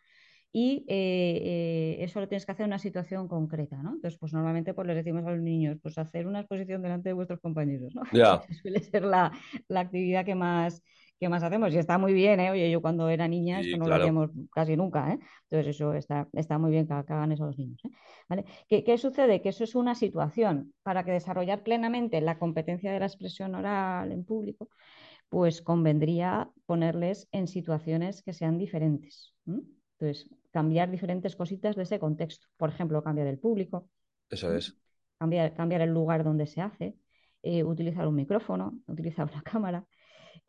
y 0.51 0.85
eh, 0.87 1.97
eso 1.99 2.19
lo 2.19 2.27
tienes 2.27 2.45
que 2.45 2.51
hacer 2.51 2.63
en 2.63 2.71
una 2.71 2.79
situación 2.79 3.27
concreta, 3.27 3.77
¿no? 3.83 3.93
Entonces, 3.93 4.19
pues 4.19 4.33
normalmente 4.33 4.73
pues, 4.73 4.87
les 4.87 4.95
decimos 4.97 5.25
a 5.25 5.31
los 5.31 5.41
niños, 5.41 5.77
pues 5.81 5.97
hacer 5.97 6.27
una 6.27 6.39
exposición 6.39 6.81
delante 6.81 7.09
de 7.09 7.13
vuestros 7.13 7.39
compañeros, 7.39 7.93
¿no? 7.93 8.01
Suele 8.61 8.79
ser 8.81 9.03
la, 9.03 9.31
actividad 9.75 10.25
que 10.25 10.35
más, 10.35 10.83
¿qué 11.19 11.29
más 11.29 11.43
hacemos? 11.43 11.73
Y 11.73 11.77
está 11.77 11.97
muy 11.97 12.13
bien, 12.13 12.39
¿eh? 12.39 12.51
Oye, 12.51 12.69
yo 12.71 12.81
cuando 12.81 13.09
era 13.09 13.27
niña 13.27 13.59
esto 13.61 13.77
no 13.77 13.87
lo 13.87 13.95
hacíamos 13.95 14.29
casi 14.53 14.75
nunca, 14.77 15.11
¿eh? 15.13 15.19
Entonces 15.49 15.75
eso 15.75 15.93
está, 15.93 16.27
está 16.33 16.57
muy 16.57 16.71
bien 16.71 16.87
que, 16.87 16.93
que 17.05 17.13
hagan 17.13 17.31
eso 17.31 17.45
los 17.45 17.57
niños, 17.57 17.79
¿eh? 17.85 17.89
¿Vale? 18.29 18.45
¿Qué, 18.67 18.83
qué 18.83 18.97
sucede? 18.97 19.41
Que 19.41 19.49
eso 19.49 19.63
es 19.63 19.75
una 19.75 19.95
situación 19.95 20.73
para 20.83 21.03
que 21.03 21.11
desarrollar 21.11 21.63
plenamente 21.63 22.21
la 22.21 22.39
competencia 22.39 22.91
de 22.91 22.99
la 22.99 23.05
expresión 23.07 23.55
oral 23.55 24.11
en 24.11 24.23
público, 24.25 24.69
pues 25.29 25.61
convendría 25.61 26.51
ponerles 26.65 27.27
en 27.31 27.47
situaciones 27.47 28.23
que 28.23 28.33
sean 28.33 28.57
diferentes. 28.57 29.33
Entonces, 29.45 30.29
cambiar 30.51 30.89
diferentes 30.91 31.35
cositas 31.35 31.75
de 31.75 31.83
ese 31.83 31.99
contexto. 31.99 32.47
Por 32.57 32.69
ejemplo, 32.69 33.03
cambiar 33.03 33.27
el 33.27 33.39
público, 33.39 33.89
Eso 34.29 34.51
es. 34.53 34.75
cambiar, 35.17 35.53
cambiar 35.55 35.81
el 35.81 35.91
lugar 35.91 36.23
donde 36.23 36.47
se 36.47 36.61
hace, 36.61 36.95
eh, 37.43 37.63
utilizar 37.63 38.07
un 38.07 38.15
micrófono, 38.15 38.79
utilizar 38.87 39.29
una 39.31 39.41
cámara. 39.43 39.85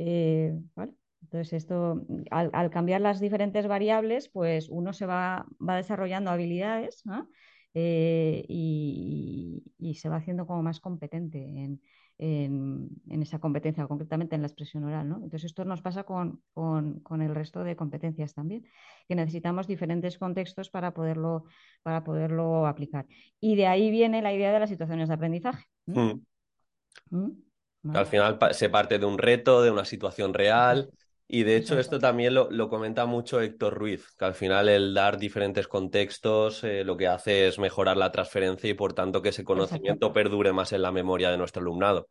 Eh, 0.00 0.58
¿vale? 0.74 0.94
Entonces, 1.22 1.52
esto, 1.52 2.04
al, 2.30 2.50
al 2.52 2.70
cambiar 2.70 3.00
las 3.02 3.20
diferentes 3.20 3.66
variables, 3.66 4.28
pues 4.30 4.68
uno 4.70 4.92
se 4.92 5.06
va, 5.06 5.46
va 5.66 5.76
desarrollando 5.76 6.30
habilidades, 6.30 7.04
¿no? 7.04 7.28
Eh, 7.74 8.44
y, 8.48 9.62
y 9.78 9.94
se 9.94 10.08
va 10.08 10.16
haciendo 10.16 10.46
como 10.46 10.62
más 10.62 10.80
competente 10.80 11.38
en, 11.38 11.80
en- 12.18 12.88
en 13.08 13.22
esa 13.22 13.38
competencia, 13.38 13.86
concretamente 13.86 14.34
en 14.34 14.42
la 14.42 14.48
expresión 14.48 14.84
oral, 14.84 15.08
¿no? 15.08 15.16
Entonces, 15.16 15.44
esto 15.44 15.64
nos 15.64 15.82
pasa 15.82 16.04
con, 16.04 16.42
con- 16.54 17.00
con 17.00 17.22
el 17.22 17.34
resto 17.34 17.62
de 17.62 17.76
competencias 17.76 18.34
también, 18.34 18.64
que 19.06 19.14
necesitamos 19.14 19.66
diferentes 19.66 20.18
contextos 20.18 20.70
para 20.70 20.92
poderlo, 20.94 21.44
para 21.82 22.02
poderlo 22.02 22.66
aplicar. 22.66 23.06
Y 23.40 23.56
de 23.56 23.66
ahí 23.66 23.90
viene 23.90 24.22
la 24.22 24.32
idea 24.34 24.52
de 24.52 24.60
las 24.60 24.70
situaciones 24.70 25.08
de 25.08 25.14
aprendizaje. 25.14 25.64
¿m? 25.86 26.14
Mm. 27.10 27.49
Al 27.92 28.06
final 28.06 28.38
se 28.52 28.68
parte 28.68 28.98
de 28.98 29.06
un 29.06 29.18
reto, 29.18 29.62
de 29.62 29.70
una 29.70 29.84
situación 29.84 30.34
real. 30.34 30.90
Y 31.32 31.44
de 31.44 31.56
hecho 31.56 31.78
es. 31.78 31.78
esto 31.78 32.00
también 32.00 32.34
lo, 32.34 32.50
lo 32.50 32.68
comenta 32.68 33.06
mucho 33.06 33.40
Héctor 33.40 33.74
Ruiz, 33.74 34.04
que 34.18 34.24
al 34.24 34.34
final 34.34 34.68
el 34.68 34.92
dar 34.94 35.16
diferentes 35.16 35.68
contextos 35.68 36.64
eh, 36.64 36.82
lo 36.84 36.96
que 36.96 37.06
hace 37.06 37.46
es 37.46 37.58
mejorar 37.60 37.96
la 37.96 38.10
transferencia 38.10 38.68
y 38.68 38.74
por 38.74 38.94
tanto 38.94 39.22
que 39.22 39.28
ese 39.28 39.44
Exacto. 39.52 39.96
conocimiento 39.96 40.12
perdure 40.12 40.52
más 40.52 40.72
en 40.72 40.82
la 40.82 40.90
memoria 40.90 41.30
de 41.30 41.38
nuestro 41.38 41.62
alumnado. 41.62 42.08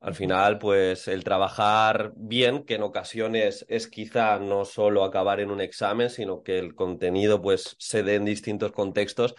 Al 0.00 0.14
final, 0.14 0.58
pues 0.58 1.08
el 1.08 1.24
trabajar 1.24 2.12
bien, 2.16 2.64
que 2.64 2.74
en 2.76 2.82
ocasiones 2.82 3.66
es 3.68 3.86
quizá 3.86 4.38
no 4.38 4.64
solo 4.64 5.04
acabar 5.04 5.40
en 5.40 5.50
un 5.50 5.60
examen, 5.60 6.08
sino 6.08 6.42
que 6.42 6.58
el 6.58 6.74
contenido 6.74 7.42
pues 7.42 7.76
se 7.78 8.02
dé 8.02 8.14
en 8.14 8.24
distintos 8.24 8.72
contextos, 8.72 9.34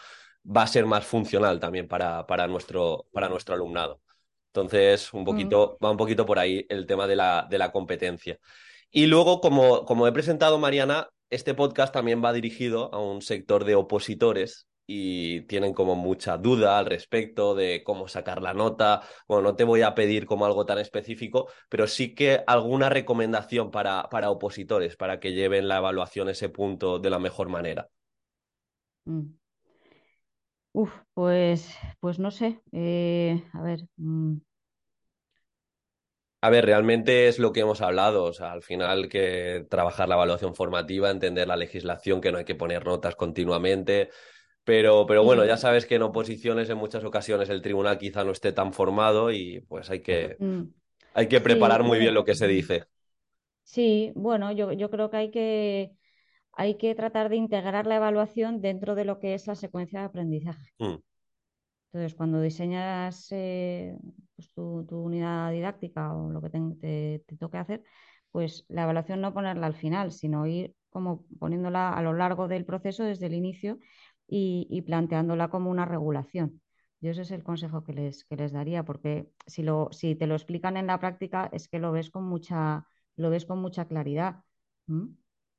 va 0.45 0.63
a 0.63 0.67
ser 0.67 0.85
más 0.85 1.03
funcional 1.05 1.59
también 1.59 1.87
para, 1.87 2.27
para 2.27 2.47
nuestro, 2.47 3.07
para 3.11 3.27
nuestro 3.29 3.55
alumnado. 3.55 4.01
Entonces, 4.53 5.13
un 5.13 5.23
Mm, 5.25 5.25
poquito, 5.25 5.77
va 5.83 5.91
un 5.91 5.97
poquito 5.97 6.25
por 6.25 6.39
ahí 6.39 6.65
el 6.69 6.85
tema 6.85 7.07
de 7.07 7.15
la, 7.15 7.47
de 7.49 7.57
la 7.57 7.71
competencia. 7.71 8.37
Y 8.91 9.05
luego, 9.07 9.41
como, 9.41 9.85
como 9.85 10.07
he 10.07 10.11
presentado, 10.11 10.59
Mariana, 10.59 11.07
este 11.29 11.53
podcast 11.53 11.93
también 11.93 12.23
va 12.23 12.33
dirigido 12.33 12.93
a 12.93 12.99
un 12.99 13.21
sector 13.21 13.63
de 13.65 13.75
opositores 13.75 14.67
y 14.85 15.41
tienen 15.43 15.73
como 15.73 15.95
mucha 15.95 16.37
duda 16.37 16.77
al 16.77 16.85
respecto 16.85 17.55
de 17.55 17.81
cómo 17.85 18.07
sacar 18.09 18.41
la 18.41 18.53
nota. 18.53 19.01
Bueno, 19.27 19.43
no 19.43 19.55
te 19.55 19.63
voy 19.63 19.81
a 19.83 19.95
pedir 19.95 20.25
como 20.25 20.45
algo 20.45 20.65
tan 20.65 20.79
específico, 20.79 21.49
pero 21.69 21.87
sí 21.87 22.13
que 22.13 22.43
alguna 22.47 22.89
recomendación 22.89 23.71
para, 23.71 24.03
para 24.09 24.29
opositores, 24.29 24.97
para 24.97 25.19
que 25.19 25.33
lleven 25.33 25.67
la 25.69 25.77
evaluación 25.77 26.27
ese 26.29 26.49
punto 26.49 26.99
de 26.99 27.09
la 27.09 27.19
mejor 27.19 27.47
manera. 27.49 27.87
mm. 29.07 29.40
Uf, 30.73 30.91
pues, 31.13 31.75
pues 31.99 32.19
no 32.19 32.31
sé. 32.31 32.61
eh, 32.71 33.43
a 33.53 33.61
ver. 33.61 33.87
mm, 33.97 34.37
A 36.43 36.49
ver, 36.49 36.65
realmente 36.65 37.27
es 37.27 37.37
lo 37.37 37.51
que 37.53 37.59
hemos 37.59 37.81
hablado, 37.81 38.23
o 38.23 38.33
sea, 38.33 38.51
al 38.51 38.63
final 38.63 39.09
que 39.09 39.65
trabajar 39.69 40.09
la 40.09 40.15
evaluación 40.15 40.55
formativa, 40.55 41.11
entender 41.11 41.47
la 41.47 41.55
legislación, 41.55 42.19
que 42.19 42.31
no 42.31 42.39
hay 42.39 42.45
que 42.45 42.55
poner 42.55 42.83
notas 42.83 43.15
continuamente, 43.15 44.09
pero, 44.63 45.07
pero 45.07 45.23
bueno, 45.23 45.45
ya 45.45 45.57
sabes 45.57 45.85
que 45.87 45.95
en 45.95 46.03
oposiciones 46.03 46.69
en 46.69 46.77
muchas 46.77 47.03
ocasiones 47.05 47.49
el 47.49 47.61
tribunal 47.63 47.97
quizá 47.99 48.23
no 48.23 48.31
esté 48.31 48.53
tan 48.53 48.73
formado 48.73 49.31
y 49.31 49.61
pues 49.69 49.89
hay 49.89 50.01
que, 50.03 50.39
mm. 50.39 50.73
hay 51.13 51.27
que 51.29 51.41
Sí, 51.43 51.43
preparar 51.43 51.83
muy 51.83 51.99
bien 51.99 52.13
lo 52.15 52.25
que 52.25 52.35
se 52.35 52.47
dice. 52.47 52.85
sí, 53.63 54.11
bueno, 54.15 54.51
yo, 54.51 54.71
yo 54.73 54.89
creo 54.89 55.09
que 55.09 55.17
hay 55.17 55.31
que 55.31 55.95
hay 56.53 56.77
que 56.77 56.95
tratar 56.95 57.29
de 57.29 57.37
integrar 57.37 57.87
la 57.87 57.97
evaluación 57.97 58.61
dentro 58.61 58.95
de 58.95 59.05
lo 59.05 59.19
que 59.19 59.33
es 59.33 59.47
la 59.47 59.55
secuencia 59.55 59.99
de 60.01 60.05
aprendizaje. 60.07 60.71
Mm, 60.79 61.01
Entonces, 61.93 62.15
cuando 62.15 62.41
diseñas 62.41 63.27
eh, 63.31 63.97
pues, 64.35 64.53
tu, 64.53 64.85
tu 64.87 64.97
unidad 65.01 65.51
didáctica 65.51 66.13
o 66.15 66.29
lo 66.31 66.41
que 66.41 66.49
te, 66.49 66.59
te- 66.79 67.23
te 67.27 67.37
toque 67.37 67.57
hacer, 67.57 67.83
pues 68.31 68.65
la 68.69 68.83
evaluación 68.83 69.19
no 69.21 69.33
ponerla 69.33 69.67
al 69.67 69.75
final, 69.75 70.11
sino 70.13 70.47
ir 70.47 70.73
como 70.89 71.25
poniéndola 71.39 71.93
a 71.93 72.01
lo 72.01 72.13
largo 72.13 72.47
del 72.47 72.65
proceso 72.65 73.03
desde 73.03 73.25
el 73.27 73.33
inicio 73.33 73.79
y, 74.27 74.67
y 74.69 74.81
planteándola 74.83 75.49
como 75.49 75.69
una 75.69 75.85
regulación. 75.85 76.61
Yo 77.01 77.11
ese 77.11 77.23
es 77.23 77.31
el 77.31 77.43
consejo 77.43 77.83
que 77.83 77.93
les, 77.93 78.23
que 78.25 78.35
les 78.37 78.51
daría, 78.53 78.83
porque 78.85 79.29
si, 79.47 79.61
lo, 79.63 79.89
si 79.91 80.15
te 80.15 80.27
lo 80.27 80.35
explican 80.35 80.77
en 80.77 80.87
la 80.87 80.99
práctica 80.99 81.49
es 81.51 81.67
que 81.67 81.79
lo 81.79 81.91
ves 81.91 82.09
con 82.09 82.23
mucha, 82.25 82.85
lo 83.17 83.29
ves 83.29 83.45
con 83.45 83.59
mucha 83.59 83.85
claridad. 83.87 84.43
¿m? 84.87 85.09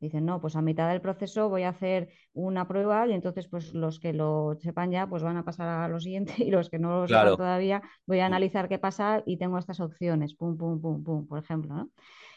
Dicen, 0.02 0.26
no, 0.26 0.40
pues 0.40 0.56
a 0.56 0.62
mitad 0.62 0.88
del 0.90 1.00
proceso 1.00 1.48
voy 1.48 1.62
a 1.62 1.70
hacer 1.70 2.10
una 2.34 2.68
prueba 2.68 3.06
y 3.06 3.12
entonces 3.12 3.48
pues 3.48 3.72
los 3.72 4.00
que 4.00 4.12
lo 4.12 4.56
sepan 4.60 4.90
ya 4.90 5.08
pues 5.08 5.22
van 5.22 5.36
a 5.38 5.44
pasar 5.44 5.68
a 5.68 5.88
lo 5.88 6.00
siguiente 6.00 6.34
y 6.44 6.50
los 6.50 6.70
que 6.70 6.78
no 6.80 7.00
lo 7.02 7.08
sepan 7.08 7.36
claro. 7.36 7.36
todavía 7.36 7.82
voy 8.06 8.18
a 8.20 8.26
Mm, 8.26 8.26
analizar 8.26 8.68
qué 8.68 8.78
pasa 8.80 9.22
y 9.26 9.38
tengo 9.38 9.58
estas 9.58 9.80
opciones, 9.80 10.34
pum, 10.34 10.56
pum, 10.58 10.80
pum, 10.82 11.04
pum, 11.04 11.26
por 11.28 11.38
ejemplo, 11.38 11.74
¿no? 11.74 11.90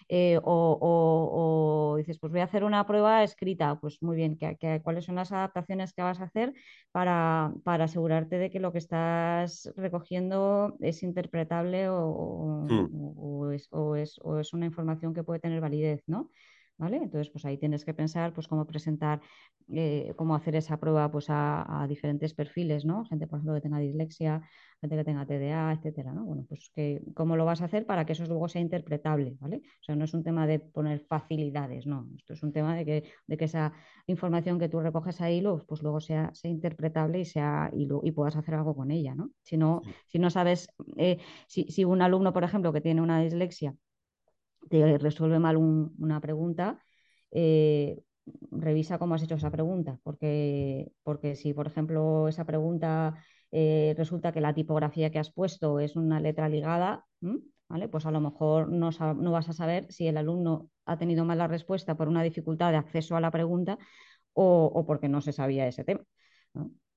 Eh, 0.10 0.38
o, 0.43 0.78
o- 0.82 1.91
o 1.93 1.97
dices, 1.97 2.19
pues 2.19 2.32
voy 2.32 2.41
a 2.41 2.45
hacer 2.45 2.63
una 2.63 2.86
prueba 2.86 3.23
escrita, 3.23 3.80
pues 3.80 4.01
muy 4.01 4.15
bien, 4.15 4.38
¿qué- 4.38 4.58
qué- 4.60 4.82
cuáles 4.84 5.06
son 5.06 5.15
las 5.15 5.32
adaptaciones 5.32 5.93
que 5.93 6.01
vas 6.04 6.19
a 6.21 6.25
hacer 6.25 6.54
para, 6.91 7.54
para 7.63 7.86
asegurarte 7.86 8.38
de 8.38 8.49
que 8.51 8.60
lo 8.60 8.71
que 8.71 8.78
estás 8.80 9.71
recogiendo 9.75 10.78
es 10.82 11.04
interpretable 11.04 11.89
o, 11.89 12.62
mm, 12.63 13.17
o 13.17 13.51
es, 13.51 13.67
o 13.71 13.95
es- 13.95 14.19
o 14.23 14.39
es 14.39 14.54
una 14.54 14.65
información 14.67 15.13
que 15.13 15.23
puede 15.23 15.39
tener 15.39 15.62
validez, 15.62 16.04
¿no? 16.08 16.30
¿Vale? 16.77 16.97
Entonces, 16.97 17.29
pues 17.31 17.45
ahí 17.45 17.57
tienes 17.57 17.85
que 17.85 17.93
pensar 17.93 18.33
pues 18.33 18.47
cómo 18.49 18.65
presentar, 18.67 19.21
eh, 19.73 20.13
cómo 20.17 20.35
hacer 20.35 20.55
esa 20.57 20.77
prueba 20.77 21.09
pues 21.09 21.29
a, 21.29 21.83
a 21.83 21.88
diferentes 21.88 22.33
perfiles, 22.33 22.83
¿no? 22.83 23.05
Gente, 23.05 23.27
por 23.27 23.39
ejemplo, 23.39 23.55
que 23.55 23.61
tenga 23.61 23.79
dislexia, 23.79 24.41
gente 24.81 24.97
que 24.97 25.05
tenga 25.05 25.25
TDA, 25.25 25.71
etcétera, 25.73 26.11
¿no? 26.13 26.25
Bueno, 26.25 26.45
pues 26.49 26.69
que, 26.75 27.01
cómo 27.15 27.38
lo 27.38 27.45
vas 27.45 27.61
a 27.61 27.65
hacer 27.65 27.85
para 27.85 28.05
que 28.05 28.11
eso 28.13 28.25
luego 28.25 28.49
sea 28.49 28.61
interpretable, 28.61 29.38
¿vale? 29.39 29.57
O 29.81 29.83
sea, 29.83 29.95
no 29.95 30.03
es 30.03 30.13
un 30.13 30.23
tema 30.23 30.45
de 30.47 30.59
poner 30.59 30.99
facilidades, 30.99 31.88
no. 31.88 32.09
Esto 32.17 32.33
es 32.33 32.43
un 32.43 32.51
tema 32.51 32.75
de 32.75 32.85
que, 32.85 33.03
de 33.25 33.38
que 33.38 33.45
esa 33.45 33.71
información 34.07 34.59
que 34.59 34.67
tú 34.69 34.79
recoges 34.81 35.21
ahí, 35.21 35.39
lo- 35.41 35.65
pues 35.65 35.81
luego 35.81 36.01
sea, 36.01 36.31
sea 36.33 36.51
interpretable 36.51 37.19
y, 37.21 37.25
sea, 37.25 37.69
y, 37.73 37.85
lo- 37.85 38.01
y 38.03 38.11
puedas 38.11 38.35
hacer 38.35 38.53
algo 38.55 38.75
con 38.75 38.91
ella, 38.91 39.15
¿no? 39.15 39.31
Si 39.43 39.55
no, 39.57 39.81
si 40.07 40.19
no 40.19 40.29
sabes, 40.29 40.67
eh, 40.97 41.19
si, 41.47 41.63
si 41.71 41.85
un 41.85 42.01
alumno, 42.01 42.33
por 42.33 42.43
ejemplo, 42.43 42.73
que 42.73 42.81
tiene 42.81 43.01
una 43.01 43.21
dislexia, 43.21 43.73
te 44.69 44.97
resuelve 44.97 45.39
mal 45.39 45.58
un- 45.58 45.93
una 45.99 46.19
pregunta, 46.21 46.80
eh, 47.32 48.01
revisa 48.51 48.97
cómo 48.99 49.15
has 49.15 49.23
hecho 49.23 49.36
esa 49.36 49.51
pregunta, 49.51 49.99
porque, 50.04 50.91
porque 51.04 51.36
si, 51.36 51.54
por 51.54 51.67
ejemplo, 51.67 52.28
esa 52.28 52.45
pregunta 52.45 53.15
eh, 53.51 53.93
resulta 53.97 54.32
que 54.32 54.41
la 54.41 54.54
tipografía 54.54 55.12
que 55.12 55.19
has 55.19 55.32
puesto 55.32 55.80
es 55.80 55.95
una 55.95 56.19
letra 56.19 56.49
ligada. 56.49 57.06
¿vale? 57.67 57.88
Pues 57.89 58.06
a 58.06 58.12
lo 58.12 58.21
mejor 58.21 58.69
no, 58.69 58.91
vas 59.32 59.49
a 59.49 59.54
saber 59.54 59.91
si 59.91 60.08
el 60.08 60.17
alumno 60.17 60.69
ha 60.86 60.97
tenido 60.97 61.25
mala 61.25 61.47
respuesta 61.47 61.95
por 61.97 62.08
una 62.08 62.23
dificultad 62.23 62.71
de 62.71 62.78
acceso 62.78 63.15
a 63.15 63.21
la 63.21 63.32
pregunta 63.32 63.78
o, 64.34 64.84
porque 64.88 65.10
no 65.10 65.21
se 65.21 65.34
sabía 65.34 65.67
ese 65.67 65.84
tema. 65.84 66.04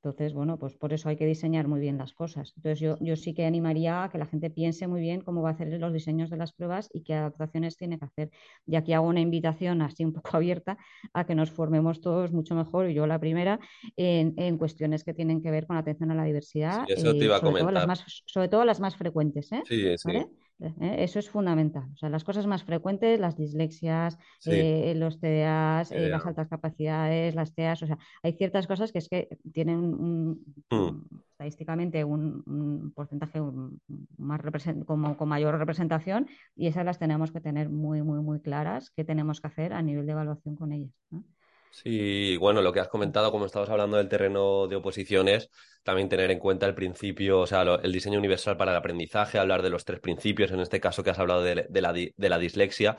Entonces, 0.03 0.33
bueno, 0.33 0.59
pues 0.59 0.75
por 0.77 0.93
eso 0.93 1.09
hay 1.09 1.17
que 1.17 1.27
diseñar 1.27 1.67
muy 1.69 1.81
bien 1.81 1.99
las 1.99 2.13
cosas. 2.13 2.53
Entonces, 2.57 2.81
yo, 2.81 2.97
yo 3.01 3.17
sí 3.17 3.35
que 3.35 3.45
animaría 3.47 4.05
a 4.05 4.11
que 4.11 4.19
la 4.19 4.27
gente 4.27 4.49
piense 4.51 4.87
muy 4.87 5.01
bien 5.01 5.21
cómo 5.23 5.43
va 5.43 5.51
a 5.51 5.53
hacer 5.53 5.69
los 5.81 5.93
diseños 5.93 6.31
de 6.31 6.37
las 6.37 6.53
pruebas 6.53 6.89
y 6.93 7.03
qué 7.03 7.15
adaptaciones 7.15 7.77
tiene 7.77 7.99
que 7.99 8.05
hacer. 8.05 8.31
Y 8.67 8.77
aquí 8.77 8.93
hago 8.93 9.09
una 9.09 9.21
invitación 9.21 9.83
así 9.83 10.05
un 10.05 10.13
poco 10.13 10.31
abierta 10.37 10.79
a 11.13 11.25
que 11.27 11.35
nos 11.35 11.51
formemos 11.51 12.01
todos 12.01 12.33
mucho 12.33 12.55
mejor, 12.55 12.89
y 12.91 12.95
yo 12.95 13.07
la 13.07 13.19
primera, 13.19 13.59
en, 13.97 14.35
en 14.37 14.57
cuestiones 14.59 15.05
que 15.05 15.15
tienen 15.15 15.43
que 15.43 15.51
ver 15.51 15.67
con 15.67 15.75
la 15.77 15.81
atención 15.81 16.11
a 16.11 16.15
la 16.15 16.25
Sí, 16.69 16.81
diversidad, 16.81 16.89
eso 16.89 17.15
te 17.17 17.25
eh, 17.25 17.27
iba 17.27 17.37
a 17.37 17.41
sobre 17.41 17.55
todo 17.55 17.71
las 17.71 17.85
comentar. 17.85 17.87
más, 17.87 18.05
sobre 18.27 18.49
todo 18.49 18.65
las 18.65 18.81
más 18.81 18.97
frecuentes, 18.97 19.51
¿eh? 19.53 19.65
Sí, 19.65 19.97
sí, 19.99 20.11
¿Vale? 20.11 20.29
¿Eh? 20.61 20.97
Eso 20.99 21.19
es 21.19 21.31
fundamental. 21.31 21.89
O 21.95 21.97
sea, 21.97 22.09
las 22.09 22.25
cosas 22.25 22.47
más 22.47 22.65
frecuentes, 22.65 23.21
las 23.21 23.37
dislexias, 23.37 24.19
sí. 24.41 24.51
eh, 24.53 24.95
los 24.97 25.21
TDAs, 25.21 25.93
eh, 25.93 26.09
las 26.09 26.27
altas 26.27 26.49
capacidades, 26.49 27.35
las 27.35 27.55
TEAs, 27.55 27.83
o 27.83 27.87
sea, 27.87 27.99
hay 28.23 28.33
ciertas 28.33 28.67
cosas 28.67 28.91
que 28.91 28.99
es 28.99 29.09
que 29.09 29.39
tienen 29.53 29.79
un, 29.79 30.29
Mm, 30.71 30.77
un, 30.77 31.09
estadísticamente 31.33 32.05
un, 32.05 32.43
un 32.47 32.93
porcentaje 32.93 33.41
un, 33.41 33.81
más 34.17 34.41
como, 34.87 35.17
con 35.17 35.29
mayor 35.29 35.59
representación 35.59 36.29
y 36.55 36.67
esas 36.67 36.85
las 36.85 36.99
tenemos 36.99 37.33
que 37.33 37.41
tener 37.41 37.69
muy, 37.69 38.03
muy, 38.03 38.21
muy 38.21 38.41
claras 38.41 38.91
qué 38.91 39.05
tenemos 39.05 39.41
que 39.41 39.47
hacer 39.47 39.73
a 39.73 39.83
nivel 39.83 40.07
de 40.07 40.13
evaluación 40.13 40.57
con 40.57 40.73
ellas. 40.73 40.93
¿no? 41.11 41.25
Sí, 41.71 42.37
bueno, 42.39 42.61
lo 42.63 42.73
que 42.73 42.81
has 42.81 42.89
comentado, 42.89 43.31
como 43.31 43.47
estabas 43.47 43.69
hablando 43.71 43.99
del 43.99 44.09
terreno 44.09 44.67
de 44.67 44.77
oposiciones, 44.77 45.49
también 45.85 46.09
tener 46.09 46.31
en 46.31 46.39
cuenta 46.41 46.67
el 46.67 46.75
principio, 46.75 47.41
o 47.41 47.47
sea, 47.47 47.63
lo- 47.65 47.81
el 47.81 47.93
diseño 47.93 48.19
universal 48.19 48.57
para 48.57 48.73
el 48.73 48.77
aprendizaje, 48.79 49.39
hablar 49.39 49.63
de 49.63 49.71
los 49.71 49.85
tres 49.85 50.01
principios, 50.01 50.51
en 50.51 50.61
este 50.61 50.81
caso 50.81 51.05
que 51.05 51.11
has 51.11 51.19
hablado 51.19 51.43
de, 51.43 51.67
de 51.69 51.81
la, 51.83 51.93
de 51.93 52.13
la 52.29 52.39
dislexia. 52.39 52.97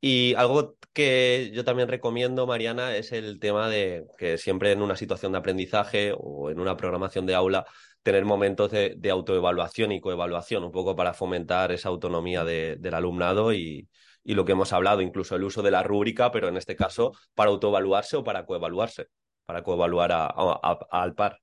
Y 0.00 0.34
algo 0.36 0.76
que 0.92 1.50
yo 1.54 1.64
también 1.64 1.88
recomiendo, 1.88 2.46
Mariana, 2.46 2.96
es 2.96 3.12
el 3.12 3.40
tema 3.40 3.68
de 3.70 4.04
que 4.18 4.38
siempre 4.38 4.72
en 4.72 4.82
una 4.82 4.96
situación 4.96 5.32
de 5.32 5.38
aprendizaje 5.38 6.14
o 6.16 6.50
en 6.50 6.60
una 6.60 6.76
programación 6.76 7.26
de 7.26 7.34
aula, 7.34 7.66
tener 8.02 8.24
momentos 8.24 8.70
de, 8.70 8.94
de 8.98 9.10
autoevaluación 9.10 9.92
y 9.92 10.00
coevaluación, 10.00 10.64
un 10.64 10.72
poco 10.72 10.96
para 10.96 11.14
fomentar 11.14 11.72
esa 11.72 11.88
autonomía 11.90 12.44
de- 12.44 12.76
del 12.78 12.94
alumnado 12.94 13.52
y, 13.54 13.88
y 14.24 14.34
lo 14.34 14.44
que 14.44 14.52
hemos 14.52 14.72
hablado, 14.72 15.00
incluso 15.02 15.36
el 15.36 15.44
uso 15.44 15.62
de 15.62 15.70
la 15.70 15.82
rúbrica, 15.82 16.30
pero 16.32 16.48
en 16.48 16.56
este 16.56 16.76
caso 16.76 17.12
para 17.34 17.50
autoevaluarse 17.50 18.16
o 18.16 18.24
para 18.24 18.46
coevaluarse, 18.46 19.08
para 19.46 19.62
coevaluar 19.62 20.12
a- 20.12 20.26
a- 20.26 20.60
a- 20.62 21.02
al 21.02 21.14
par. 21.14 21.40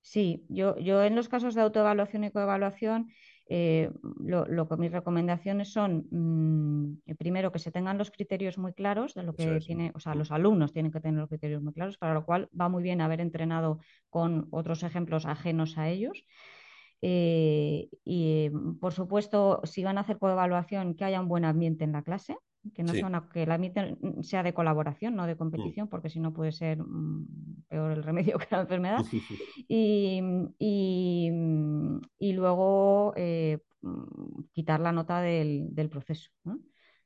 Sí, 0.00 0.44
yo, 0.48 0.76
yo 0.78 1.02
en 1.04 1.14
los 1.14 1.28
casos 1.28 1.54
de 1.54 1.60
autoevaluación 1.60 2.24
y 2.24 2.30
coevaluación, 2.32 3.08
eh, 3.48 3.90
lo, 4.20 4.46
lo 4.46 4.68
que 4.68 4.76
mis 4.76 4.90
recomendaciones 4.90 5.72
son, 5.72 6.06
mm, 6.10 7.14
primero, 7.18 7.52
que 7.52 7.58
se 7.60 7.70
tengan 7.70 7.98
los 7.98 8.10
criterios 8.10 8.58
muy 8.58 8.72
claros 8.72 9.14
de 9.14 9.22
lo 9.22 9.34
que 9.34 9.56
es. 9.56 9.66
tiene, 9.66 9.92
o 9.94 10.00
sea, 10.00 10.14
Mm. 10.14 10.18
los 10.18 10.32
alumnos 10.32 10.72
tienen 10.72 10.90
que 10.90 11.00
tener 11.00 11.20
los 11.20 11.28
criterios 11.28 11.62
muy 11.62 11.72
claros, 11.72 11.98
para 11.98 12.14
lo 12.14 12.24
cual 12.24 12.48
va 12.58 12.68
muy 12.68 12.82
bien 12.82 13.00
haber 13.00 13.20
entrenado 13.20 13.78
con 14.10 14.48
otros 14.50 14.82
ejemplos 14.82 15.24
ajenos 15.26 15.78
a 15.78 15.88
ellos. 15.88 16.24
Eh, 17.02 17.88
y, 18.04 18.48
mm, 18.52 18.78
por 18.78 18.92
supuesto, 18.92 19.60
si 19.64 19.82
van 19.84 19.98
a 19.98 20.02
hacer 20.02 20.18
coevaluación, 20.18 20.94
que 20.94 21.04
haya 21.04 21.20
un 21.20 21.28
buen 21.28 21.44
ambiente 21.44 21.84
en 21.84 21.92
la 21.92 22.02
clase, 22.02 22.36
que 22.74 22.84
no 22.84 22.94
sea 22.94 23.00
Sí. 23.00 23.06
una- 23.08 23.28
que 23.28 23.42
el 23.42 23.50
ambiente 23.52 23.98
mm, 24.00 24.22
sea 24.22 24.42
de 24.44 24.54
colaboración, 24.54 25.16
no 25.16 25.26
de 25.26 25.34
Mm. 25.34 25.38
competición, 25.38 25.88
porque 25.88 26.08
si 26.10 26.20
no 26.20 26.32
puede 26.32 26.52
ser 26.52 26.78
mm, 26.78 27.64
peor 27.68 27.92
el 27.92 28.02
remedio 28.34 28.38
que 28.38 28.46
la 28.50 28.60
enfermedad. 28.62 29.04
Y, 29.68 30.20
y, 30.58 31.30
mm, 31.32 32.00
y 32.18 32.32
luego 32.34 33.12
eh, 33.16 33.58
mm, 33.82 34.44
quitar 34.52 34.80
la 34.80 34.92
nota 34.92 35.20
del, 35.20 35.74
del 35.74 35.88
proceso, 35.90 36.30
¿no? 36.44 36.60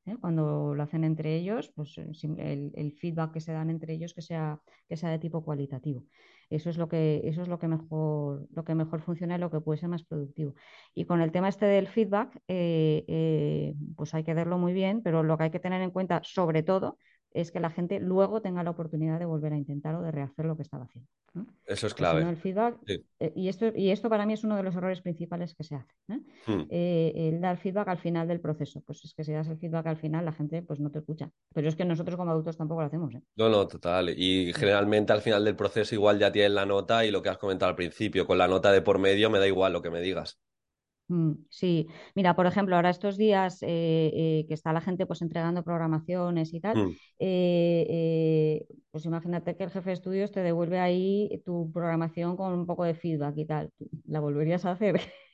¿Eh? 0.06 0.16
Cuando 0.20 0.74
lo 0.74 0.82
hacen 0.82 1.02
entre 1.04 1.34
ellos, 1.36 1.72
pues 1.74 1.98
eh, 1.98 2.72
el, 2.74 2.92
feedback 2.92 3.32
que 3.32 3.40
se 3.40 3.52
dan 3.52 3.70
entre 3.70 3.92
ellos 3.94 4.14
que 4.14 4.22
sea, 4.22 4.60
que 4.88 4.96
sea 4.96 5.10
de 5.10 5.18
tipo 5.18 5.44
cualitativo. 5.44 6.04
Eso 6.48 6.70
es 6.70 6.78
lo 6.78 6.88
que, 6.88 7.22
eso 7.24 7.42
es 7.42 7.48
lo 7.48 7.58
que 7.58 7.66
mejor, 7.66 8.46
lo 8.52 8.64
que 8.64 8.76
mejor 8.76 9.00
funciona 9.02 9.34
y 9.34 9.38
lo 9.38 9.50
que 9.50 9.60
puede 9.60 9.80
ser 9.80 9.88
más 9.88 10.04
productivo. 10.04 10.54
Y 10.94 11.04
con 11.06 11.20
el 11.20 11.32
tema 11.32 11.48
este 11.48 11.66
del 11.66 11.88
feedback, 11.88 12.40
eh, 12.46 13.74
pues 13.96 14.14
hay 14.14 14.22
que 14.22 14.34
verlo 14.34 14.58
muy 14.58 14.72
bien, 14.72 15.02
pero 15.02 15.24
lo 15.24 15.36
que 15.36 15.44
hay 15.44 15.50
que 15.50 15.58
tener 15.60 15.82
en 15.82 15.90
cuenta, 15.90 16.20
sobre 16.22 16.62
todo, 16.62 16.98
es 17.32 17.52
que 17.52 17.60
la 17.60 17.70
gente 17.70 18.00
luego 18.00 18.40
tenga 18.40 18.62
la 18.62 18.70
oportunidad 18.70 19.18
de 19.18 19.24
volver 19.26 19.52
a 19.52 19.56
intentar 19.56 19.94
o 19.94 20.02
de 20.02 20.10
rehacer 20.10 20.46
lo 20.46 20.56
que 20.56 20.62
estaba 20.62 20.84
haciendo. 20.84 21.08
¿no? 21.34 21.46
Eso 21.66 21.86
es 21.86 21.92
clave. 21.92 22.22
el 22.22 22.38
feedback, 22.38 22.78
Sí. 22.86 23.04
eh, 23.20 23.32
y, 23.36 23.48
esto, 23.48 23.66
y 23.74 23.90
esto 23.90 24.08
para 24.08 24.24
mí 24.24 24.32
es 24.32 24.42
uno 24.42 24.56
de 24.56 24.62
los 24.62 24.74
errores 24.74 25.02
principales 25.02 25.54
que 25.54 25.64
se 25.64 25.74
hace. 25.74 25.92
¿eh? 26.08 26.20
Mm. 26.46 26.66
Eh, 26.70 27.12
el 27.14 27.40
dar 27.42 27.58
feedback 27.58 27.88
al 27.88 27.98
final 27.98 28.26
del 28.26 28.40
proceso. 28.40 28.80
Pues 28.86 29.04
es 29.04 29.12
que 29.12 29.22
si 29.22 29.32
das 29.32 29.48
el 29.48 29.58
feedback 29.58 29.86
al 29.86 29.98
final, 29.98 30.24
la 30.24 30.32
gente 30.32 30.62
pues 30.62 30.80
no 30.80 30.90
te 30.90 31.00
escucha. 31.00 31.30
Pero 31.52 31.68
es 31.68 31.76
que 31.76 31.84
nosotros 31.84 32.16
como 32.16 32.30
adultos 32.30 32.56
tampoco 32.56 32.80
lo 32.80 32.86
hacemos. 32.86 33.14
¿eh? 33.14 33.20
No, 33.36 33.50
no, 33.50 33.68
total. 33.68 34.10
Y 34.16 34.54
generalmente 34.54 35.12
al 35.12 35.20
final 35.20 35.44
del 35.44 35.56
proceso 35.56 35.94
igual 35.94 36.18
ya 36.18 36.32
tienes 36.32 36.52
la 36.52 36.64
nota 36.64 37.04
y 37.04 37.10
lo 37.10 37.20
que 37.22 37.28
has 37.28 37.38
comentado 37.38 37.68
al 37.68 37.76
principio, 37.76 38.26
con 38.26 38.38
la 38.38 38.48
nota 38.48 38.72
de 38.72 38.80
por 38.80 38.98
medio 38.98 39.28
me 39.28 39.38
da 39.38 39.46
igual 39.46 39.74
lo 39.74 39.82
que 39.82 39.90
me 39.90 40.00
digas. 40.00 40.40
Mm, 41.08 41.34
Sí, 41.50 41.86
mira, 42.16 42.34
por 42.34 42.46
ejemplo, 42.46 42.74
ahora 42.76 42.90
estos 42.90 43.16
días 43.16 43.62
eh, 43.62 44.10
eh, 44.14 44.44
que 44.48 44.54
está 44.54 44.72
la 44.72 44.80
gente 44.80 45.06
pues 45.06 45.22
entregando 45.22 45.62
programaciones 45.62 46.52
y 46.52 46.60
tal, 46.60 46.76
Mm. 46.76 46.90
eh, 47.20 47.86
eh, 47.88 48.66
pues 48.90 49.04
imagínate 49.04 49.56
que 49.56 49.64
el 49.64 49.70
jefe 49.70 49.90
de 49.90 49.94
estudios 49.94 50.32
te 50.32 50.40
devuelve 50.42 50.80
ahí 50.80 51.42
tu 51.44 51.70
programación 51.72 52.36
con 52.36 52.52
un 52.52 52.66
poco 52.66 52.84
de 52.84 52.94
feedback 52.94 53.36
y 53.38 53.46
tal. 53.46 53.70
¿La 54.06 54.20
volverías 54.20 54.64
a 54.64 54.72
hacer? 54.72 54.94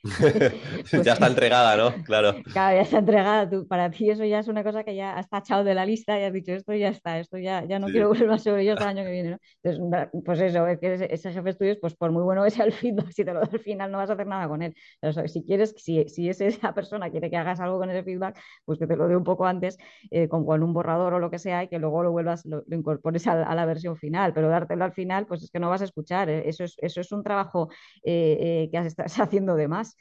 Ya 1.03 1.13
está 1.13 1.27
entregada, 1.27 1.77
¿no? 1.77 2.03
Claro. 2.03 2.33
Cada 2.53 2.73
vez 2.73 2.83
está 2.83 2.99
entregada. 2.99 3.49
Tú, 3.49 3.67
para 3.67 3.89
ti 3.89 4.09
eso 4.11 4.23
ya 4.25 4.39
es 4.39 4.47
una 4.47 4.63
cosa 4.63 4.83
que 4.83 4.95
ya 4.95 5.15
has 5.17 5.27
tachado 5.29 5.63
de 5.63 5.73
la 5.73 5.85
lista 5.85 6.19
y 6.19 6.23
has 6.23 6.33
dicho 6.33 6.51
esto 6.53 6.73
ya 6.73 6.89
está, 6.89 7.17
esto 7.19 7.37
ya, 7.39 7.65
ya 7.65 7.79
no 7.79 7.87
Sí. 7.87 7.91
quiero 7.91 8.09
volver 8.09 8.27
más 8.27 8.43
sobre 8.43 8.61
ello 8.63 8.73
hasta 8.73 8.85
el 8.85 8.97
año 8.97 9.03
que 9.05 9.11
viene, 9.11 9.29
¿no? 9.31 9.37
Entonces, 9.63 10.09
pues 10.23 10.39
eso, 10.39 10.67
es 10.67 10.79
que 10.79 10.93
ese, 10.93 11.13
ese 11.13 11.29
jefe 11.31 11.43
de 11.43 11.49
estudios, 11.49 11.77
pues 11.81 11.95
por 11.95 12.11
muy 12.11 12.21
bueno 12.23 12.43
que 12.43 12.51
sea 12.51 12.65
el 12.65 12.73
feedback, 12.73 13.11
si 13.11 13.25
te 13.25 13.33
lo 13.33 13.39
da 13.41 13.49
al 13.51 13.59
final 13.59 13.91
no 13.91 13.97
vas 13.97 14.09
a 14.09 14.13
hacer 14.13 14.27
nada 14.27 14.47
con 14.47 14.61
él. 14.61 14.75
O 15.01 15.11
sea, 15.11 15.27
si 15.27 15.43
quieres, 15.43 15.73
si, 15.77 16.07
si 16.09 16.29
es 16.29 16.41
esa 16.41 16.73
persona 16.75 17.09
quiere 17.09 17.29
que 17.31 17.37
hagas 17.37 17.59
algo 17.59 17.79
con 17.79 17.89
ese 17.89 18.03
feedback, 18.03 18.39
pues 18.65 18.77
que 18.79 18.87
te 18.87 18.95
lo 18.95 19.07
dé 19.07 19.15
un 19.15 19.23
poco 19.23 19.45
antes, 19.47 19.77
eh, 20.11 20.27
con, 20.27 20.45
con 20.45 20.61
un 20.63 20.73
borrador 20.73 21.13
o 21.15 21.19
lo 21.19 21.31
que 21.31 21.39
sea, 21.39 21.63
y 21.63 21.67
que 21.69 21.79
luego 21.79 22.03
lo 22.03 22.11
vuelvas, 22.11 22.45
lo, 22.45 22.63
lo 22.67 22.75
incorpores 22.77 23.25
a, 23.27 23.43
a 23.43 23.55
la 23.55 23.65
versión 23.65 23.97
final. 23.97 24.33
Pero 24.33 24.49
dártelo 24.49 24.83
al 24.85 24.93
final, 24.93 25.25
pues 25.25 25.43
es 25.43 25.49
que 25.51 25.59
no 25.59 25.69
vas 25.69 25.81
a 25.81 25.85
escuchar. 25.85 26.29
¿eh? 26.29 26.43
Eso, 26.47 26.63
es, 26.63 26.75
eso 26.79 27.01
es 27.01 27.11
un 27.11 27.23
trabajo 27.23 27.69
eh, 28.03 28.65
eh, 28.65 28.69
que 28.71 28.77
estás 28.87 29.19
haciendo 29.19 29.55
de 29.55 29.67
más. 29.67 29.92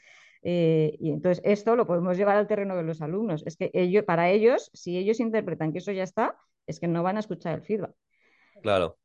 Eh, 0.43 0.97
y 0.99 1.11
entonces 1.11 1.43
esto 1.45 1.76
lo 1.76 1.86
podemos 1.86 2.16
llevar 2.16 2.36
al 2.36 2.47
terreno 2.49 2.76
de 2.76 2.82
los 2.82 3.01
alumnos. 3.01 3.43
Es 3.47 3.57
que 3.57 3.70
ellos, 3.74 4.05
para 4.05 4.30
ellos, 4.30 4.70
si 4.74 4.99
ellos 4.99 5.20
interpretan 5.20 5.72
que 5.72 5.78
eso 5.78 5.93
ya 5.93 6.03
está, 6.03 6.36
es 6.66 6.80
que 6.80 6.88
no 6.88 7.03
van 7.03 7.16
a 7.16 7.20
escuchar 7.20 7.55
el 7.55 7.62
feedback. 7.62 7.95
Claro. 8.62 8.99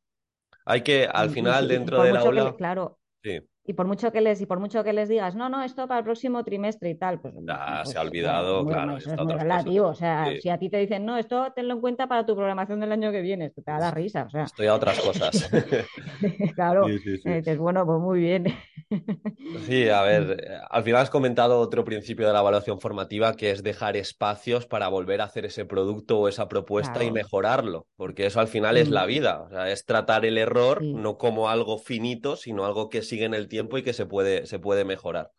Hay 0.65 0.81
que, 0.81 1.05
al 1.05 1.29
final, 1.29 1.65
y 1.65 1.69
dentro 1.69 2.01
del 2.01 2.13
que, 2.13 2.17
aula, 2.19 2.43
le- 2.51 2.55
claro, 2.57 2.99
sí, 3.23 3.39
y 3.67 3.73
por 3.73 3.87
mucho 3.87 4.11
que 4.11 4.21
les, 4.21 4.41
y 4.41 4.45
por 4.47 4.59
mucho 4.59 4.83
que 4.83 4.93
les 4.93 5.09
digas, 5.09 5.35
no, 5.35 5.49
no, 5.49 5.63
esto 5.63 5.87
para 5.87 5.99
el 5.99 6.05
próximo 6.05 6.43
trimestre 6.43 6.89
y 6.91 6.95
tal, 6.97 7.21
pues, 7.21 7.35
ya 7.47 7.83
pues 7.83 7.85
se 7.85 7.97
ha 7.97 8.01
bueno, 8.01 8.01
olvidado, 8.01 8.65
claro, 8.67 8.97
y 8.97 8.97
eso 8.97 9.11
es 9.13 9.19
muy 9.19 9.33
otras 9.33 9.45
cosas. 9.45 9.73
relativo. 9.73 9.87
O 9.89 9.95
sea, 9.95 10.33
Sí, 10.33 10.39
si 10.39 10.49
a 10.49 10.57
ti 10.59 10.69
te 10.69 10.77
dicen, 10.77 11.05
no, 11.05 11.17
esto 11.17 11.51
tenlo 11.55 11.73
en 11.75 11.81
cuenta 11.81 12.07
para 12.07 12.25
tu 12.25 12.35
programación 12.35 12.79
del 12.79 12.91
año 12.93 13.11
que 13.11 13.21
viene, 13.21 13.45
esto 13.47 13.61
te 13.63 13.71
va 13.71 13.77
a 13.77 13.81
dar 13.81 13.95
risa. 13.95 14.23
O 14.25 14.29
sea, 14.29 14.51
estoy 14.51 14.67
a 14.67 14.75
otras 14.75 14.99
cosas. 14.99 15.47
claro, 16.55 16.89
Sí, 16.89 16.99
sí, 16.99 17.17
sí. 17.17 17.29
eh, 17.29 17.37
dices, 17.37 17.57
bueno, 17.57 17.85
pues 17.85 17.99
muy 17.99 18.19
bien. 18.19 18.45
Sí, 19.53 19.87
a 19.89 20.01
ver, 20.03 20.37
eh, 20.43 20.59
al 20.69 20.83
final 20.83 21.01
has 21.01 21.09
comentado 21.09 21.59
otro 21.59 21.83
principio 21.83 22.27
de 22.27 22.33
la 22.33 22.41
evaluación 22.41 22.79
formativa 22.79 23.35
que 23.35 23.49
es 23.51 23.63
dejar 23.63 23.95
espacios 23.97 24.67
para 24.67 24.87
volver 24.89 25.21
a 25.21 25.23
hacer 25.23 25.45
ese 25.45 25.65
producto 25.65 26.19
o 26.19 26.27
esa 26.27 26.47
propuesta 26.47 27.03
y 27.03 27.09
Claro. 27.09 27.11
mejorarlo, 27.11 27.87
porque 27.95 28.25
eso 28.27 28.39
al 28.39 28.47
final 28.49 28.77
es 28.77 28.89
Mm, 28.89 28.91
la 28.91 29.05
vida, 29.05 29.41
o 29.41 29.49
sea, 29.49 29.71
es 29.71 29.85
tratar 29.85 30.25
el 30.25 30.37
error 30.37 30.87
sí. 30.87 30.93
no 30.93 31.17
como 31.17 31.49
algo 31.49 31.79
finito, 31.79 32.35
sino 32.35 32.65
algo 32.65 32.89
que 32.89 33.01
sigue 33.01 33.25
en 33.25 33.33
el 33.33 33.47
tiempo 33.47 33.56
y 33.57 33.83
que 33.83 33.93
se 33.93 34.05
puede, 34.05 34.45
se 34.47 34.59
puede 34.59 34.85
mejorar. 34.85 35.31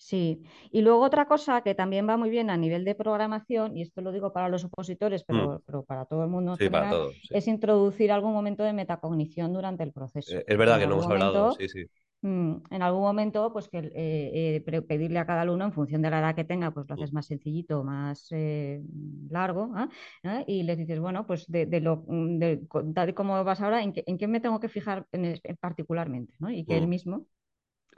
Sí, 0.00 0.42
y 0.70 0.82
luego 0.82 1.00
otra 1.02 1.26
cosa 1.26 1.60
que 1.62 1.74
también 1.74 2.08
va 2.08 2.16
muy 2.16 2.30
bien 2.30 2.50
a 2.50 2.56
nivel 2.56 2.84
de 2.84 2.94
programación, 2.94 3.76
y 3.76 3.82
esto 3.82 4.00
lo 4.00 4.12
digo 4.12 4.32
para 4.32 4.48
los 4.48 4.64
opositores, 4.64 5.24
Mm, 5.30 5.58
pero, 5.66 5.84
para 5.86 6.04
todo 6.04 6.22
el 6.22 6.30
mundo 6.30 6.52
en 6.52 6.58
Sí, 6.58 6.70
para 6.70 6.84
general, 6.84 6.90
todos, 6.90 7.16
sí. 7.22 7.34
es 7.34 7.48
introducir 7.48 8.12
algún 8.12 8.32
momento 8.32 8.62
de 8.62 8.72
metacognición 8.72 9.52
durante 9.52 9.82
el 9.82 9.92
proceso. 9.92 10.38
Eh, 10.38 10.44
Es 10.46 10.58
verdad 10.58 10.76
en 10.76 10.80
que 10.80 10.86
no 10.86 10.94
hemos 10.94 11.08
hablado, 11.08 11.50
sí, 11.50 11.68
sí. 11.68 11.84
Mm, 12.22 12.54
en 12.70 12.82
algún 12.82 13.02
momento, 13.02 13.52
pues 13.52 13.68
que 13.68 13.78
eh, 13.78 14.62
eh, 14.64 14.82
pedirle 14.82 15.18
a 15.18 15.26
cada 15.26 15.42
alumno, 15.42 15.64
en 15.64 15.72
función 15.72 16.02
de 16.02 16.10
la 16.10 16.20
edad 16.20 16.34
que 16.34 16.44
tenga, 16.44 16.70
pues 16.72 16.86
lo 16.88 16.94
haces 16.94 17.12
más 17.12 17.26
sencillito, 17.26 17.84
más 17.84 18.28
eh, 18.30 18.82
largo, 19.30 19.72
¿ah? 19.74 19.88
¿Ah? 20.24 20.44
Y 20.46 20.62
les 20.62 20.78
dices, 20.78 21.00
bueno, 21.00 21.26
pues 21.26 21.46
de, 21.46 21.66
de 21.66 21.80
lo 21.80 22.04
mm, 22.06 22.38
de, 22.38 22.66
tal 22.94 23.10
y 23.10 23.12
como 23.14 23.42
vas 23.44 23.60
ahora, 23.60 23.82
¿en 23.82 23.92
qué, 23.92 24.04
en 24.06 24.18
qué 24.18 24.26
me 24.28 24.40
tengo 24.40 24.60
que 24.60 24.68
fijar 24.68 25.06
en 25.12 25.24
en 25.42 25.56
particularmente, 25.56 26.34
¿no? 26.38 26.50
Y 26.50 26.64
que 26.66 26.76
él 26.76 26.86
mm, 26.86 26.88
mismo 26.88 27.26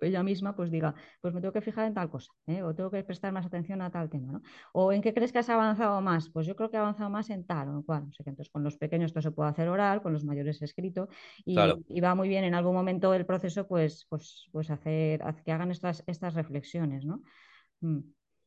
ella 0.03 0.22
misma 0.22 0.55
pues 0.55 0.70
diga, 0.70 0.94
pues 1.20 1.34
me 1.34 1.40
tengo 1.40 1.53
que 1.53 1.61
fijar 1.61 1.86
en 1.86 1.94
tal 1.94 2.11
cosa, 2.11 2.32
¿eh? 2.46 2.62
o 2.62 2.74
tengo 2.74 2.90
que 2.90 3.03
prestar 3.05 3.32
más 3.32 3.46
atención 3.46 3.82
a 3.82 3.90
tal 3.90 4.09
tema, 4.09 4.32
¿no? 4.32 4.42
O 4.72 4.92
en 4.92 5.03
qué 5.03 5.14
crees 5.14 5.32
que 5.32 5.38
has 5.38 5.48
avanzado 5.51 6.01
más, 6.01 6.28
pues 6.30 6.46
yo 6.46 6.57
creo 6.57 6.70
que 6.70 6.76
he 6.76 6.80
avanzado 6.80 7.11
más 7.11 7.30
en 7.30 7.44
tal 7.44 7.68
o 7.68 7.72
en 7.72 7.82
cual, 7.82 8.07
no 8.07 8.12
sé 8.12 8.24
qué. 8.24 8.30
Entonces 8.30 8.51
con 8.51 8.62
los 8.62 8.76
pequeños 8.76 9.11
esto 9.11 9.22
se 9.22 9.30
puede 9.30 9.51
hacer 9.51 9.68
oral, 9.68 10.03
con 10.03 10.12
los 10.12 10.24
mayores 10.24 10.62
escrito 10.62 11.09
Claro. 11.44 11.80
y, 11.86 12.01
va 12.01 12.14
muy 12.14 12.28
bien 12.28 12.44
en 12.44 12.55
algún 12.55 12.74
momento 12.74 13.11
del 13.11 13.26
proceso 13.26 13.66
pues, 13.66 14.07
pues, 14.09 14.48
pues 14.53 14.70
hacer, 14.70 15.22
que 15.44 15.53
hagan 15.53 15.70
estas, 15.70 16.03
estas 16.07 16.34
reflexiones, 16.34 17.05
¿no? 17.05 17.22
Mm, 17.80 18.01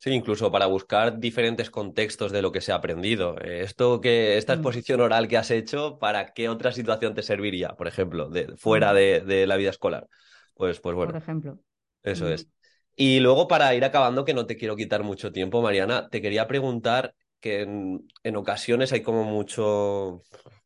Sí, 0.03 0.09
incluso 0.09 0.51
para 0.51 0.65
buscar 0.65 1.17
diferentes 1.17 1.69
contextos 1.69 2.33
de 2.33 2.41
lo 2.41 2.51
que 2.51 2.59
se 2.59 2.73
ha 2.73 2.75
aprendido. 2.75 3.37
Esto 3.39 4.01
que, 4.01 4.37
esta 4.37 4.53
mm, 4.53 4.55
exposición 4.57 4.99
oral 4.99 5.29
que 5.29 5.37
has 5.37 5.49
hecho, 5.49 5.97
¿para 5.97 6.33
qué 6.33 6.49
otra 6.49 6.73
situación 6.73 7.13
te 7.13 7.21
serviría? 7.21 7.69
Por 7.69 7.87
ejemplo, 7.87 8.27
de, 8.29 8.53
fuera 8.57 8.91
mm, 8.91 8.95
de, 8.95 9.21
de 9.21 9.47
la 9.47 9.55
vida 9.55 9.69
escolar. 9.69 10.09
Pues, 10.55 10.79
pues 10.79 10.95
por 11.01 11.15
bueno, 11.15 11.17
ejemplo. 11.17 11.59
eso 12.03 12.27
Mm, 12.27 12.29
es. 12.29 12.49
Y 12.95 13.19
luego, 13.21 13.47
para 13.47 13.73
ir 13.75 13.85
acabando, 13.85 14.25
que 14.25 14.33
no 14.33 14.45
te 14.47 14.57
quiero 14.57 14.75
quitar 14.75 15.03
mucho 15.03 15.31
tiempo, 15.31 15.61
Mariana, 15.61 16.09
te 16.09 16.21
quería 16.21 16.47
preguntar 16.47 17.15
que 17.41 17.61
en, 17.63 18.07
en 18.23 18.35
ocasiones 18.37 18.93
hay 18.93 19.03
como 19.03 19.23
mucho, 19.25 20.23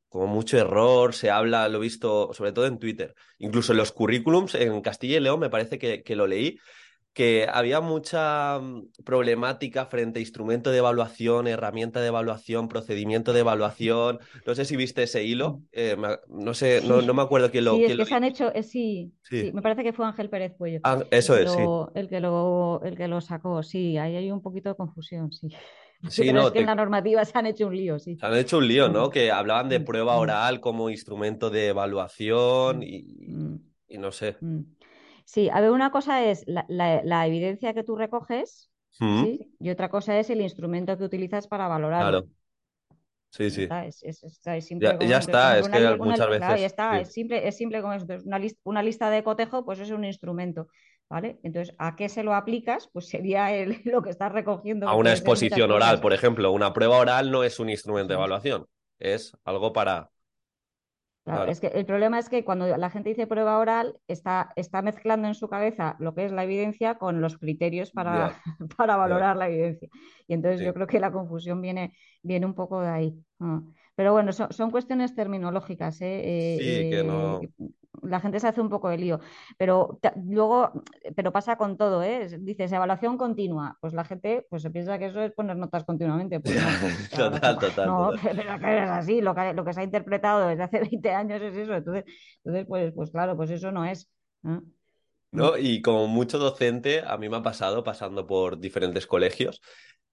como 0.09 0.27
mucho 0.27 0.57
error, 0.59 1.13
se 1.15 1.31
habla, 1.31 1.69
lo 1.69 1.79
he 1.79 1.81
visto 1.81 2.33
sobre 2.33 2.51
todo 2.53 2.67
en 2.67 2.79
Twitter, 2.79 3.15
incluso 3.39 3.73
en 3.73 3.79
los 3.79 3.91
currículums, 3.93 4.55
en 4.55 4.81
Castilla 4.81 5.17
y 5.17 5.21
León 5.21 5.39
me 5.39 5.49
parece 5.49 5.79
que, 5.79 6.03
que 6.03 6.15
lo 6.15 6.27
leí 6.27 6.59
que 7.17 7.47
había 7.51 7.81
mucha 7.81 8.59
mm, 8.59 8.89
problemática 9.05 9.85
frente 9.87 10.19
a 10.19 10.21
instrumento 10.21 10.71
de 10.71 10.77
evaluación, 10.79 11.47
herramienta 11.47 11.99
de 12.01 12.07
evaluación, 12.07 12.69
procedimiento 12.69 13.33
de 13.33 13.41
evaluación. 13.41 14.19
No 14.45 14.55
sé 14.55 14.65
si 14.65 14.75
viste 14.77 15.03
ese 15.03 15.23
hilo, 15.23 15.63
eh, 15.71 15.95
me- 15.97 16.17
no 16.29 16.53
sé, 16.53 16.81
no, 16.83 17.01
no 17.01 17.13
me 17.13 17.23
acuerdo 17.23 17.51
quién 17.51 17.65
lo, 17.65 17.81
sí, 17.81 17.83
es 17.85 17.95
quién 17.95 17.97
lo 17.97 18.05
que 18.05 18.05
se 18.05 18.15
han 18.15 18.23
hecho, 18.23 18.53
eh, 18.53 18.63
sí, 18.63 19.13
Sí, 19.23 19.39
sí, 19.39 19.51
me 19.53 19.61
parece 19.61 19.83
que 19.83 19.93
fue 19.93 20.05
Ángel 20.05 20.29
Pérez 20.29 20.53
Puello 20.57 20.81
Ah, 20.83 21.05
eso 21.11 21.35
es, 21.37 21.51
sí. 21.51 21.63
lo, 21.63 21.91
el 21.95 22.07
que 22.09 22.19
lo, 22.19 22.81
el 22.83 22.97
que 22.97 23.07
lo 23.07 23.21
sacó, 23.21 23.63
sí, 23.63 23.97
ahí 23.97 24.15
hay 24.15 24.31
un 24.31 24.41
poquito 24.41 24.69
de 24.69 24.75
confusión, 24.75 25.31
sí. 25.31 25.49
Sí, 26.09 26.31
Pero 26.31 26.39
es 26.39 26.49
no, 26.49 26.51
que 26.51 26.59
en 26.59 26.65
la 26.67 26.75
normativa 26.75 27.25
se 27.25 27.37
han 27.37 27.47
hecho 27.47 27.67
un 27.67 27.75
lío, 27.75 27.99
sí. 27.99 28.19
se 28.19 28.25
han 28.25 28.35
hecho 28.35 28.57
un 28.57 28.67
lío, 28.67 28.89
¿no? 28.89 29.09
Que 29.09 29.31
hablaban 29.31 29.69
de 29.69 29.79
mm, 29.79 29.81
prueba 29.81 30.15
mm, 30.15 30.17
oral 30.17 30.59
como 30.59 30.89
instrumento 30.89 31.49
de 31.49 31.67
evaluación 31.69 32.83
y, 32.83 33.05
y 33.87 33.97
no 33.97 34.11
sé. 34.11 34.37
Sí, 35.27 35.49
a 35.49 35.61
ver, 35.61 35.71
una 35.71 35.91
cosa 35.91 36.23
es 36.25 36.43
la, 36.47 36.65
la- 36.69 37.03
la 37.03 37.27
evidencia 37.27 37.73
que 37.73 37.83
tú 37.83 37.95
recoges, 37.97 38.71
Mm, 39.01 39.27
¿sí? 39.29 39.53
Y 39.59 39.69
otra 39.69 39.89
cosa 39.89 40.17
es 40.19 40.29
el 40.29 40.41
instrumento 40.41 40.97
que 40.97 41.03
utilizas 41.03 41.47
para 41.47 41.67
valorarlo. 41.67 42.19
claro, 42.19 42.27
sí, 43.31 43.49
sí. 43.51 43.69
está, 43.69 43.85
es, 43.85 44.03
es- 44.03 44.23
es- 44.23 44.41
es 44.45 44.65
simple 44.67 44.97
Ya, 44.99 45.17
como 45.17 45.17
está, 45.19 45.57
es 45.59 45.69
una, 45.69 45.81
que 45.85 45.97
una 45.99 46.17
muchas 46.17 46.29
claro, 46.35 46.55
ya 46.57 46.65
veces, 46.65 46.67
está, 46.67 46.99
sí. 46.99 47.01
es 47.01 47.11
simple, 47.13 47.47
es 47.47 47.57
simple 47.57 47.81
como 47.81 47.95
una, 48.25 48.39
lis- 48.39 48.57
una 48.63 48.83
lista 48.83 49.09
de 49.09 49.23
cotejo, 49.23 49.65
pues 49.65 49.79
es 49.79 49.91
un 49.91 50.03
instrumento, 50.05 50.67
¿vale? 51.09 51.39
Entonces, 51.43 51.75
¿a 51.79 51.95
qué 51.95 52.09
se 52.09 52.23
lo 52.23 52.33
aplicas? 52.35 52.89
Pues 52.93 53.07
sería 53.09 53.51
el- 53.53 53.81
lo 53.85 54.01
que 54.01 54.09
estás 54.11 54.31
recogiendo, 54.31 54.85
A 54.85 54.95
una 54.95 55.11
exposición 55.11 55.71
oral, 55.71 55.99
por 55.99 56.13
ejemplo, 56.13 56.51
una 56.51 56.73
prueba 56.73 56.97
oral 56.97 57.29
no 57.31 57.43
es 57.43 57.59
un 57.59 57.69
instrumento 57.69 58.13
de 58.13 58.15
evaluación, 58.17 58.67
es 58.99 59.33
algo 59.43 59.73
para, 59.73 60.09
Claro, 61.27 61.39
claro, 61.39 61.51
es 61.51 61.59
que 61.59 61.67
el 61.67 61.85
problema 61.85 62.19
es 62.19 62.29
que 62.29 62.45
cuando 62.45 62.77
la 62.77 62.89
gente 62.89 63.09
dice 63.09 63.27
prueba 63.27 63.57
oral, 63.57 63.99
está, 64.07 64.53
está 64.55 64.81
mezclando 64.81 65.27
en 65.27 65.35
su 65.35 65.49
cabeza 65.49 65.97
lo 65.99 66.15
que 66.15 66.23
es 66.23 66.31
la 66.31 66.45
evidencia 66.45 66.97
con 66.97 67.19
los 67.19 67.37
criterios 67.37 67.91
para, 67.91 68.41
para 68.77 68.95
valorar 68.95 69.35
la 69.35 69.49
evidencia. 69.49 69.89
Y 70.25 70.33
entonces 70.33 70.65
yo 70.65 70.73
creo 70.73 70.87
que 70.87 71.01
la 71.01 71.11
confusión 71.11 71.59
viene, 71.61 71.93
viene 72.23 72.45
un 72.45 72.53
poco 72.53 72.79
de 72.79 72.87
ahí. 72.87 73.25
Ah. 73.41 73.61
Pero 73.97 74.13
bueno, 74.13 74.31
son, 74.33 74.53
son 74.53 74.71
cuestiones 74.71 75.15
terminológicas, 75.15 76.01
¿eh? 76.01 76.21
sí, 76.55 76.87
que 76.87 77.03
Eh, 77.03 77.03
no, 77.03 77.41
eh, 77.41 77.69
la 78.03 78.19
gente 78.19 78.39
se 78.39 78.47
hace 78.47 78.61
un 78.61 78.69
poco 78.69 78.89
de 78.89 78.97
lío. 78.99 79.19
Pero 79.57 79.99
luego, 80.25 80.71
pero 81.15 81.31
pasa 81.33 81.57
con 81.57 81.77
todo, 81.77 82.03
¿eh? 82.03 82.23
Es- 82.25 82.45
Dices 82.45 82.71
evaluación 82.71 83.17
continua. 83.17 83.77
Pues 83.81 83.93
la 83.93 84.05
gente 84.05 84.45
pues 84.49 84.61
se 84.61 84.71
piensa 84.71 84.99
que 84.99 85.07
eso 85.07 85.21
es 85.21 85.33
poner 85.33 85.57
notas 85.57 85.83
continuamente. 85.85 86.39
Pues 86.39 86.55
no. 86.61 86.77
Claro, 87.09 87.39
total, 87.41 87.59
total, 87.59 87.95
no, 87.95 87.95
total. 87.95 88.21
pero 88.35 88.59
que 88.59 88.83
es 88.83 88.89
así, 88.89 89.21
lo 89.21 89.35
que, 89.35 89.53
lo 89.53 89.65
que 89.65 89.73
se 89.73 89.81
ha 89.81 89.83
interpretado 89.83 90.47
desde 90.47 90.63
hace 90.63 90.79
20 90.91 91.11
años 91.13 91.41
es 91.41 91.55
eso. 91.57 91.73
Entonces, 91.75 92.05
entonces 92.43 92.65
pues, 92.67 92.93
pues 92.95 93.11
claro, 93.11 93.35
pues 93.35 93.49
eso 93.51 93.71
no 93.71 93.85
es. 93.85 94.09
¿no? 95.31 95.57
Y 95.57 95.81
como 95.81 96.07
mucho 96.07 96.37
docente, 96.39 97.01
a 97.05 97.17
mí 97.17 97.29
me 97.29 97.37
ha 97.37 97.43
pasado, 97.43 97.83
pasando 97.83 98.25
por 98.27 98.59
diferentes 98.59 99.07
colegios, 99.07 99.61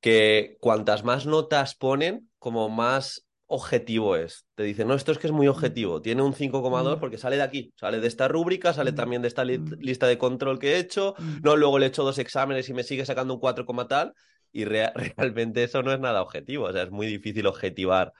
que 0.00 0.56
cuantas 0.60 1.04
más 1.04 1.26
notas 1.26 1.74
ponen, 1.76 2.30
como 2.38 2.68
más 2.68 3.23
objetivo 3.46 4.16
es. 4.16 4.46
Te 4.54 4.62
dicen, 4.64 4.88
no, 4.88 4.94
esto 4.94 5.12
es 5.12 5.18
que 5.18 5.26
es 5.26 5.32
muy 5.32 5.48
mm, 5.48 5.48
objetivo, 5.48 6.00
tiene 6.02 6.22
un 6.22 6.34
5,2 6.34 6.98
mm, 6.98 7.00
porque 7.00 7.18
sale 7.18 7.36
de 7.36 7.42
aquí, 7.42 7.72
sale 7.76 8.00
de 8.00 8.08
esta 8.08 8.28
rúbrica, 8.28 8.72
sale 8.72 8.92
mm, 8.92 8.94
también 8.94 9.22
de 9.22 9.28
esta 9.28 9.44
li- 9.44 9.62
lista 9.80 10.06
de 10.06 10.18
control 10.18 10.58
que 10.58 10.74
he 10.74 10.78
hecho, 10.78 11.14
no, 11.42 11.56
luego 11.56 11.78
le 11.78 11.86
he 11.86 11.88
hecho 11.88 12.04
dos 12.04 12.18
exámenes 12.18 12.68
y 12.68 12.74
me 12.74 12.82
sigue 12.84 13.04
sacando 13.06 13.34
un 13.34 13.40
4, 13.40 13.66
coma 13.66 13.86
tal, 13.88 14.14
y 14.52 14.64
rea- 14.64 14.92
realmente 15.16 15.62
eso 15.64 15.82
no 15.82 15.92
es 15.92 16.00
nada 16.00 16.22
objetivo, 16.22 16.64
o 16.66 16.72
sea, 16.72 16.84
es 16.84 16.90
muy 16.90 17.06
difícil 17.06 17.46
objetivar. 17.46 18.12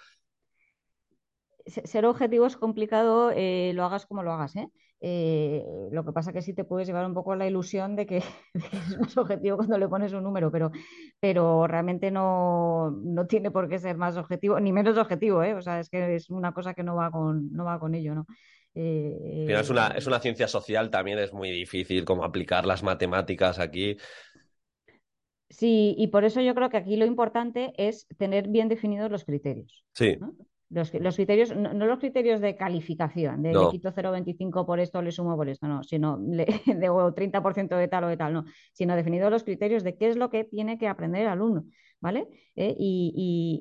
se- 1.67 1.87
Ser 1.87 2.07
objetivo 2.07 2.47
es 2.47 2.57
complicado, 2.57 3.31
eh, 3.35 3.73
lo 3.75 3.85
hagas 3.85 4.07
como 4.07 4.23
lo 4.23 4.33
hagas, 4.33 4.57
¿eh? 4.57 4.69
Eh, 5.07 5.63
lo 5.93 6.03
que 6.03 6.13
pasa 6.13 6.33
que 6.33 6.41
sí 6.41 6.55
te 6.55 6.65
puedes 6.65 6.87
llevar 6.89 7.05
un 7.05 7.13
poco 7.13 7.37
la 7.37 7.47
ilusión 7.47 7.95
de 7.95 8.07
que, 8.07 8.23
de 8.55 8.61
que 8.63 8.77
es 8.79 8.99
más 8.99 9.17
objetivo 9.19 9.59
cuando 9.59 9.77
le 9.77 9.89
pones 9.89 10.13
un 10.15 10.23
número, 10.25 10.51
pero, 10.51 10.71
pero 11.21 11.67
realmente 11.67 12.11
no, 12.11 12.91
no 12.91 13.27
tiene 13.27 13.51
por 13.51 13.69
qué 13.69 13.79
ser 13.79 13.99
más 13.99 14.17
objetivo, 14.17 14.59
ni 14.61 14.73
menos 14.73 14.97
objetivo, 14.97 15.43
¿eh? 15.43 15.55
O 15.55 15.61
sea, 15.63 15.81
es 15.81 15.91
que 15.91 16.15
es 16.17 16.31
una 16.31 16.53
cosa 16.55 16.73
que 16.73 16.83
no 16.83 16.97
va 16.97 17.11
con, 17.11 17.53
no 17.53 17.65
va 17.67 17.79
con 17.79 17.95
ello, 17.95 18.15
¿no? 18.15 18.27
Es 19.47 19.69
una, 19.71 19.89
es 19.89 20.07
Eh, 20.07 20.09
una 20.09 20.21
ciencia 20.21 20.49
social, 20.49 20.91
también 20.91 21.19
es 21.19 21.33
muy 21.33 21.51
difícil 21.51 22.05
como 22.05 22.25
aplicar 22.25 22.65
las 22.65 22.83
matemáticas 22.83 23.59
aquí. 23.59 23.97
Sí, 25.49 25.95
y 25.99 26.09
por 26.09 26.25
eso 26.25 26.41
yo 26.41 26.55
creo 26.55 26.69
que 26.71 26.77
aquí 26.79 26.97
lo 26.97 27.05
importante 27.07 27.73
es 27.77 28.07
tener 28.19 28.49
bien 28.49 28.69
definidos 28.69 29.11
los 29.11 29.25
criterios. 29.25 29.85
Sí, 29.95 30.19
¿no? 30.19 30.35
Los, 30.75 30.93
los 30.95 31.17
criterios, 31.17 31.55
no, 31.57 31.73
no 31.73 31.87
los 31.87 31.99
criterios 32.01 32.41
de 32.41 32.57
calificación, 32.57 33.43
de 33.43 33.55
le 33.55 33.69
no, 33.69 33.69
quito 33.69 33.93
0,25 33.93 34.67
por 34.67 34.81
esto, 34.81 35.01
le 35.03 35.13
sumo 35.13 35.37
por 35.37 35.49
esto, 35.49 35.69
no, 35.69 35.83
sino 35.85 36.19
le, 36.19 36.47
de 36.67 36.89
o 36.91 37.15
30% 37.15 37.77
de 37.77 37.89
tal 37.89 38.05
o 38.05 38.09
de 38.09 38.17
tal, 38.17 38.33
no, 38.33 38.45
sino 38.73 38.97
definidos 38.97 39.31
los 39.31 39.45
criterios 39.45 39.85
de 39.85 39.97
qué 39.97 40.09
es 40.09 40.17
lo 40.17 40.31
que 40.31 40.45
tiene 40.45 40.79
que 40.79 40.89
aprender 40.89 41.23
el 41.23 41.29
alumno, 41.29 41.65
¿vale? 42.01 42.29
¿Eh? 42.57 42.75
Y, 42.79 43.13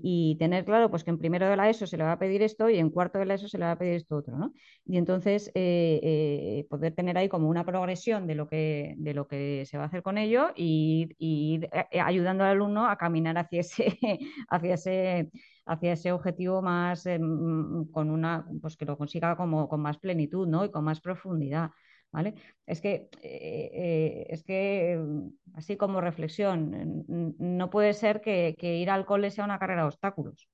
y- 0.04 0.34
y 0.34 0.38
tener 0.38 0.66
claro 0.66 0.90
pues 0.90 1.04
que 1.04 1.10
en 1.12 1.18
primero 1.18 1.48
de 1.48 1.56
la 1.58 1.70
ESO 1.70 1.88
se 1.88 1.98
le 1.98 2.04
va 2.04 2.14
a 2.14 2.20
pedir 2.20 2.42
esto 2.44 2.70
y 2.70 2.78
en 2.78 2.90
cuarto 2.90 3.18
de 3.20 3.26
la 3.26 3.36
ESO 3.36 3.48
se 3.48 3.58
le 3.58 3.66
va 3.66 3.72
a 3.72 3.78
pedir 3.78 3.94
esto 3.96 4.16
otro, 4.18 4.38
¿no? 4.38 4.54
Y 4.86 4.98
entonces 4.98 5.50
eh, 5.56 6.00
eh, 6.04 6.66
poder 6.70 6.94
tener 6.96 7.18
ahí 7.18 7.30
como 7.30 7.50
una 7.50 7.66
progresión 7.66 8.28
de 8.28 8.36
lo 8.36 8.48
que, 8.48 8.96
de 8.98 9.14
lo 9.14 9.28
que 9.28 9.66
se 9.66 9.78
va 9.78 9.84
a 9.84 9.88
hacer 9.88 10.04
con 10.04 10.18
ello 10.18 10.50
y, 10.56 11.10
y 11.18 11.54
ir 11.56 11.70
ayudando 12.02 12.44
al 12.44 12.52
alumno 12.52 12.88
a 12.88 12.98
caminar 12.98 13.38
hacia 13.38 13.62
ese, 13.62 13.98
hacia 14.50 14.74
ese, 14.76 15.30
hacia 15.66 15.94
ese 15.94 16.12
objetivo 16.12 16.62
más 16.62 17.06
eh, 17.06 17.20
mm, 17.20 17.92
con 17.92 18.10
una, 18.12 18.46
pues 18.62 18.78
que 18.78 18.86
lo 18.86 18.98
consiga 18.98 19.36
como 19.36 19.68
con 19.70 19.82
más 19.82 19.98
plenitud, 19.98 20.48
¿no? 20.48 20.66
Y 20.66 20.72
con 20.72 20.84
más 20.84 21.02
profundidad. 21.02 21.72
¿Vale? 22.12 22.36
Es 22.68 22.80
que, 22.80 23.10
eh, 23.24 23.72
eh, 23.74 24.26
es 24.30 24.44
que, 24.44 24.98
mm, 24.98 25.30
así 25.56 25.78
como 25.78 26.00
reflexión, 26.00 27.06
no 27.40 27.70
puede 27.72 27.94
ser 27.94 28.22
que, 28.22 28.56
que 28.60 28.78
ir 28.78 28.90
al 28.92 29.06
cole 29.06 29.32
sea 29.32 29.46
una 29.46 29.58
carrera 29.60 29.82
de 29.82 29.88
obstáculos. 29.88 30.48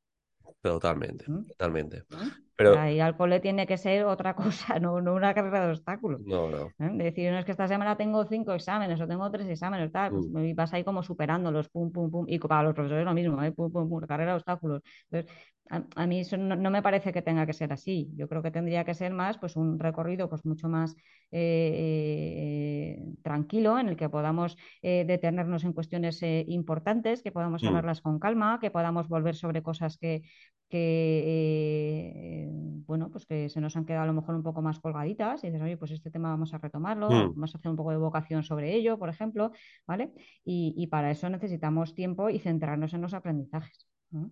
Totalmente, 0.62 1.26
¿no? 1.26 1.46
totalmente. 1.48 2.04
O 2.12 2.18
Pero 2.56 2.84
ir 2.96 3.02
al 3.02 3.16
cole 3.18 3.40
tiene 3.40 3.66
que 3.68 3.78
ser 3.78 4.06
otra 4.06 4.36
cosa, 4.36 4.80
no, 4.80 5.02
no 5.02 5.14
una 5.16 5.34
carrera 5.34 5.66
de 5.66 5.72
obstáculos. 5.72 6.22
no, 6.26 6.50
no. 6.50 6.74
¿eh? 6.80 6.90
De 6.94 7.04
decir, 7.06 7.32
no 7.32 7.40
es 7.40 7.46
que 7.46 7.52
esta 7.52 7.68
semana 7.68 7.98
tengo 7.98 8.26
cinco 8.26 8.54
exámenes 8.54 9.02
o 9.02 9.08
tengo 9.08 9.30
tres 9.32 9.48
exámenes, 9.50 9.92
tal, 9.92 10.14
pues, 10.14 10.28
Mm, 10.32 10.38
y 10.46 10.54
vas 10.54 10.74
ahí 10.74 10.84
como 10.84 11.04
superándolos, 11.04 11.70
pum, 11.70 11.92
pum, 11.92 12.12
pum, 12.12 12.26
y 12.28 12.40
para 12.40 12.64
los 12.64 12.74
profesores 12.76 13.06
lo 13.06 13.14
mismo, 13.14 13.42
¿eh? 13.44 13.52
Pum, 13.52 13.72
pum, 13.72 13.90
pum, 13.90 14.02
carrera 14.08 14.32
de 14.34 14.38
obstáculos. 14.38 14.82
Entonces, 15.10 15.34
a, 15.70 15.84
a 15.96 16.08
mí 16.08 16.20
eso 16.20 16.36
no, 16.38 16.56
no 16.56 16.72
me 16.72 16.82
parece 16.82 17.14
que 17.14 17.22
tenga 17.22 17.46
que 17.46 17.54
ser 17.54 17.72
así. 17.72 18.12
Yo 18.16 18.28
creo 18.28 18.42
que 18.42 18.52
tendría 18.52 18.84
que 18.84 18.94
ser 18.96 19.14
más, 19.14 19.38
pues, 19.38 19.56
un 19.56 19.80
recorrido, 19.80 20.28
pues, 20.30 20.46
mucho 20.46 20.68
más 20.68 20.96
eh, 21.32 22.98
eh, 22.98 23.14
tranquilo, 23.22 23.78
en 23.78 23.88
el 23.90 23.96
que 23.96 24.10
podamos 24.10 24.58
eh, 24.82 25.06
detenernos 25.08 25.64
en 25.64 25.74
cuestiones 25.74 26.22
importantes, 26.24 27.22
que 27.22 27.32
podamos 27.32 27.64
mm, 27.64 27.68
hablarlas 27.68 28.02
con 28.02 28.20
calma, 28.20 28.60
que 28.60 28.72
podamos 28.72 29.08
volver 29.08 29.36
sobre 29.36 29.62
cosas 29.62 29.98
que, 29.98 30.24
que 30.70 32.48
bueno, 32.88 33.12
pues 33.12 33.26
que 33.28 33.50
se 33.50 33.62
nos 33.62 33.76
han 33.78 33.86
quedado 33.86 34.04
a 34.04 34.08
lo 34.08 34.14
mejor 34.14 34.36
un 34.36 34.44
poco 34.44 34.62
más 34.64 34.80
colgaditas 34.80 35.44
y 35.44 35.48
dices, 35.48 35.62
oye, 35.62 35.78
pues 35.78 35.92
este 35.92 36.10
tema 36.10 36.30
vamos 36.30 36.54
a 36.54 36.58
retomarlo, 36.58 37.10
mm. 37.10 37.36
vamos 37.36 37.54
a 37.54 37.58
hacer 37.60 37.70
un 37.70 37.78
poco 37.78 37.92
de 37.92 37.98
vocación 37.98 38.42
sobre 38.44 38.74
ello, 38.74 38.98
por 38.98 39.10
ejemplo, 39.10 39.52
¿vale? 39.86 40.12
Y, 40.44 40.74
y 40.76 40.88
para 40.88 41.12
eso 41.12 41.30
necesitamos 41.30 41.94
tiempo 41.94 42.30
y 42.32 42.40
centrarnos 42.40 42.94
en 42.96 43.02
los 43.02 43.14
aprendizajes. 43.14 43.88
¿no? 44.10 44.32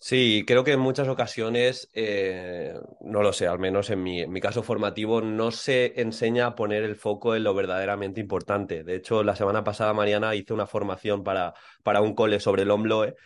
Sí, 0.00 0.44
creo 0.46 0.62
que 0.62 0.72
en 0.72 0.80
muchas 0.80 1.08
ocasiones, 1.08 1.90
eh, 1.92 2.72
no 3.00 3.22
lo 3.22 3.32
sé, 3.32 3.48
al 3.48 3.58
menos 3.58 3.90
en 3.90 4.02
mi, 4.02 4.40
caso 4.40 4.62
formativo, 4.62 5.20
no 5.20 5.50
se 5.50 6.00
enseña 6.00 6.46
a 6.46 6.54
poner 6.54 6.84
el 6.84 6.94
foco 6.94 7.34
en 7.34 7.42
lo 7.42 7.52
verdaderamente 7.52 8.20
importante. 8.20 8.84
De 8.84 8.94
hecho, 8.94 9.24
la 9.24 9.34
semana 9.34 9.64
pasada, 9.64 9.92
Mariana, 9.94 10.36
hice 10.36 10.54
una 10.54 10.68
formación 10.68 11.24
para, 11.24 11.52
para 11.82 12.00
un 12.00 12.14
cole 12.14 12.38
sobre 12.38 12.62
el 12.62 12.70
OMLOE 12.70 13.16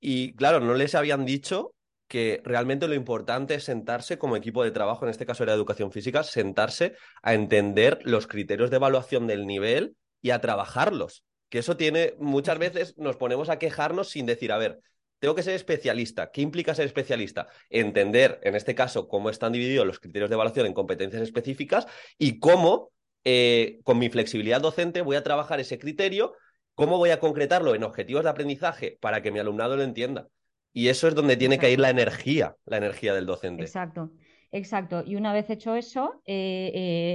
y, 0.00 0.34
claro, 0.34 0.60
no 0.60 0.74
les 0.74 0.94
habían 0.94 1.26
dicho 1.26 1.74
que 2.08 2.40
realmente 2.44 2.88
lo 2.88 2.94
importante 2.94 3.54
es 3.54 3.64
sentarse 3.64 4.18
como 4.18 4.36
equipo 4.36 4.64
de 4.64 4.70
trabajo, 4.70 5.04
en 5.04 5.10
este 5.10 5.26
caso 5.26 5.42
era 5.42 5.52
educación 5.52 5.92
física, 5.92 6.22
sentarse 6.22 6.94
a 7.22 7.34
entender 7.34 7.98
los 8.04 8.26
criterios 8.26 8.70
de 8.70 8.76
evaluación 8.76 9.26
del 9.26 9.46
nivel 9.46 9.96
y 10.22 10.30
a 10.30 10.40
trabajarlos. 10.40 11.24
Que 11.50 11.58
eso 11.58 11.76
tiene, 11.76 12.14
muchas 12.18 12.58
veces 12.58 12.96
nos 12.96 13.16
ponemos 13.16 13.50
a 13.50 13.58
quejarnos 13.58 14.08
sin 14.08 14.26
decir, 14.26 14.52
a 14.52 14.58
ver, 14.58 14.80
tengo 15.24 15.34
que 15.34 15.42
ser 15.42 15.54
especialista. 15.54 16.30
¿Qué 16.30 16.42
implica 16.42 16.74
ser 16.74 16.84
especialista? 16.84 17.48
Entender, 17.70 18.40
en 18.42 18.54
este 18.54 18.74
caso, 18.74 19.08
cómo 19.08 19.30
están 19.30 19.52
divididos 19.52 19.86
los 19.86 19.98
criterios 19.98 20.28
de 20.28 20.34
evaluación 20.34 20.66
en 20.66 20.74
competencias 20.74 21.22
específicas 21.22 21.86
y 22.18 22.40
cómo, 22.40 22.92
eh, 23.24 23.80
con 23.84 23.98
mi 23.98 24.10
flexibilidad 24.10 24.60
docente, 24.60 25.00
voy 25.00 25.16
a 25.16 25.22
trabajar 25.22 25.60
ese 25.60 25.78
criterio, 25.78 26.34
cómo 26.74 26.98
voy 26.98 27.08
a 27.08 27.20
concretarlo 27.20 27.74
en 27.74 27.84
objetivos 27.84 28.24
de 28.24 28.28
aprendizaje 28.28 28.98
para 29.00 29.22
que 29.22 29.32
mi 29.32 29.38
alumnado 29.38 29.78
lo 29.78 29.82
entienda. 29.82 30.28
Y 30.74 30.88
eso 30.88 31.08
es 31.08 31.14
donde 31.14 31.38
tiene 31.38 31.58
que 31.58 31.70
ir 31.70 31.80
la 31.80 31.88
energía, 31.88 32.56
la 32.66 32.76
energía 32.76 33.14
del 33.14 33.24
docente. 33.24 33.62
Exacto, 33.62 34.10
exacto. 34.54 35.02
Y 35.06 35.16
una 35.16 35.32
vez 35.32 35.50
hecho 35.50 35.74
eso, 35.76 36.22
eh, 36.26 36.70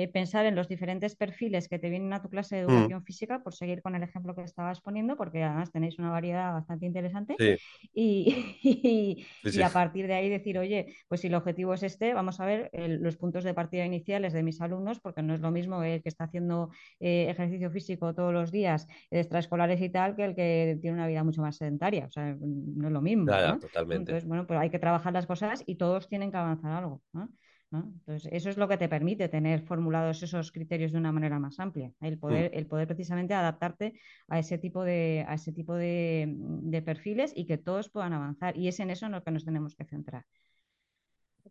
eh, 0.05 0.09
pensar 0.13 0.45
en 0.45 0.55
los 0.55 0.67
diferentes 0.67 1.15
perfiles 1.15 1.67
que 1.69 1.79
te 1.79 1.89
vienen 1.89 2.13
a 2.13 2.21
tu 2.21 2.29
clase 2.29 2.55
de 2.55 2.61
Mm, 2.67 2.89
educación 2.89 3.03
física, 3.03 3.41
por 3.43 3.53
seguir 3.55 3.81
con 3.81 3.95
el 3.95 4.03
ejemplo 4.03 4.35
que 4.35 4.43
estabas 4.43 4.81
poniendo, 4.81 5.17
porque 5.17 5.43
además 5.43 5.71
tenéis 5.71 5.97
una 5.99 6.11
variedad 6.11 6.53
bastante 6.53 6.85
interesante. 6.85 7.37
sí, 7.37 7.57
Y, 7.93 8.59
y- 8.63 9.27
sí, 9.43 9.51
y 9.51 9.61
sí. 9.63 9.63
a 9.63 9.73
partir 9.73 10.07
de 10.07 10.13
ahí 10.15 10.29
decir, 10.29 10.59
oye, 10.59 10.95
pues 11.07 11.21
si 11.21 11.27
el 11.27 11.35
objetivo 11.35 11.73
es 11.73 11.83
este, 11.83 12.13
vamos 12.13 12.39
a 12.39 12.45
ver 12.45 12.69
el- 12.73 13.01
los 13.01 13.17
puntos 13.17 13.43
de 13.43 13.53
partida 13.53 13.85
iniciales 13.85 14.33
de 14.33 14.43
mis 14.43 14.61
alumnos, 14.61 14.99
porque 14.99 15.21
no 15.23 15.33
es 15.33 15.41
lo 15.41 15.51
mismo 15.51 15.83
el 15.83 16.01
que 16.03 16.09
está 16.09 16.25
haciendo 16.25 16.69
eh, 16.99 17.27
ejercicio 17.29 17.71
físico 17.71 18.13
todos 18.15 18.33
los 18.33 18.51
días, 18.51 18.87
extraescolares 19.11 19.81
y 19.81 19.89
tal, 19.89 20.15
que 20.15 20.25
el 20.25 20.35
que 20.35 20.77
tiene 20.81 20.95
una 20.97 21.07
vida 21.07 21.23
mucho 21.23 21.41
más 21.41 21.57
sedentaria. 21.57 22.05
O 22.07 22.11
sea, 22.11 22.35
no 22.39 22.87
es 22.87 22.93
lo 22.93 23.01
mismo, 23.01 23.39
¿no? 23.43 23.59
totalmente. 23.59 24.17
Entonces, 24.17 24.25
bueno, 24.27 24.45
pues 24.47 24.59
hay 24.59 24.69
que 24.69 24.79
trabajar 24.79 25.13
las 25.13 25.25
cosas 25.27 25.63
y 25.65 25.75
todos 25.77 26.07
tienen 26.09 26.31
que 26.31 26.37
avanzar 26.37 26.71
algo, 26.71 27.01
¿no? 27.13 27.28
Entonces, 27.71 28.29
eso 28.31 28.49
es 28.49 28.57
lo 28.57 28.67
que 28.67 28.77
te 28.77 28.89
permite 28.89 29.29
tener 29.29 29.61
formulados 29.61 30.23
esos 30.23 30.51
criterios 30.51 30.91
de 30.91 30.97
una 30.97 31.11
manera 31.11 31.37
más 31.39 31.59
amplia, 31.59 31.91
el 32.01 32.17
poder, 32.17 32.51
mm. 32.51 32.57
el 32.57 32.65
poder 32.65 32.87
precisamente 32.87 33.33
adaptarte 33.33 33.93
a 34.27 34.39
ese 34.39 34.57
tipo, 34.57 34.83
de, 34.83 35.23
a 35.27 35.35
ese 35.35 35.51
tipo 35.51 35.75
de, 35.75 36.27
de 36.27 36.81
perfiles 36.81 37.31
y 37.35 37.45
que 37.45 37.57
todos 37.57 37.89
puedan 37.89 38.13
avanzar. 38.13 38.57
Y 38.57 38.67
es 38.67 38.79
en 38.79 38.89
eso 38.89 39.05
en 39.05 39.11
lo 39.11 39.23
que 39.23 39.31
nos 39.31 39.45
tenemos 39.45 39.75
que 39.75 39.85
centrar. 39.85 40.25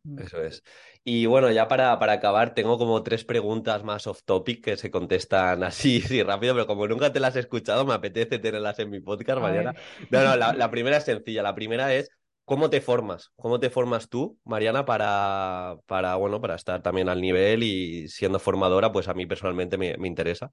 Mm. 0.05 0.19
Eso 0.21 0.43
es. 0.43 0.62
Y 1.05 1.27
bueno, 1.27 1.51
ya 1.51 1.69
para, 1.69 1.99
para, 1.99 2.14
acabar, 2.14 2.55
tengo 2.55 2.79
como 2.79 3.03
tres 3.03 3.25
preguntas 3.25 3.85
más 3.85 4.07
off 4.07 4.23
topic 4.25 4.64
que 4.64 4.77
se 4.77 4.91
contestan 4.91 5.62
así, 5.64 6.01
sí, 6.01 6.23
rápido, 6.23 6.55
pero 6.55 6.66
como 6.66 6.87
nunca 6.87 7.12
te 7.12 7.21
las 7.21 7.37
he 7.37 7.41
escuchado, 7.41 7.85
me 7.85 7.95
apetece 7.95 8.39
tenerlas 8.39 8.79
en 8.79 8.91
mi 8.91 9.01
podcast 9.01 9.41
mañana. 9.41 9.75
No, 10.11 10.25
no, 10.25 10.37
la, 10.37 10.71
primera 10.71 10.99
es 10.99 11.05
sencilla. 11.05 11.43
La 11.43 11.55
primera 11.55 11.95
es, 11.95 12.11
¿cómo 12.49 12.70
te 12.70 12.80
formas? 12.80 13.30
¿Cómo 13.36 13.61
te 13.61 13.70
formas 13.70 14.09
tú, 14.09 14.38
Mariana, 14.44 14.84
para, 14.84 15.76
para, 15.86 16.16
bueno, 16.16 16.40
para 16.40 16.57
estar 16.57 16.82
también 16.82 17.09
al 17.09 17.20
nivel 17.20 17.62
y 17.62 18.09
siendo 18.09 18.40
formadora? 18.40 18.90
Pues 18.90 19.07
a 19.07 19.14
mí 19.14 19.26
personalmente 19.26 19.78
me, 19.78 19.94
interesa. 20.09 20.51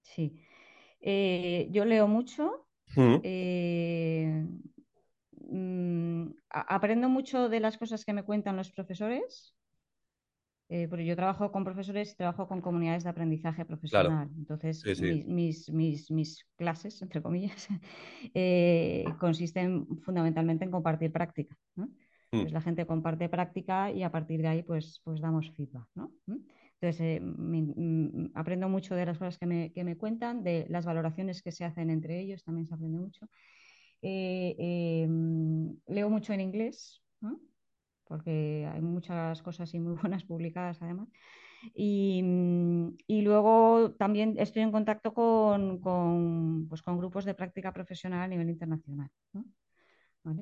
Sí. 0.00 0.40
Eh, 1.00 1.68
yo 1.70 1.84
leo 1.84 2.08
mucho. 2.08 2.66
Mm. 2.96 3.16
Eh, 3.22 4.46
Mm, 5.50 6.30
aprendo 6.50 7.08
mucho 7.08 7.48
de 7.48 7.60
las 7.60 7.78
cosas 7.78 8.04
que 8.04 8.12
me 8.12 8.22
cuentan 8.22 8.56
los 8.56 8.72
profesores, 8.72 9.54
eh, 10.68 10.88
porque 10.88 11.04
yo 11.04 11.14
trabajo 11.14 11.52
con 11.52 11.62
profesores 11.62 12.12
y 12.12 12.16
trabajo 12.16 12.48
con 12.48 12.62
comunidades 12.62 13.04
de 13.04 13.10
aprendizaje 13.10 13.64
profesional. 13.64 14.30
Entonces, 14.36 14.82
Mis, 15.26 15.70
mis, 15.70 16.10
mis, 16.10 16.46
clases, 16.56 17.02
entre 17.02 17.20
comillas, 17.20 17.68
eh, 18.34 19.04
consisten 19.20 19.86
fundamentalmente 19.98 20.64
en 20.64 20.70
compartir 20.70 21.12
práctica. 21.12 21.56
¿no? 21.76 21.90
Mm. 22.32 22.52
la 22.52 22.60
gente 22.60 22.86
comparte 22.86 23.28
práctica 23.28 23.92
y 23.92 24.02
a 24.02 24.10
partir 24.10 24.42
de 24.42 24.48
ahí 24.48 24.62
pues, 24.62 25.00
pues 25.04 25.20
damos 25.20 25.50
feedback. 25.52 25.86
¿no? 25.94 26.12
¿Mm? 26.26 26.38
Entonces, 26.80 27.00
eh, 27.00 28.30
aprendo 28.34 28.68
mucho 28.68 28.94
de 28.94 29.06
las 29.06 29.18
cosas 29.18 29.38
que 29.38 29.46
me, 29.46 29.72
que 29.72 29.84
me 29.84 29.96
cuentan, 29.96 30.42
de 30.42 30.66
las 30.68 30.84
valoraciones 30.86 31.42
que 31.42 31.52
se 31.52 31.64
hacen 31.64 31.90
entre 31.90 32.20
ellos, 32.20 32.42
también 32.42 32.66
se 32.66 32.74
aprende 32.74 32.98
mucho. 32.98 33.28
Em, 34.06 35.76
leo 35.86 36.10
mucho 36.10 36.34
en 36.34 36.40
inglés, 36.42 37.02
porque 38.04 38.68
hay 38.72 38.80
muchas 38.80 39.42
cosas 39.42 39.72
y 39.74 39.80
muy 39.80 39.94
buenas 39.94 40.24
publicadas 40.24 40.80
además. 40.82 41.08
Y, 41.74 42.22
mm, 42.22 42.96
luego 43.22 43.92
también 43.92 44.34
estoy 44.38 44.62
en 44.62 44.72
contacto 44.72 45.14
con, 45.14 45.80
pues 46.68 46.82
con, 46.82 46.98
grupos 46.98 47.24
de 47.24 47.34
práctica 47.34 47.72
profesional 47.72 48.22
a 48.22 48.28
nivel 48.28 48.50
internacional. 48.50 49.10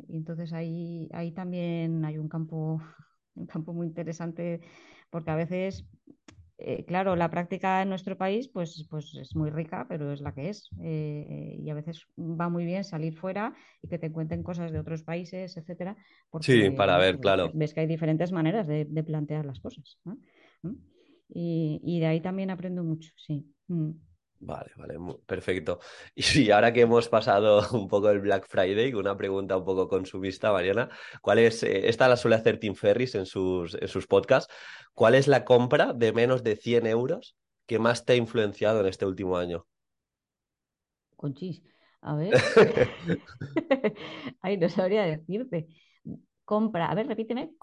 Y 0.09 0.17
entonces 0.17 0.53
ahí, 0.53 1.09
ahí 1.13 1.33
también 1.33 2.05
hay 2.05 2.19
un 2.19 2.29
campo, 2.29 2.81
un 3.35 3.47
campo 3.47 3.73
muy 3.73 3.87
interesante, 3.87 4.61
porque 5.11 5.31
a 5.31 5.37
veces 5.37 5.87
eh, 6.65 6.85
claro, 6.85 7.17
la 7.17 7.31
práctica 7.31 7.83
en 7.83 7.89
nuestro 7.89 8.17
país 8.17 8.49
pues, 8.49 8.87
pues 8.89 9.15
es 9.15 9.35
muy 9.35 9.51
rica, 9.51 9.87
pero 9.89 10.13
es 10.13 10.21
la 10.21 10.33
que 10.33 10.49
es. 10.49 10.71
Eh, 10.81 11.57
y 11.59 11.71
a 11.71 11.75
veces 11.75 12.07
va 12.19 12.49
muy 12.49 12.65
bien 12.65 12.85
salir 12.85 13.15
fuera 13.15 13.55
y 13.83 13.89
que 13.89 13.99
te 13.99 14.13
cuenten 14.13 14.43
cosas 14.43 14.73
de 14.73 14.79
otros 14.79 15.03
países, 15.03 15.57
etcétera. 15.57 15.97
sí, 16.41 16.71
para 16.71 16.99
ver, 16.99 17.19
claro. 17.19 17.51
Ves 17.55 17.75
que 17.75 17.81
hay 17.81 17.87
diferentes 17.87 18.33
maneras 18.33 18.67
de, 18.67 18.87
plantear 19.05 19.45
las 19.45 19.61
cosas. 19.61 19.99
¿Mm? 20.05 20.75
Y, 21.35 21.99
de 22.01 22.07
ahí 22.07 22.21
también 22.21 22.51
aprendo 22.51 22.85
mucho, 22.85 23.13
sí. 23.17 23.47
Mm. 23.69 23.91
Vale, 24.45 24.73
vale, 24.77 24.99
perfecto. 25.25 25.79
Y 26.35 26.51
ahora 26.51 26.73
que 26.73 26.81
hemos 26.81 27.09
pasado 27.09 27.63
un 27.79 27.87
poco 27.89 28.11
el 28.11 28.21
Black 28.21 28.47
Friday, 28.49 28.93
una 28.93 29.17
pregunta 29.17 29.57
un 29.57 29.65
poco 29.65 29.89
consumista, 29.89 30.53
Mariana, 30.53 30.91
¿cuál 31.21 31.39
es, 31.39 31.63
eh, 31.63 31.89
esta 31.89 32.09
la 32.09 32.17
suele 32.17 32.37
hacer 32.37 32.59
Tim 32.59 32.75
Ferris 32.75 33.15
en 33.15 33.25
sus, 33.25 33.75
en 33.75 33.87
sus 33.87 34.09
podcasts, 34.09 34.53
¿cuál 34.95 35.15
es 35.15 35.29
la 35.29 35.45
compra 35.45 35.93
de 35.93 36.13
menos 36.13 36.43
de 36.43 36.57
100 36.57 36.89
euros 36.89 37.37
que 37.67 37.79
más 37.79 38.05
te 38.05 38.15
ha 38.15 38.17
influenciado 38.17 38.81
en 38.81 38.87
este 38.87 39.07
último 39.07 39.37
año? 39.37 39.65
Conchis, 41.15 41.63
a 42.01 42.17
ver. 42.17 42.35
Ay, 44.41 44.57
no 44.57 44.69
sabría 44.69 45.05
decirte 45.05 45.69
compra, 46.53 46.91
a 46.91 46.95
ver, 46.95 47.07
repíteme, 47.07 47.55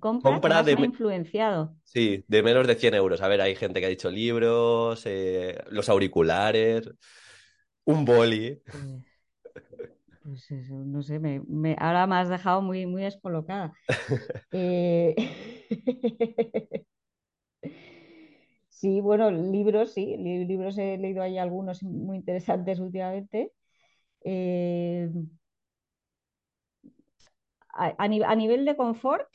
compra, 0.00 0.62
de 0.62 0.72
influenciado. 0.72 1.74
Sí, 1.84 2.24
de 2.26 2.42
menos 2.42 2.66
de 2.66 2.76
100 2.76 2.94
euros. 2.94 3.20
A 3.20 3.28
ver, 3.28 3.42
hay 3.42 3.54
gente 3.54 3.78
que 3.78 3.86
ha 3.86 3.90
dicho 3.90 4.10
libros, 4.10 5.02
eh, 5.04 5.58
los 5.70 5.90
auriculares, 5.90 6.90
un 7.84 8.06
boli. 8.06 8.58
Pues, 10.22 10.46
pues 10.48 10.70
no 10.70 11.02
sé, 11.02 11.18
me, 11.18 11.76
ahora 11.78 12.06
me 12.06 12.16
has 12.16 12.30
dejado 12.30 12.62
muy, 12.62 12.86
muy 12.86 13.02
descolocada. 13.02 13.72
Eh, 14.50 15.14
sí, 18.70 19.02
bueno, 19.02 19.30
libros, 19.30 19.92
sí, 19.92 20.16
libros 20.16 20.78
he 20.78 20.96
leído 20.96 21.22
ahí 21.22 21.36
algunos 21.36 21.82
muy 21.82 22.16
interesantes 22.16 22.78
últimamente. 22.78 23.52
Eh, 24.24 25.10
a, 27.78 28.34
nivel 28.36 28.64
de 28.64 28.76
confort, 28.76 29.28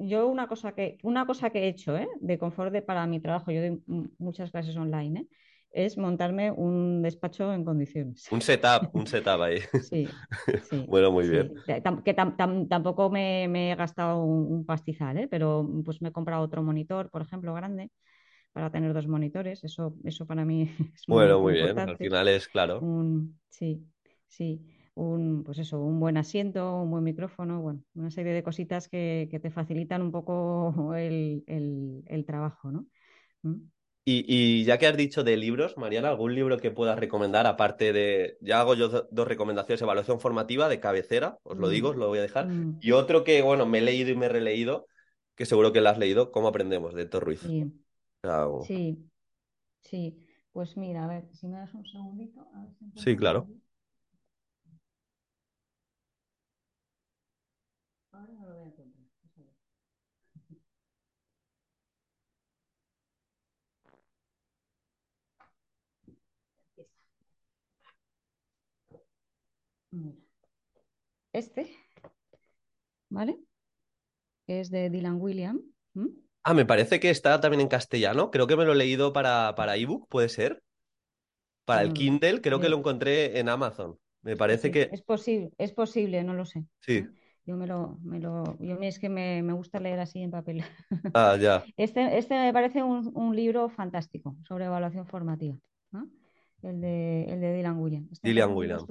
yo 0.00 0.28
una 0.28 0.48
cosa 0.48 0.72
que, 0.72 0.98
una 1.02 1.26
cosa 1.26 1.50
que 1.50 1.60
he 1.60 1.68
hecho 1.68 1.96
¿eh? 1.96 2.08
de 2.20 2.38
confort 2.38 2.74
para 2.84 3.06
mi 3.06 3.20
trabajo, 3.20 3.50
yo 3.50 3.60
doy 3.60 3.82
muchas 4.18 4.50
clases 4.50 4.76
online, 4.76 5.20
¿eh? 5.20 5.26
es 5.70 5.96
montarme 5.96 6.50
un 6.50 7.00
despacho 7.00 7.52
en 7.52 7.64
condiciones. 7.64 8.30
Un 8.30 8.42
setup, 8.42 8.94
un 8.94 9.06
setup 9.06 9.40
ahí. 9.40 9.58
Sí, 9.82 10.06
sí 10.68 10.84
bueno, 10.88 11.10
muy 11.10 11.28
bien. 11.28 11.54
Que 12.04 12.14
tampoco 12.14 13.08
me, 13.08 13.44
he 13.44 13.74
gastado 13.74 14.22
un, 14.22 14.66
pastizal, 14.66 15.16
¿eh? 15.18 15.28
pero 15.28 15.66
pues 15.84 16.02
me 16.02 16.10
he 16.10 16.12
comprado 16.12 16.42
otro 16.42 16.62
monitor, 16.62 17.08
por 17.10 17.22
ejemplo, 17.22 17.54
grande, 17.54 17.90
para 18.52 18.70
tener 18.70 18.92
dos 18.92 19.08
monitores. 19.08 19.64
Eso, 19.64 19.94
eso 20.04 20.26
para 20.26 20.44
mí 20.44 20.62
es 20.94 21.08
muy 21.08 21.16
Bueno, 21.16 21.40
muy 21.40 21.54
bien. 21.54 21.78
Al 21.78 21.96
final 21.96 22.28
es 22.28 22.48
claro. 22.48 22.82
sí, 23.48 23.86
sí 24.26 24.60
un, 24.94 25.42
pues 25.44 25.58
eso, 25.58 25.80
un 25.80 25.98
buen 26.00 26.16
asiento, 26.16 26.82
un 26.82 26.90
buen 26.90 27.04
micrófono, 27.04 27.60
bueno, 27.60 27.82
una 27.94 28.10
serie 28.10 28.32
de 28.32 28.42
cositas 28.42 28.88
que, 28.88 29.28
te 29.42 29.50
facilitan 29.50 30.02
un 30.02 30.12
poco 30.12 30.72
el, 30.96 32.24
trabajo, 32.26 32.70
¿no? 32.70 32.86
¿Mm? 33.42 33.68
Y, 34.04 34.64
ya 34.64 34.78
que 34.78 34.88
has 34.88 34.96
dicho 34.96 35.22
de 35.22 35.36
libros, 35.36 35.76
Mariana, 35.78 36.08
¿algún 36.08 36.34
libro 36.34 36.58
que 36.58 36.72
puedas 36.72 36.98
recomendar? 36.98 37.46
Aparte 37.46 37.92
de, 37.92 38.36
ya 38.40 38.60
hago 38.60 38.74
yo 38.74 38.88
dos 38.88 39.28
recomendaciones, 39.28 39.80
evaluación 39.80 40.18
formativa 40.18 40.68
de 40.68 40.80
cabecera, 40.80 41.38
os 41.44 41.56
lo 41.56 41.68
digo, 41.68 41.90
os 41.90 41.96
lo 41.96 42.08
voy 42.08 42.18
a 42.18 42.22
dejar. 42.22 42.48
Mm. 42.48 42.78
Y 42.80 42.90
otro 42.90 43.22
que, 43.22 43.42
bueno, 43.42 43.64
me 43.64 43.78
he 43.78 43.82
leído 43.82 44.10
y 44.10 44.16
me 44.16 44.26
he 44.26 44.28
releído, 44.28 44.88
que 45.36 45.46
seguro 45.46 45.72
que 45.72 45.80
lo 45.80 45.88
has 45.88 45.98
leído, 45.98 46.32
¿Cómo 46.32 46.48
aprendemos? 46.48 46.94
de 46.94 47.02
Héctor 47.02 47.24
Ruiz. 47.24 47.40
Sí. 48.66 48.98
sí, 49.80 50.18
Pues 50.50 50.76
mira, 50.76 51.04
a 51.04 51.08
ver, 51.08 51.28
si 51.32 51.46
me 51.46 51.58
das 51.58 51.72
un 51.72 51.86
segundito. 51.86 52.44
sí, 52.96 53.16
claro. 53.16 53.46
Ahora 58.12 58.32
no 58.34 58.46
lo 58.46 58.54
voy 58.54 58.64
a 58.64 58.66
encontrar. 58.66 59.02
Este, 71.32 71.70
¿vale? 73.08 73.38
Es 74.46 74.70
de 74.70 74.90
Dylan 74.90 75.20
William. 75.20 75.62
Ah, 76.42 76.54
me 76.54 76.66
parece 76.66 77.00
que 77.00 77.10
está 77.10 77.40
también 77.40 77.60
en 77.60 77.68
castellano. 77.68 78.30
Creo 78.30 78.46
que 78.46 78.56
me 78.56 78.64
lo 78.64 78.72
he 78.72 78.76
leído 78.76 79.12
para, 79.12 79.54
para 79.54 79.76
ebook, 79.76 80.08
¿puede 80.08 80.28
ser? 80.28 80.62
Para 81.64 81.82
el 81.82 81.92
Kindle, 81.92 82.40
creo 82.40 82.60
que 82.60 82.68
lo 82.68 82.78
encontré 82.78 83.38
en 83.38 83.48
Amazon. 83.48 83.98
Me 84.22 84.36
parece 84.36 84.70
que. 84.70 84.88
Es 84.92 85.02
posible, 85.02 85.50
es 85.58 85.72
posible, 85.72 86.22
no 86.24 86.34
lo 86.34 86.44
sé. 86.44 86.64
Sí. 86.80 87.06
Yo 87.44 87.56
me 87.56 87.66
lo, 87.66 87.98
me 88.04 88.20
lo, 88.20 88.56
yo 88.60 88.78
es 88.80 89.00
que 89.00 89.08
me, 89.08 89.42
gusta 89.52 89.80
leer 89.80 89.98
así 89.98 90.20
en 90.22 90.30
papel. 90.30 90.62
Ah, 91.14 91.36
ya. 91.40 91.64
Este, 91.76 92.16
este 92.16 92.34
me 92.34 92.52
parece 92.52 92.82
un, 92.82 93.34
libro 93.34 93.68
fantástico 93.68 94.36
sobre 94.46 94.66
evaluación 94.66 95.06
formativa. 95.06 95.56
El, 96.62 96.80
de, 96.80 97.24
el 97.24 97.40
de 97.40 97.54
Dylan 97.54 97.78
William. 97.80 98.08
Este 98.12 98.28
Dylan 98.28 98.54
William. 98.54 98.86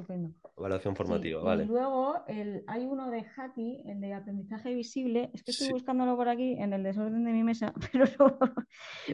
Evaluación 0.58 0.96
formativa, 0.98 1.42
vale. 1.42 1.64
Y 1.64 1.68
luego 1.68 2.16
hay 2.28 2.86
uno 2.86 3.10
de 3.10 3.26
Hattie, 3.38 3.84
el 3.86 4.02
de 4.02 4.14
aprendizaje 4.14 4.74
visible. 4.74 5.32
Es 5.34 5.44
que 5.44 5.52
estoy 5.52 5.72
buscándolo 5.72 6.18
por 6.18 6.28
aquí 6.28 6.54
en 6.60 6.74
el 6.74 6.84
desorden 6.84 7.24
de 7.24 7.32
mi 7.32 7.44
mesa, 7.44 7.74
pero 7.94 8.06
no, 8.20 8.38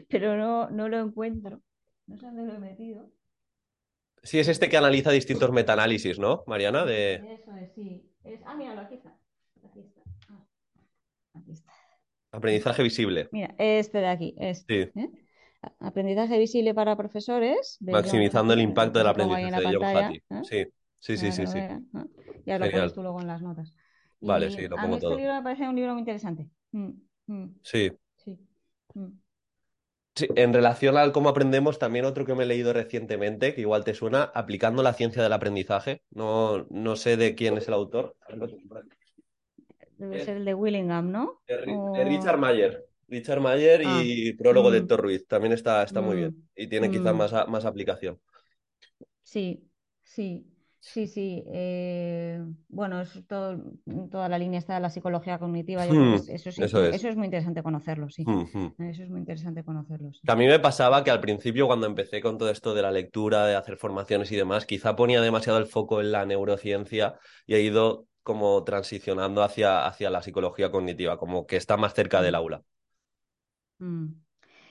pero 0.08 0.36
no, 0.36 0.70
no 0.70 0.88
lo 0.88 0.98
encuentro. 0.98 1.60
No 2.08 2.16
sé 2.16 2.26
dónde 2.26 2.44
lo 2.44 2.54
he 2.54 2.58
metido. 2.58 3.12
Sí, 4.24 4.40
es 4.40 4.48
este 4.48 4.68
que 4.68 4.76
analiza 4.76 5.12
distintos 5.12 5.52
metaanálisis, 5.52 6.18
¿no, 6.18 6.42
Mariana? 6.48 6.84
De... 6.84 7.14
Eso 7.14 7.54
es, 7.54 7.72
sí. 7.74 8.04
Ah, 8.44 8.56
míralo, 8.56 8.80
aquí 8.80 8.96
está. 8.96 9.17
Aprendizaje 12.38 12.84
visible. 12.84 13.28
Mira, 13.32 13.52
este 13.58 13.98
de 13.98 14.06
aquí. 14.06 14.34
Este, 14.38 14.92
¿eh? 14.94 15.10
Aprendizaje 15.80 16.38
visible 16.38 16.72
para 16.72 16.96
profesores. 16.96 17.78
Maximizando 17.80 18.54
el 18.54 18.60
impacto 18.60 19.00
del 19.00 19.08
aprendizaje 19.08 19.60
de 19.60 19.76
John 19.76 19.84
Hattie. 19.84 20.22
¿eh? 20.30 20.70
Sí, 21.00 21.16
sí, 21.16 21.32
sí, 21.32 21.46
sí. 21.46 21.58
Ya 22.46 22.58
lo 22.58 22.70
pones 22.70 22.92
tú 22.92 23.02
luego 23.02 23.20
en 23.20 23.26
las 23.26 23.42
notas. 23.42 23.74
vale, 24.20 24.50
sí, 24.50 24.68
lo 24.68 24.76
pongo 24.76 24.86
a 24.86 24.88
mí 24.88 24.94
Este 24.96 25.16
libro 25.16 25.34
me 25.34 25.42
parece 25.42 25.68
un 25.68 25.74
libro 25.74 25.92
muy 25.92 26.00
interesante. 26.00 26.48
Mm. 26.70 26.90
Mm, 27.26 27.54
Sí. 27.64 27.90
sí. 28.16 28.38
Mm. 28.94 29.08
Sí, 30.14 30.26
en 30.34 30.52
relación 30.52 30.96
al 30.96 31.12
cómo 31.12 31.28
aprendemos, 31.28 31.78
también 31.78 32.04
otro 32.04 32.24
que 32.24 32.34
me 32.34 32.44
he 32.44 32.46
leído 32.46 32.72
recientemente, 32.72 33.54
que 33.54 33.60
igual 33.60 33.84
te 33.84 33.94
suena, 33.94 34.30
aplicando 34.34 34.82
la 34.82 34.92
ciencia 34.92 35.22
del 35.22 35.32
aprendizaje. 35.32 36.02
No, 36.10 36.66
no 36.70 36.96
sé 36.96 37.16
de 37.16 37.34
quién 37.34 37.56
es 37.58 37.68
el 37.68 37.74
autor. 37.74 38.16
Debe 39.98 40.18
ser 40.18 40.36
el 40.38 40.44
de 40.44 40.54
Willingham, 40.54 41.10
¿no? 41.10 41.42
De, 41.46 41.56
Ri- 41.64 41.74
O- 41.74 41.92
de 41.92 42.04
Richard 42.04 42.38
Mayer. 42.38 42.84
Richard 43.08 43.40
Mayer 43.40 43.80
Ah, 43.82 44.04
y 44.04 44.32
prólogo 44.34 44.70
de 44.70 44.78
mm, 44.78 44.78
Héctor 44.78 45.00
Ruiz. 45.02 45.26
También 45.26 45.52
está, 45.52 45.82
está 45.82 46.00
muy 46.00 46.16
mm, 46.16 46.18
bien. 46.18 46.48
Y 46.54 46.68
tiene 46.68 46.90
quizás 46.90 47.14
mm. 47.14 47.16
más, 47.16 47.32
a- 47.32 47.46
más 47.46 47.64
aplicación. 47.64 48.20
Sí, 49.22 49.70
sí, 50.02 50.46
sí, 50.80 51.06
sí. 51.06 51.44
eh, 51.48 52.42
bueno, 52.68 53.00
es 53.00 53.26
todo, 53.26 53.62
toda 54.10 54.28
la 54.28 54.38
línea 54.38 54.58
está 54.58 54.74
de 54.74 54.80
la 54.80 54.90
psicología 54.90 55.38
cognitiva. 55.38 55.86
Yo 55.86 55.94
Hmm, 55.94 56.14
es- 56.14 56.28
eso 56.28 56.50
sí, 56.52 56.64
eso 56.64 56.84
es. 56.84 56.96
eso 56.96 57.08
es 57.08 57.16
muy 57.16 57.26
interesante 57.26 57.62
conocerlo, 57.62 58.08
sí. 58.10 58.26
Hmm, 58.26 58.44
hmm. 58.52 58.68
Eso 58.78 59.02
es 59.02 59.10
muy 59.10 59.20
interesante 59.20 59.64
conocerlo, 59.64 60.12
sí. 60.12 60.26
Que 60.26 60.32
a 60.32 60.36
mí 60.36 60.46
me 60.46 60.58
pasaba 60.60 61.02
que 61.04 61.10
al 61.10 61.20
principio, 61.20 61.66
cuando 61.66 61.86
empecé 61.86 62.20
con 62.20 62.36
todo 62.38 62.50
esto 62.50 62.74
de 62.74 62.82
la 62.82 62.90
lectura, 62.90 63.46
de 63.46 63.56
hacer 63.56 63.76
formaciones 63.78 64.30
y 64.30 64.36
demás, 64.36 64.66
quizá 64.66 64.94
ponía 64.94 65.20
demasiado 65.22 65.58
el 65.58 65.66
foco 65.66 66.00
en 66.00 66.12
la 66.12 66.26
neurociencia 66.26 67.14
y 67.46 67.54
he 67.54 67.62
ido 67.62 68.06
como 68.28 68.62
transicionando 68.64 69.42
hacia, 69.42 69.86
hacia 69.88 70.10
la 70.10 70.22
psicología 70.22 70.70
cognitiva, 70.70 71.18
como 71.18 71.46
que 71.48 71.56
está 71.56 71.76
más 71.78 71.94
cerca 71.94 72.22
del 72.22 72.34
Mm, 72.34 72.36
aula. 72.36 72.64
mm. 73.78 74.06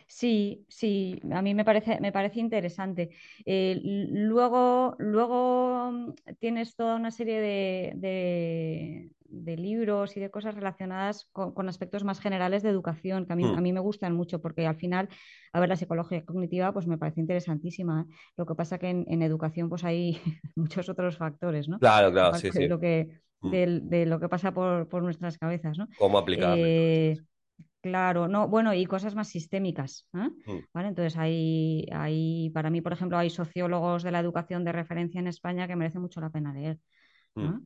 Sí, 0.10 0.66
sí, 0.70 1.22
a 1.34 1.41
mí 1.41 1.55
me 1.55 1.66
parece, 1.66 1.99
me 2.01 2.12
parece 2.14 2.39
interesante. 2.41 3.10
Eh, 3.45 3.80
luego, 4.12 4.95
luego 4.99 5.91
mm, 5.91 6.14
tienes 6.39 6.76
toda 6.76 6.95
una 6.97 7.12
serie 7.12 7.41
de, 7.41 7.93
de- 7.97 9.12
de 9.30 9.58
libros 9.58 10.18
y 10.18 10.22
de 10.22 10.32
cosas 10.32 10.55
relacionadas 10.55 11.30
con, 11.34 11.53
con 11.53 11.70
aspectos 11.70 12.03
más 12.05 12.20
generales 12.22 12.64
de 12.64 12.70
educación, 12.70 13.26
que 13.28 13.34
a 13.34 13.36
mí, 13.38 13.51
a 13.53 13.62
mí 13.62 13.74
me 13.74 13.82
gustan 13.82 14.16
mucho, 14.16 14.41
porque 14.41 14.68
al 14.68 14.78
final, 14.78 15.10
a 15.53 15.60
ver, 15.62 15.70
la 15.70 15.78
psicología 15.78 16.26
cognitiva 16.26 16.74
pues 16.74 16.88
me 16.88 16.97
parece 16.99 17.22
interesantísima. 17.22 18.08
¿eh? 18.10 18.14
Lo 18.38 18.45
que 18.47 18.55
pasa 18.55 18.80
que 18.80 18.89
en, 18.89 19.05
en 19.10 19.22
educación 19.24 19.70
pues 19.70 19.84
hay 19.86 20.22
muchos 20.55 20.89
otros 20.89 21.18
factores, 21.18 21.70
¿no? 21.70 21.80
Claro, 21.80 22.12
claro, 22.12 22.34
sí, 22.34 22.51
sí. 22.51 22.68
lo 22.68 22.80
que, 22.80 23.22
Hmm. 23.42 23.52
del- 23.52 23.90
de, 23.90 24.06
lo 24.06 24.20
que 24.20 24.30
pasa 24.30 24.54
por, 24.54 24.88
por 24.90 25.04
nuestras 25.04 25.38
cabezas, 25.38 25.78
¿no? 25.78 25.88
Cómo 25.96 26.20
esto. 26.20 26.36
Eh, 26.36 27.18
Claro, 27.82 28.28
no, 28.28 28.48
bueno, 28.48 28.74
y 28.74 28.86
cosas 28.86 29.16
más 29.16 29.30
sistémicas, 29.30 30.08
¿eh? 30.14 30.30
Hmm, 30.46 30.60
¿Vale? 30.74 30.90
Entonces, 30.90 31.18
hay, 31.18 31.88
hay, 31.94 32.50
para 32.54 32.70
mí, 32.70 32.82
por 32.82 32.94
ejemplo, 32.94 33.18
hay 33.18 33.30
sociólogos 33.30 34.04
de 34.04 34.12
la 34.12 34.20
educación 34.20 34.64
de 34.66 34.72
referencia 34.74 35.20
en 35.20 35.28
España 35.28 35.68
que 35.68 35.76
merece 35.76 36.00
mucho 36.00 36.22
la 36.22 36.30
pena 36.30 36.54
leer. 36.54 36.80
¿no? 37.36 37.64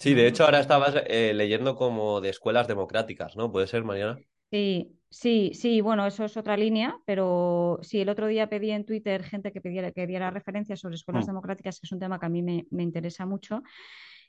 Sí, 0.00 0.14
de 0.14 0.26
hecho 0.26 0.44
ahora 0.44 0.58
estabas 0.60 0.94
eh, 1.06 1.32
leyendo 1.34 1.76
como 1.76 2.20
de 2.20 2.30
escuelas 2.30 2.66
democráticas, 2.66 3.36
¿no? 3.36 3.52
¿Puede 3.52 3.66
ser, 3.68 3.84
Mariana? 3.84 4.20
sí, 4.50 4.98
sí, 5.10 5.52
sí, 5.54 5.80
bueno, 5.80 6.06
eso 6.06 6.24
es 6.24 6.36
otra 6.36 6.56
línea, 6.56 6.98
pero 7.06 7.78
sí, 7.82 8.00
el 8.00 8.08
otro 8.08 8.26
día 8.26 8.48
pedí 8.48 8.70
en 8.70 8.84
Twitter 8.84 9.22
gente 9.22 9.52
que, 9.52 9.60
pidiera, 9.60 9.92
que 9.92 10.06
diera 10.06 10.30
referencias 10.30 10.80
sobre 10.80 10.96
escuelas 10.96 11.26
democráticas, 11.26 11.80
que 11.80 11.86
es 11.86 11.92
un 11.92 11.98
tema 12.00 12.18
que 12.18 12.26
a 12.26 12.28
mí 12.28 12.42
me, 12.42 12.66
me 12.70 12.82
interesa 12.82 13.26
mucho. 13.26 13.62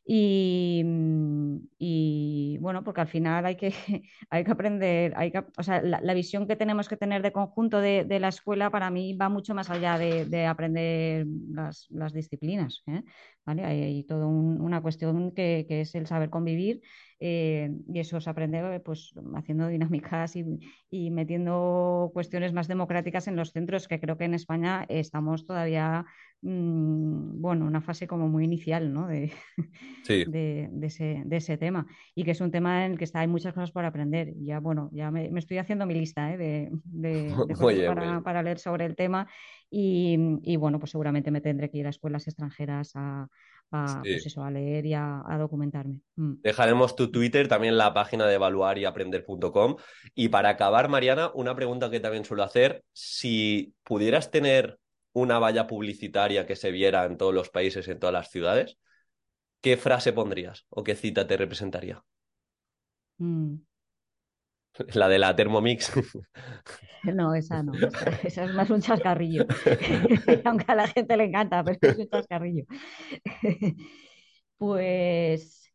Y, 0.04 0.82
mm, 0.84 1.58
y, 1.78 2.58
bueno, 2.60 2.84
porque 2.84 3.02
al 3.02 3.08
final 3.08 3.45
hay 3.45 3.56
que, 3.56 3.74
hay 4.30 4.43
que 4.43 4.52
aprender, 4.52 5.14
hay 5.16 5.32
que, 5.32 5.43
o 5.58 5.64
sea, 5.64 5.82
la, 5.82 6.02
la 6.02 6.14
visión 6.14 6.47
que 6.47 6.56
tenemos 6.56 6.89
que 6.89 6.97
tener 6.97 7.22
de 7.22 7.32
conjunto 7.32 7.80
de, 7.82 8.04
de 8.06 8.20
la 8.20 8.30
escuela 8.30 8.70
para 8.72 8.89
mí 8.89 9.14
va 9.16 9.30
mucho 9.30 9.54
más 9.56 9.70
allá 9.70 9.97
de, 9.97 10.26
de 10.26 10.45
aprender 10.47 11.26
las, 11.49 11.86
las 11.91 12.14
disciplinas, 12.14 12.84
¿eh? 12.88 13.04
¿Vale? 13.45 13.64
Hay, 13.66 13.82
hay 13.82 14.04
toda 14.04 14.26
un- 14.28 14.60
una 14.62 14.82
cuestión 14.82 15.32
que, 15.34 15.66
que 15.68 15.82
es 15.82 15.95
el 15.95 16.08
saber 16.08 16.30
convivir 16.30 16.82
eh, 17.24 17.69
y 17.88 17.99
eso 17.99 18.19
se 18.19 18.30
aprende 18.32 18.80
pues, 18.80 19.13
haciendo 19.36 19.67
dinámicas 19.67 20.36
y, 20.36 20.59
y 20.89 21.11
metiendo 21.11 22.09
cuestiones 22.15 22.51
más 22.51 22.67
democráticas 22.67 23.28
en 23.28 23.36
los 23.36 23.51
centros, 23.51 23.88
que 23.88 23.99
creo 23.99 24.17
que 24.17 24.26
en 24.26 24.34
España 24.34 24.86
estamos 24.89 25.45
todavía, 25.45 26.03
mm, 26.41 27.39
bueno, 27.39 27.65
una 27.65 27.80
fase 27.82 28.07
como 28.07 28.28
muy 28.28 28.45
inicial, 28.45 28.91
¿no? 28.91 29.07
De, 29.07 29.32
Sí, 30.03 30.26
de, 30.26 30.67
de 30.72 30.88
ese, 30.88 31.22
de 31.24 31.38
ese 31.38 31.57
tema 31.57 31.86
y 32.15 32.24
que 32.24 32.32
es 32.32 32.41
un 32.41 32.49
tema 32.49 32.86
en 32.86 32.93
el 32.93 32.97
que 32.97 33.03
está, 33.03 33.19
hay 33.19 33.28
muchas 33.28 33.53
cosas 33.53 33.72
por 33.72 33.86
aprender. 33.86 34.34
Ya, 34.39 34.59
bueno, 34.59 34.89
ya 34.91 35.11
me, 35.11 35.30
me 35.30 35.39
estoy 35.39 35.59
haciendo 35.59 35.86
mi 35.86 35.93
lista 35.93 36.34
¿eh? 36.34 36.72
de, 36.84 37.28
cosas 37.55 37.86
para, 37.86 38.01
bien. 38.01 38.24
para 38.24 38.41
leer 38.41 38.57
sobre 38.57 38.86
el 38.86 38.95
tema 38.95 39.28
y, 39.69 40.17
y, 40.41 40.55
bueno, 40.57 40.80
pues 40.80 40.91
seguramente 40.91 41.30
me 41.30 41.41
tendré 41.41 41.69
que 41.69 41.78
ir 41.78 41.86
a 41.86 41.91
escuelas 41.91 42.28
extranjeras 42.28 42.91
a, 42.95 43.28
a, 43.72 43.88
Sí. 44.03 44.11
pues 44.11 44.26
eso, 44.26 44.43
a 44.43 44.51
leer 44.51 44.86
y 44.86 44.93
a, 44.93 45.22
a 45.26 45.38
documentarme. 45.38 46.01
Mm. 46.15 46.34
Dejaremos 46.41 46.95
tu 46.95 47.09
Twitter, 47.11 47.47
también 47.47 47.78
la 47.78 47.93
página 47.93 48.28
de 48.28 48.36
evaluar 48.36 48.78
y 48.78 48.86
aprender.com. 48.86 49.78
Y 50.13 50.30
para 50.30 50.49
acabar, 50.49 50.89
Mariana, 50.89 51.32
una 51.34 51.55
pregunta 51.55 51.89
que 51.89 51.99
también 51.99 52.26
suelo 52.26 52.43
hacer. 52.43 52.84
Si 52.93 53.74
pudieras 53.84 54.32
tener 54.32 54.78
una 55.13 55.39
valla 55.39 55.67
publicitaria 55.67 56.45
que 56.45 56.55
se 56.55 56.72
viera 56.72 57.05
en 57.05 57.17
todos 57.17 57.34
los 57.34 57.49
países, 57.49 57.88
en 57.88 57.99
todas 57.99 58.13
las 58.13 58.30
ciudades, 58.30 58.78
¿qué 59.61 59.78
frase 59.78 60.13
pondrías 60.13 60.65
o 60.69 60.84
qué 60.84 60.95
cita 60.95 61.28
te 61.28 61.38
representaría? 61.38 62.03
Mm. 63.19 63.55
La 64.95 65.07
de 65.09 65.19
la 65.19 65.36
Thermomix. 65.36 65.91
No, 67.03 67.34
esa 67.36 67.63
no, 67.63 67.82
esa, 67.88 68.19
esa 68.24 68.43
es 68.45 68.53
más 68.53 68.69
un 68.69 68.82
chascarrillo, 68.82 69.45
aunque 70.43 70.65
a 70.67 70.76
la 70.76 70.88
gente 70.88 71.17
le 71.17 71.26
encanta, 71.26 71.63
pero 71.63 71.80
es 71.82 71.97
un 71.97 72.07
chascarrillo. 72.09 72.65
Pues, 74.57 75.72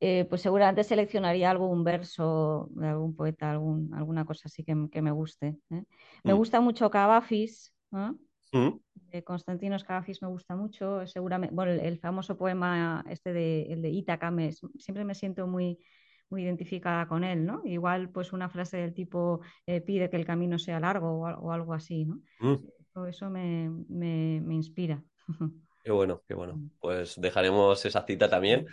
eh, 0.00 0.26
pues 0.28 0.42
seguramente 0.42 0.84
seleccionaría 0.84 1.50
algún 1.50 1.84
verso 1.84 2.68
de 2.72 2.88
algún 2.88 3.14
poeta, 3.16 3.50
algún, 3.52 3.92
alguna 3.94 4.24
cosa 4.24 4.44
así 4.48 4.64
que, 4.64 4.74
que 4.92 5.02
me 5.02 5.12
guste. 5.12 5.56
¿eh? 5.70 5.84
Me 6.26 6.32
Mm, 6.32 6.34
gusta 6.34 6.60
mucho 6.60 6.90
Cavafis, 6.90 7.72
¿no? 7.90 8.18
mm, 8.52 8.78
De 9.12 9.22
Constantinos 9.24 9.84
Cavafis 9.84 10.22
me 10.22 10.28
gusta 10.28 10.56
mucho, 10.56 11.06
seguramente, 11.06 11.54
bueno, 11.54 11.72
el, 11.72 11.80
el 11.80 11.98
famoso 12.00 12.36
poema 12.36 13.04
este 13.08 13.32
de, 13.32 13.62
el 13.72 13.82
de 13.82 13.90
Ítaca, 13.90 14.30
me- 14.30 14.52
siempre 14.52 15.04
me 15.04 15.14
siento 15.14 15.46
muy, 15.46 15.78
muy 16.34 16.42
identificada 16.44 17.06
con 17.08 17.24
él, 17.24 17.46
¿no? 17.46 17.62
Igual 17.64 18.10
pues 18.10 18.32
una 18.32 18.48
frase 18.48 18.78
del 18.78 18.94
tipo 18.94 19.40
eh, 19.66 19.80
pide 19.80 20.10
que 20.10 20.16
el 20.16 20.26
camino 20.26 20.58
sea 20.58 20.80
largo 20.80 21.10
o, 21.20 21.26
al- 21.26 21.36
o 21.40 21.52
algo 21.52 21.72
así, 21.74 22.04
¿no? 22.04 22.20
mm. 22.40 22.58
Eso 23.08 23.30
me, 23.30 23.70
me, 23.88 24.40
me 24.40 24.54
inspira. 24.54 25.02
Qué 25.82 25.90
bueno, 25.90 26.22
qué 26.26 26.34
bueno. 26.34 26.60
Pues 26.80 27.20
dejaremos 27.20 27.84
esa 27.84 28.06
cita 28.06 28.30
también. 28.30 28.66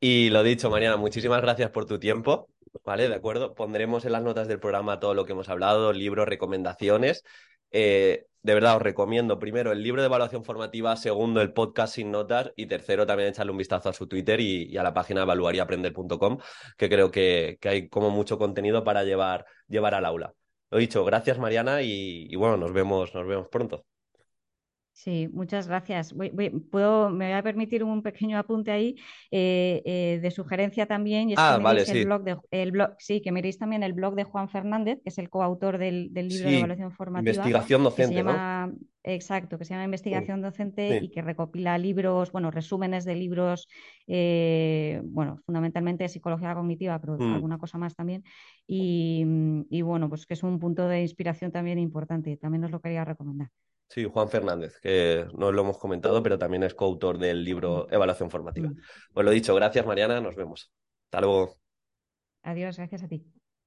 Y 0.00 0.30
lo 0.30 0.42
dicho, 0.42 0.70
Mariana, 0.70 0.96
muchísimas 0.96 1.40
gracias 1.42 1.70
por 1.70 1.86
tu 1.86 1.98
tiempo. 2.00 2.48
¿Vale? 2.84 3.08
De 3.08 3.14
acuerdo. 3.14 3.54
Pondremos 3.54 4.04
en 4.04 4.12
las 4.12 4.22
notas 4.22 4.48
del 4.48 4.60
programa 4.60 4.98
todo 5.00 5.14
lo 5.14 5.24
que 5.24 5.32
hemos 5.32 5.48
hablado, 5.48 5.92
libros, 5.92 6.26
recomendaciones. 6.28 7.24
Eh, 7.70 8.26
de 8.42 8.54
verdad, 8.54 8.76
os 8.76 8.82
recomiendo 8.82 9.38
primero 9.38 9.72
el 9.72 9.82
libro 9.82 10.00
de 10.00 10.06
evaluación 10.06 10.44
formativa, 10.44 10.96
segundo 10.96 11.40
el 11.42 11.52
podcast 11.52 11.96
sin 11.96 12.10
notas 12.10 12.52
y 12.56 12.66
tercero 12.66 13.06
también 13.06 13.28
echarle 13.28 13.52
un 13.52 13.58
vistazo 13.58 13.88
a 13.88 13.92
su 13.92 14.06
Twitter 14.06 14.40
y, 14.40 14.76
a 14.78 14.82
la 14.82 14.94
página 14.94 15.22
evaluariaprender.com, 15.22 16.38
que 16.76 16.88
creo 16.88 17.10
que, 17.10 17.58
que 17.60 17.68
hay 17.68 17.88
como 17.88 18.10
mucho 18.10 18.38
contenido 18.38 18.84
para 18.84 19.04
llevar, 19.04 19.44
llevar 19.66 19.94
al 19.94 20.04
aula. 20.04 20.34
Lo 20.70 20.78
dicho, 20.78 21.04
gracias 21.04 21.38
Mariana 21.38 21.82
y, 21.82 22.26
y 22.30 22.36
bueno, 22.36 22.56
nos 22.56 22.72
vemos, 22.72 23.14
nos 23.14 23.26
vemos 23.26 23.48
pronto. 23.48 23.84
Sí, 24.98 25.28
muchas 25.32 25.68
gracias. 25.68 26.12
Voy- 26.12 26.30
voy- 26.30 26.50
puedo, 26.50 27.08
me 27.08 27.26
voy 27.26 27.34
a 27.34 27.42
permitir 27.44 27.84
un 27.84 28.02
pequeño 28.02 28.36
apunte 28.36 28.72
ahí 28.72 28.96
eh, 29.30 29.80
eh, 29.84 30.18
de 30.20 30.30
sugerencia 30.32 30.86
también, 30.86 31.30
y 31.30 31.34
es 31.34 31.38
que 31.38 31.44
Ah, 31.44 31.58
vale, 31.62 31.82
miréis 31.82 31.88
el 31.88 31.98
sí. 32.00 32.04
blog 32.04 32.24
de, 32.24 32.36
el 32.50 32.72
blog, 32.72 32.90
sí, 32.98 33.20
que 33.22 33.30
miréis 33.30 33.58
también 33.58 33.84
el 33.84 33.92
blog 33.92 34.16
de 34.16 34.24
Juan 34.24 34.48
Fernández, 34.48 34.98
que 35.04 35.10
es 35.10 35.18
el 35.18 35.30
coautor 35.30 35.78
del, 35.78 36.12
del 36.12 36.28
libro 36.28 36.50
de 36.50 36.56
evaluación 36.58 36.90
formativa, 36.90 37.30
investigación 37.30 37.80
que 37.94 38.02
se 38.02 38.12
docente, 38.12 38.24
¿no? 38.24 38.32
llama, 38.32 38.72
exacto, 39.04 39.56
que 39.56 39.64
se 39.64 39.70
llama 39.74 39.84
Investigación 39.84 40.42
Docente 40.42 40.98
y 41.00 41.10
que 41.10 41.22
recopila 41.22 41.78
libros, 41.78 42.32
bueno, 42.32 42.50
resúmenes 42.50 43.04
de 43.04 43.14
libros, 43.14 43.68
eh, 44.08 45.00
bueno, 45.04 45.36
fundamentalmente 45.46 46.02
de 46.04 46.08
psicología 46.08 46.54
cognitiva, 46.56 47.00
pero 47.00 47.14
Mm. 47.18 47.34
alguna 47.34 47.58
cosa 47.58 47.78
más 47.78 47.94
también. 47.94 48.24
Y, 48.66 49.24
y 49.70 49.82
bueno, 49.82 50.08
pues 50.08 50.26
que 50.26 50.34
es 50.34 50.42
un 50.42 50.58
punto 50.58 50.88
de 50.88 51.02
inspiración 51.02 51.52
también 51.52 51.78
importante. 51.78 52.36
También 52.36 52.64
os 52.64 52.72
lo 52.72 52.80
quería 52.80 53.04
recomendar. 53.04 53.48
Sí, 53.88 54.04
Juan 54.04 54.28
Fernández, 54.28 54.78
que 54.82 55.26
no 55.34 55.50
lo 55.50 55.62
hemos 55.62 55.78
comentado, 55.78 56.22
pero 56.22 56.38
también 56.38 56.62
es 56.62 56.74
coautor 56.74 57.18
del 57.18 57.42
libro. 57.42 57.86
Evaluación 57.90 58.30
Formativa. 58.30 58.70
Pues 59.12 59.24
lo 59.24 59.30
dicho, 59.30 59.54
gracias 59.54 59.86
Mariana, 59.86 60.20
nos 60.20 60.36
vemos. 60.36 60.70
Hasta 61.06 61.20
luego. 61.22 61.56
Adiós, 62.42 62.76
gracias 62.76 63.02
a 63.02 63.08
ti. 63.08 63.24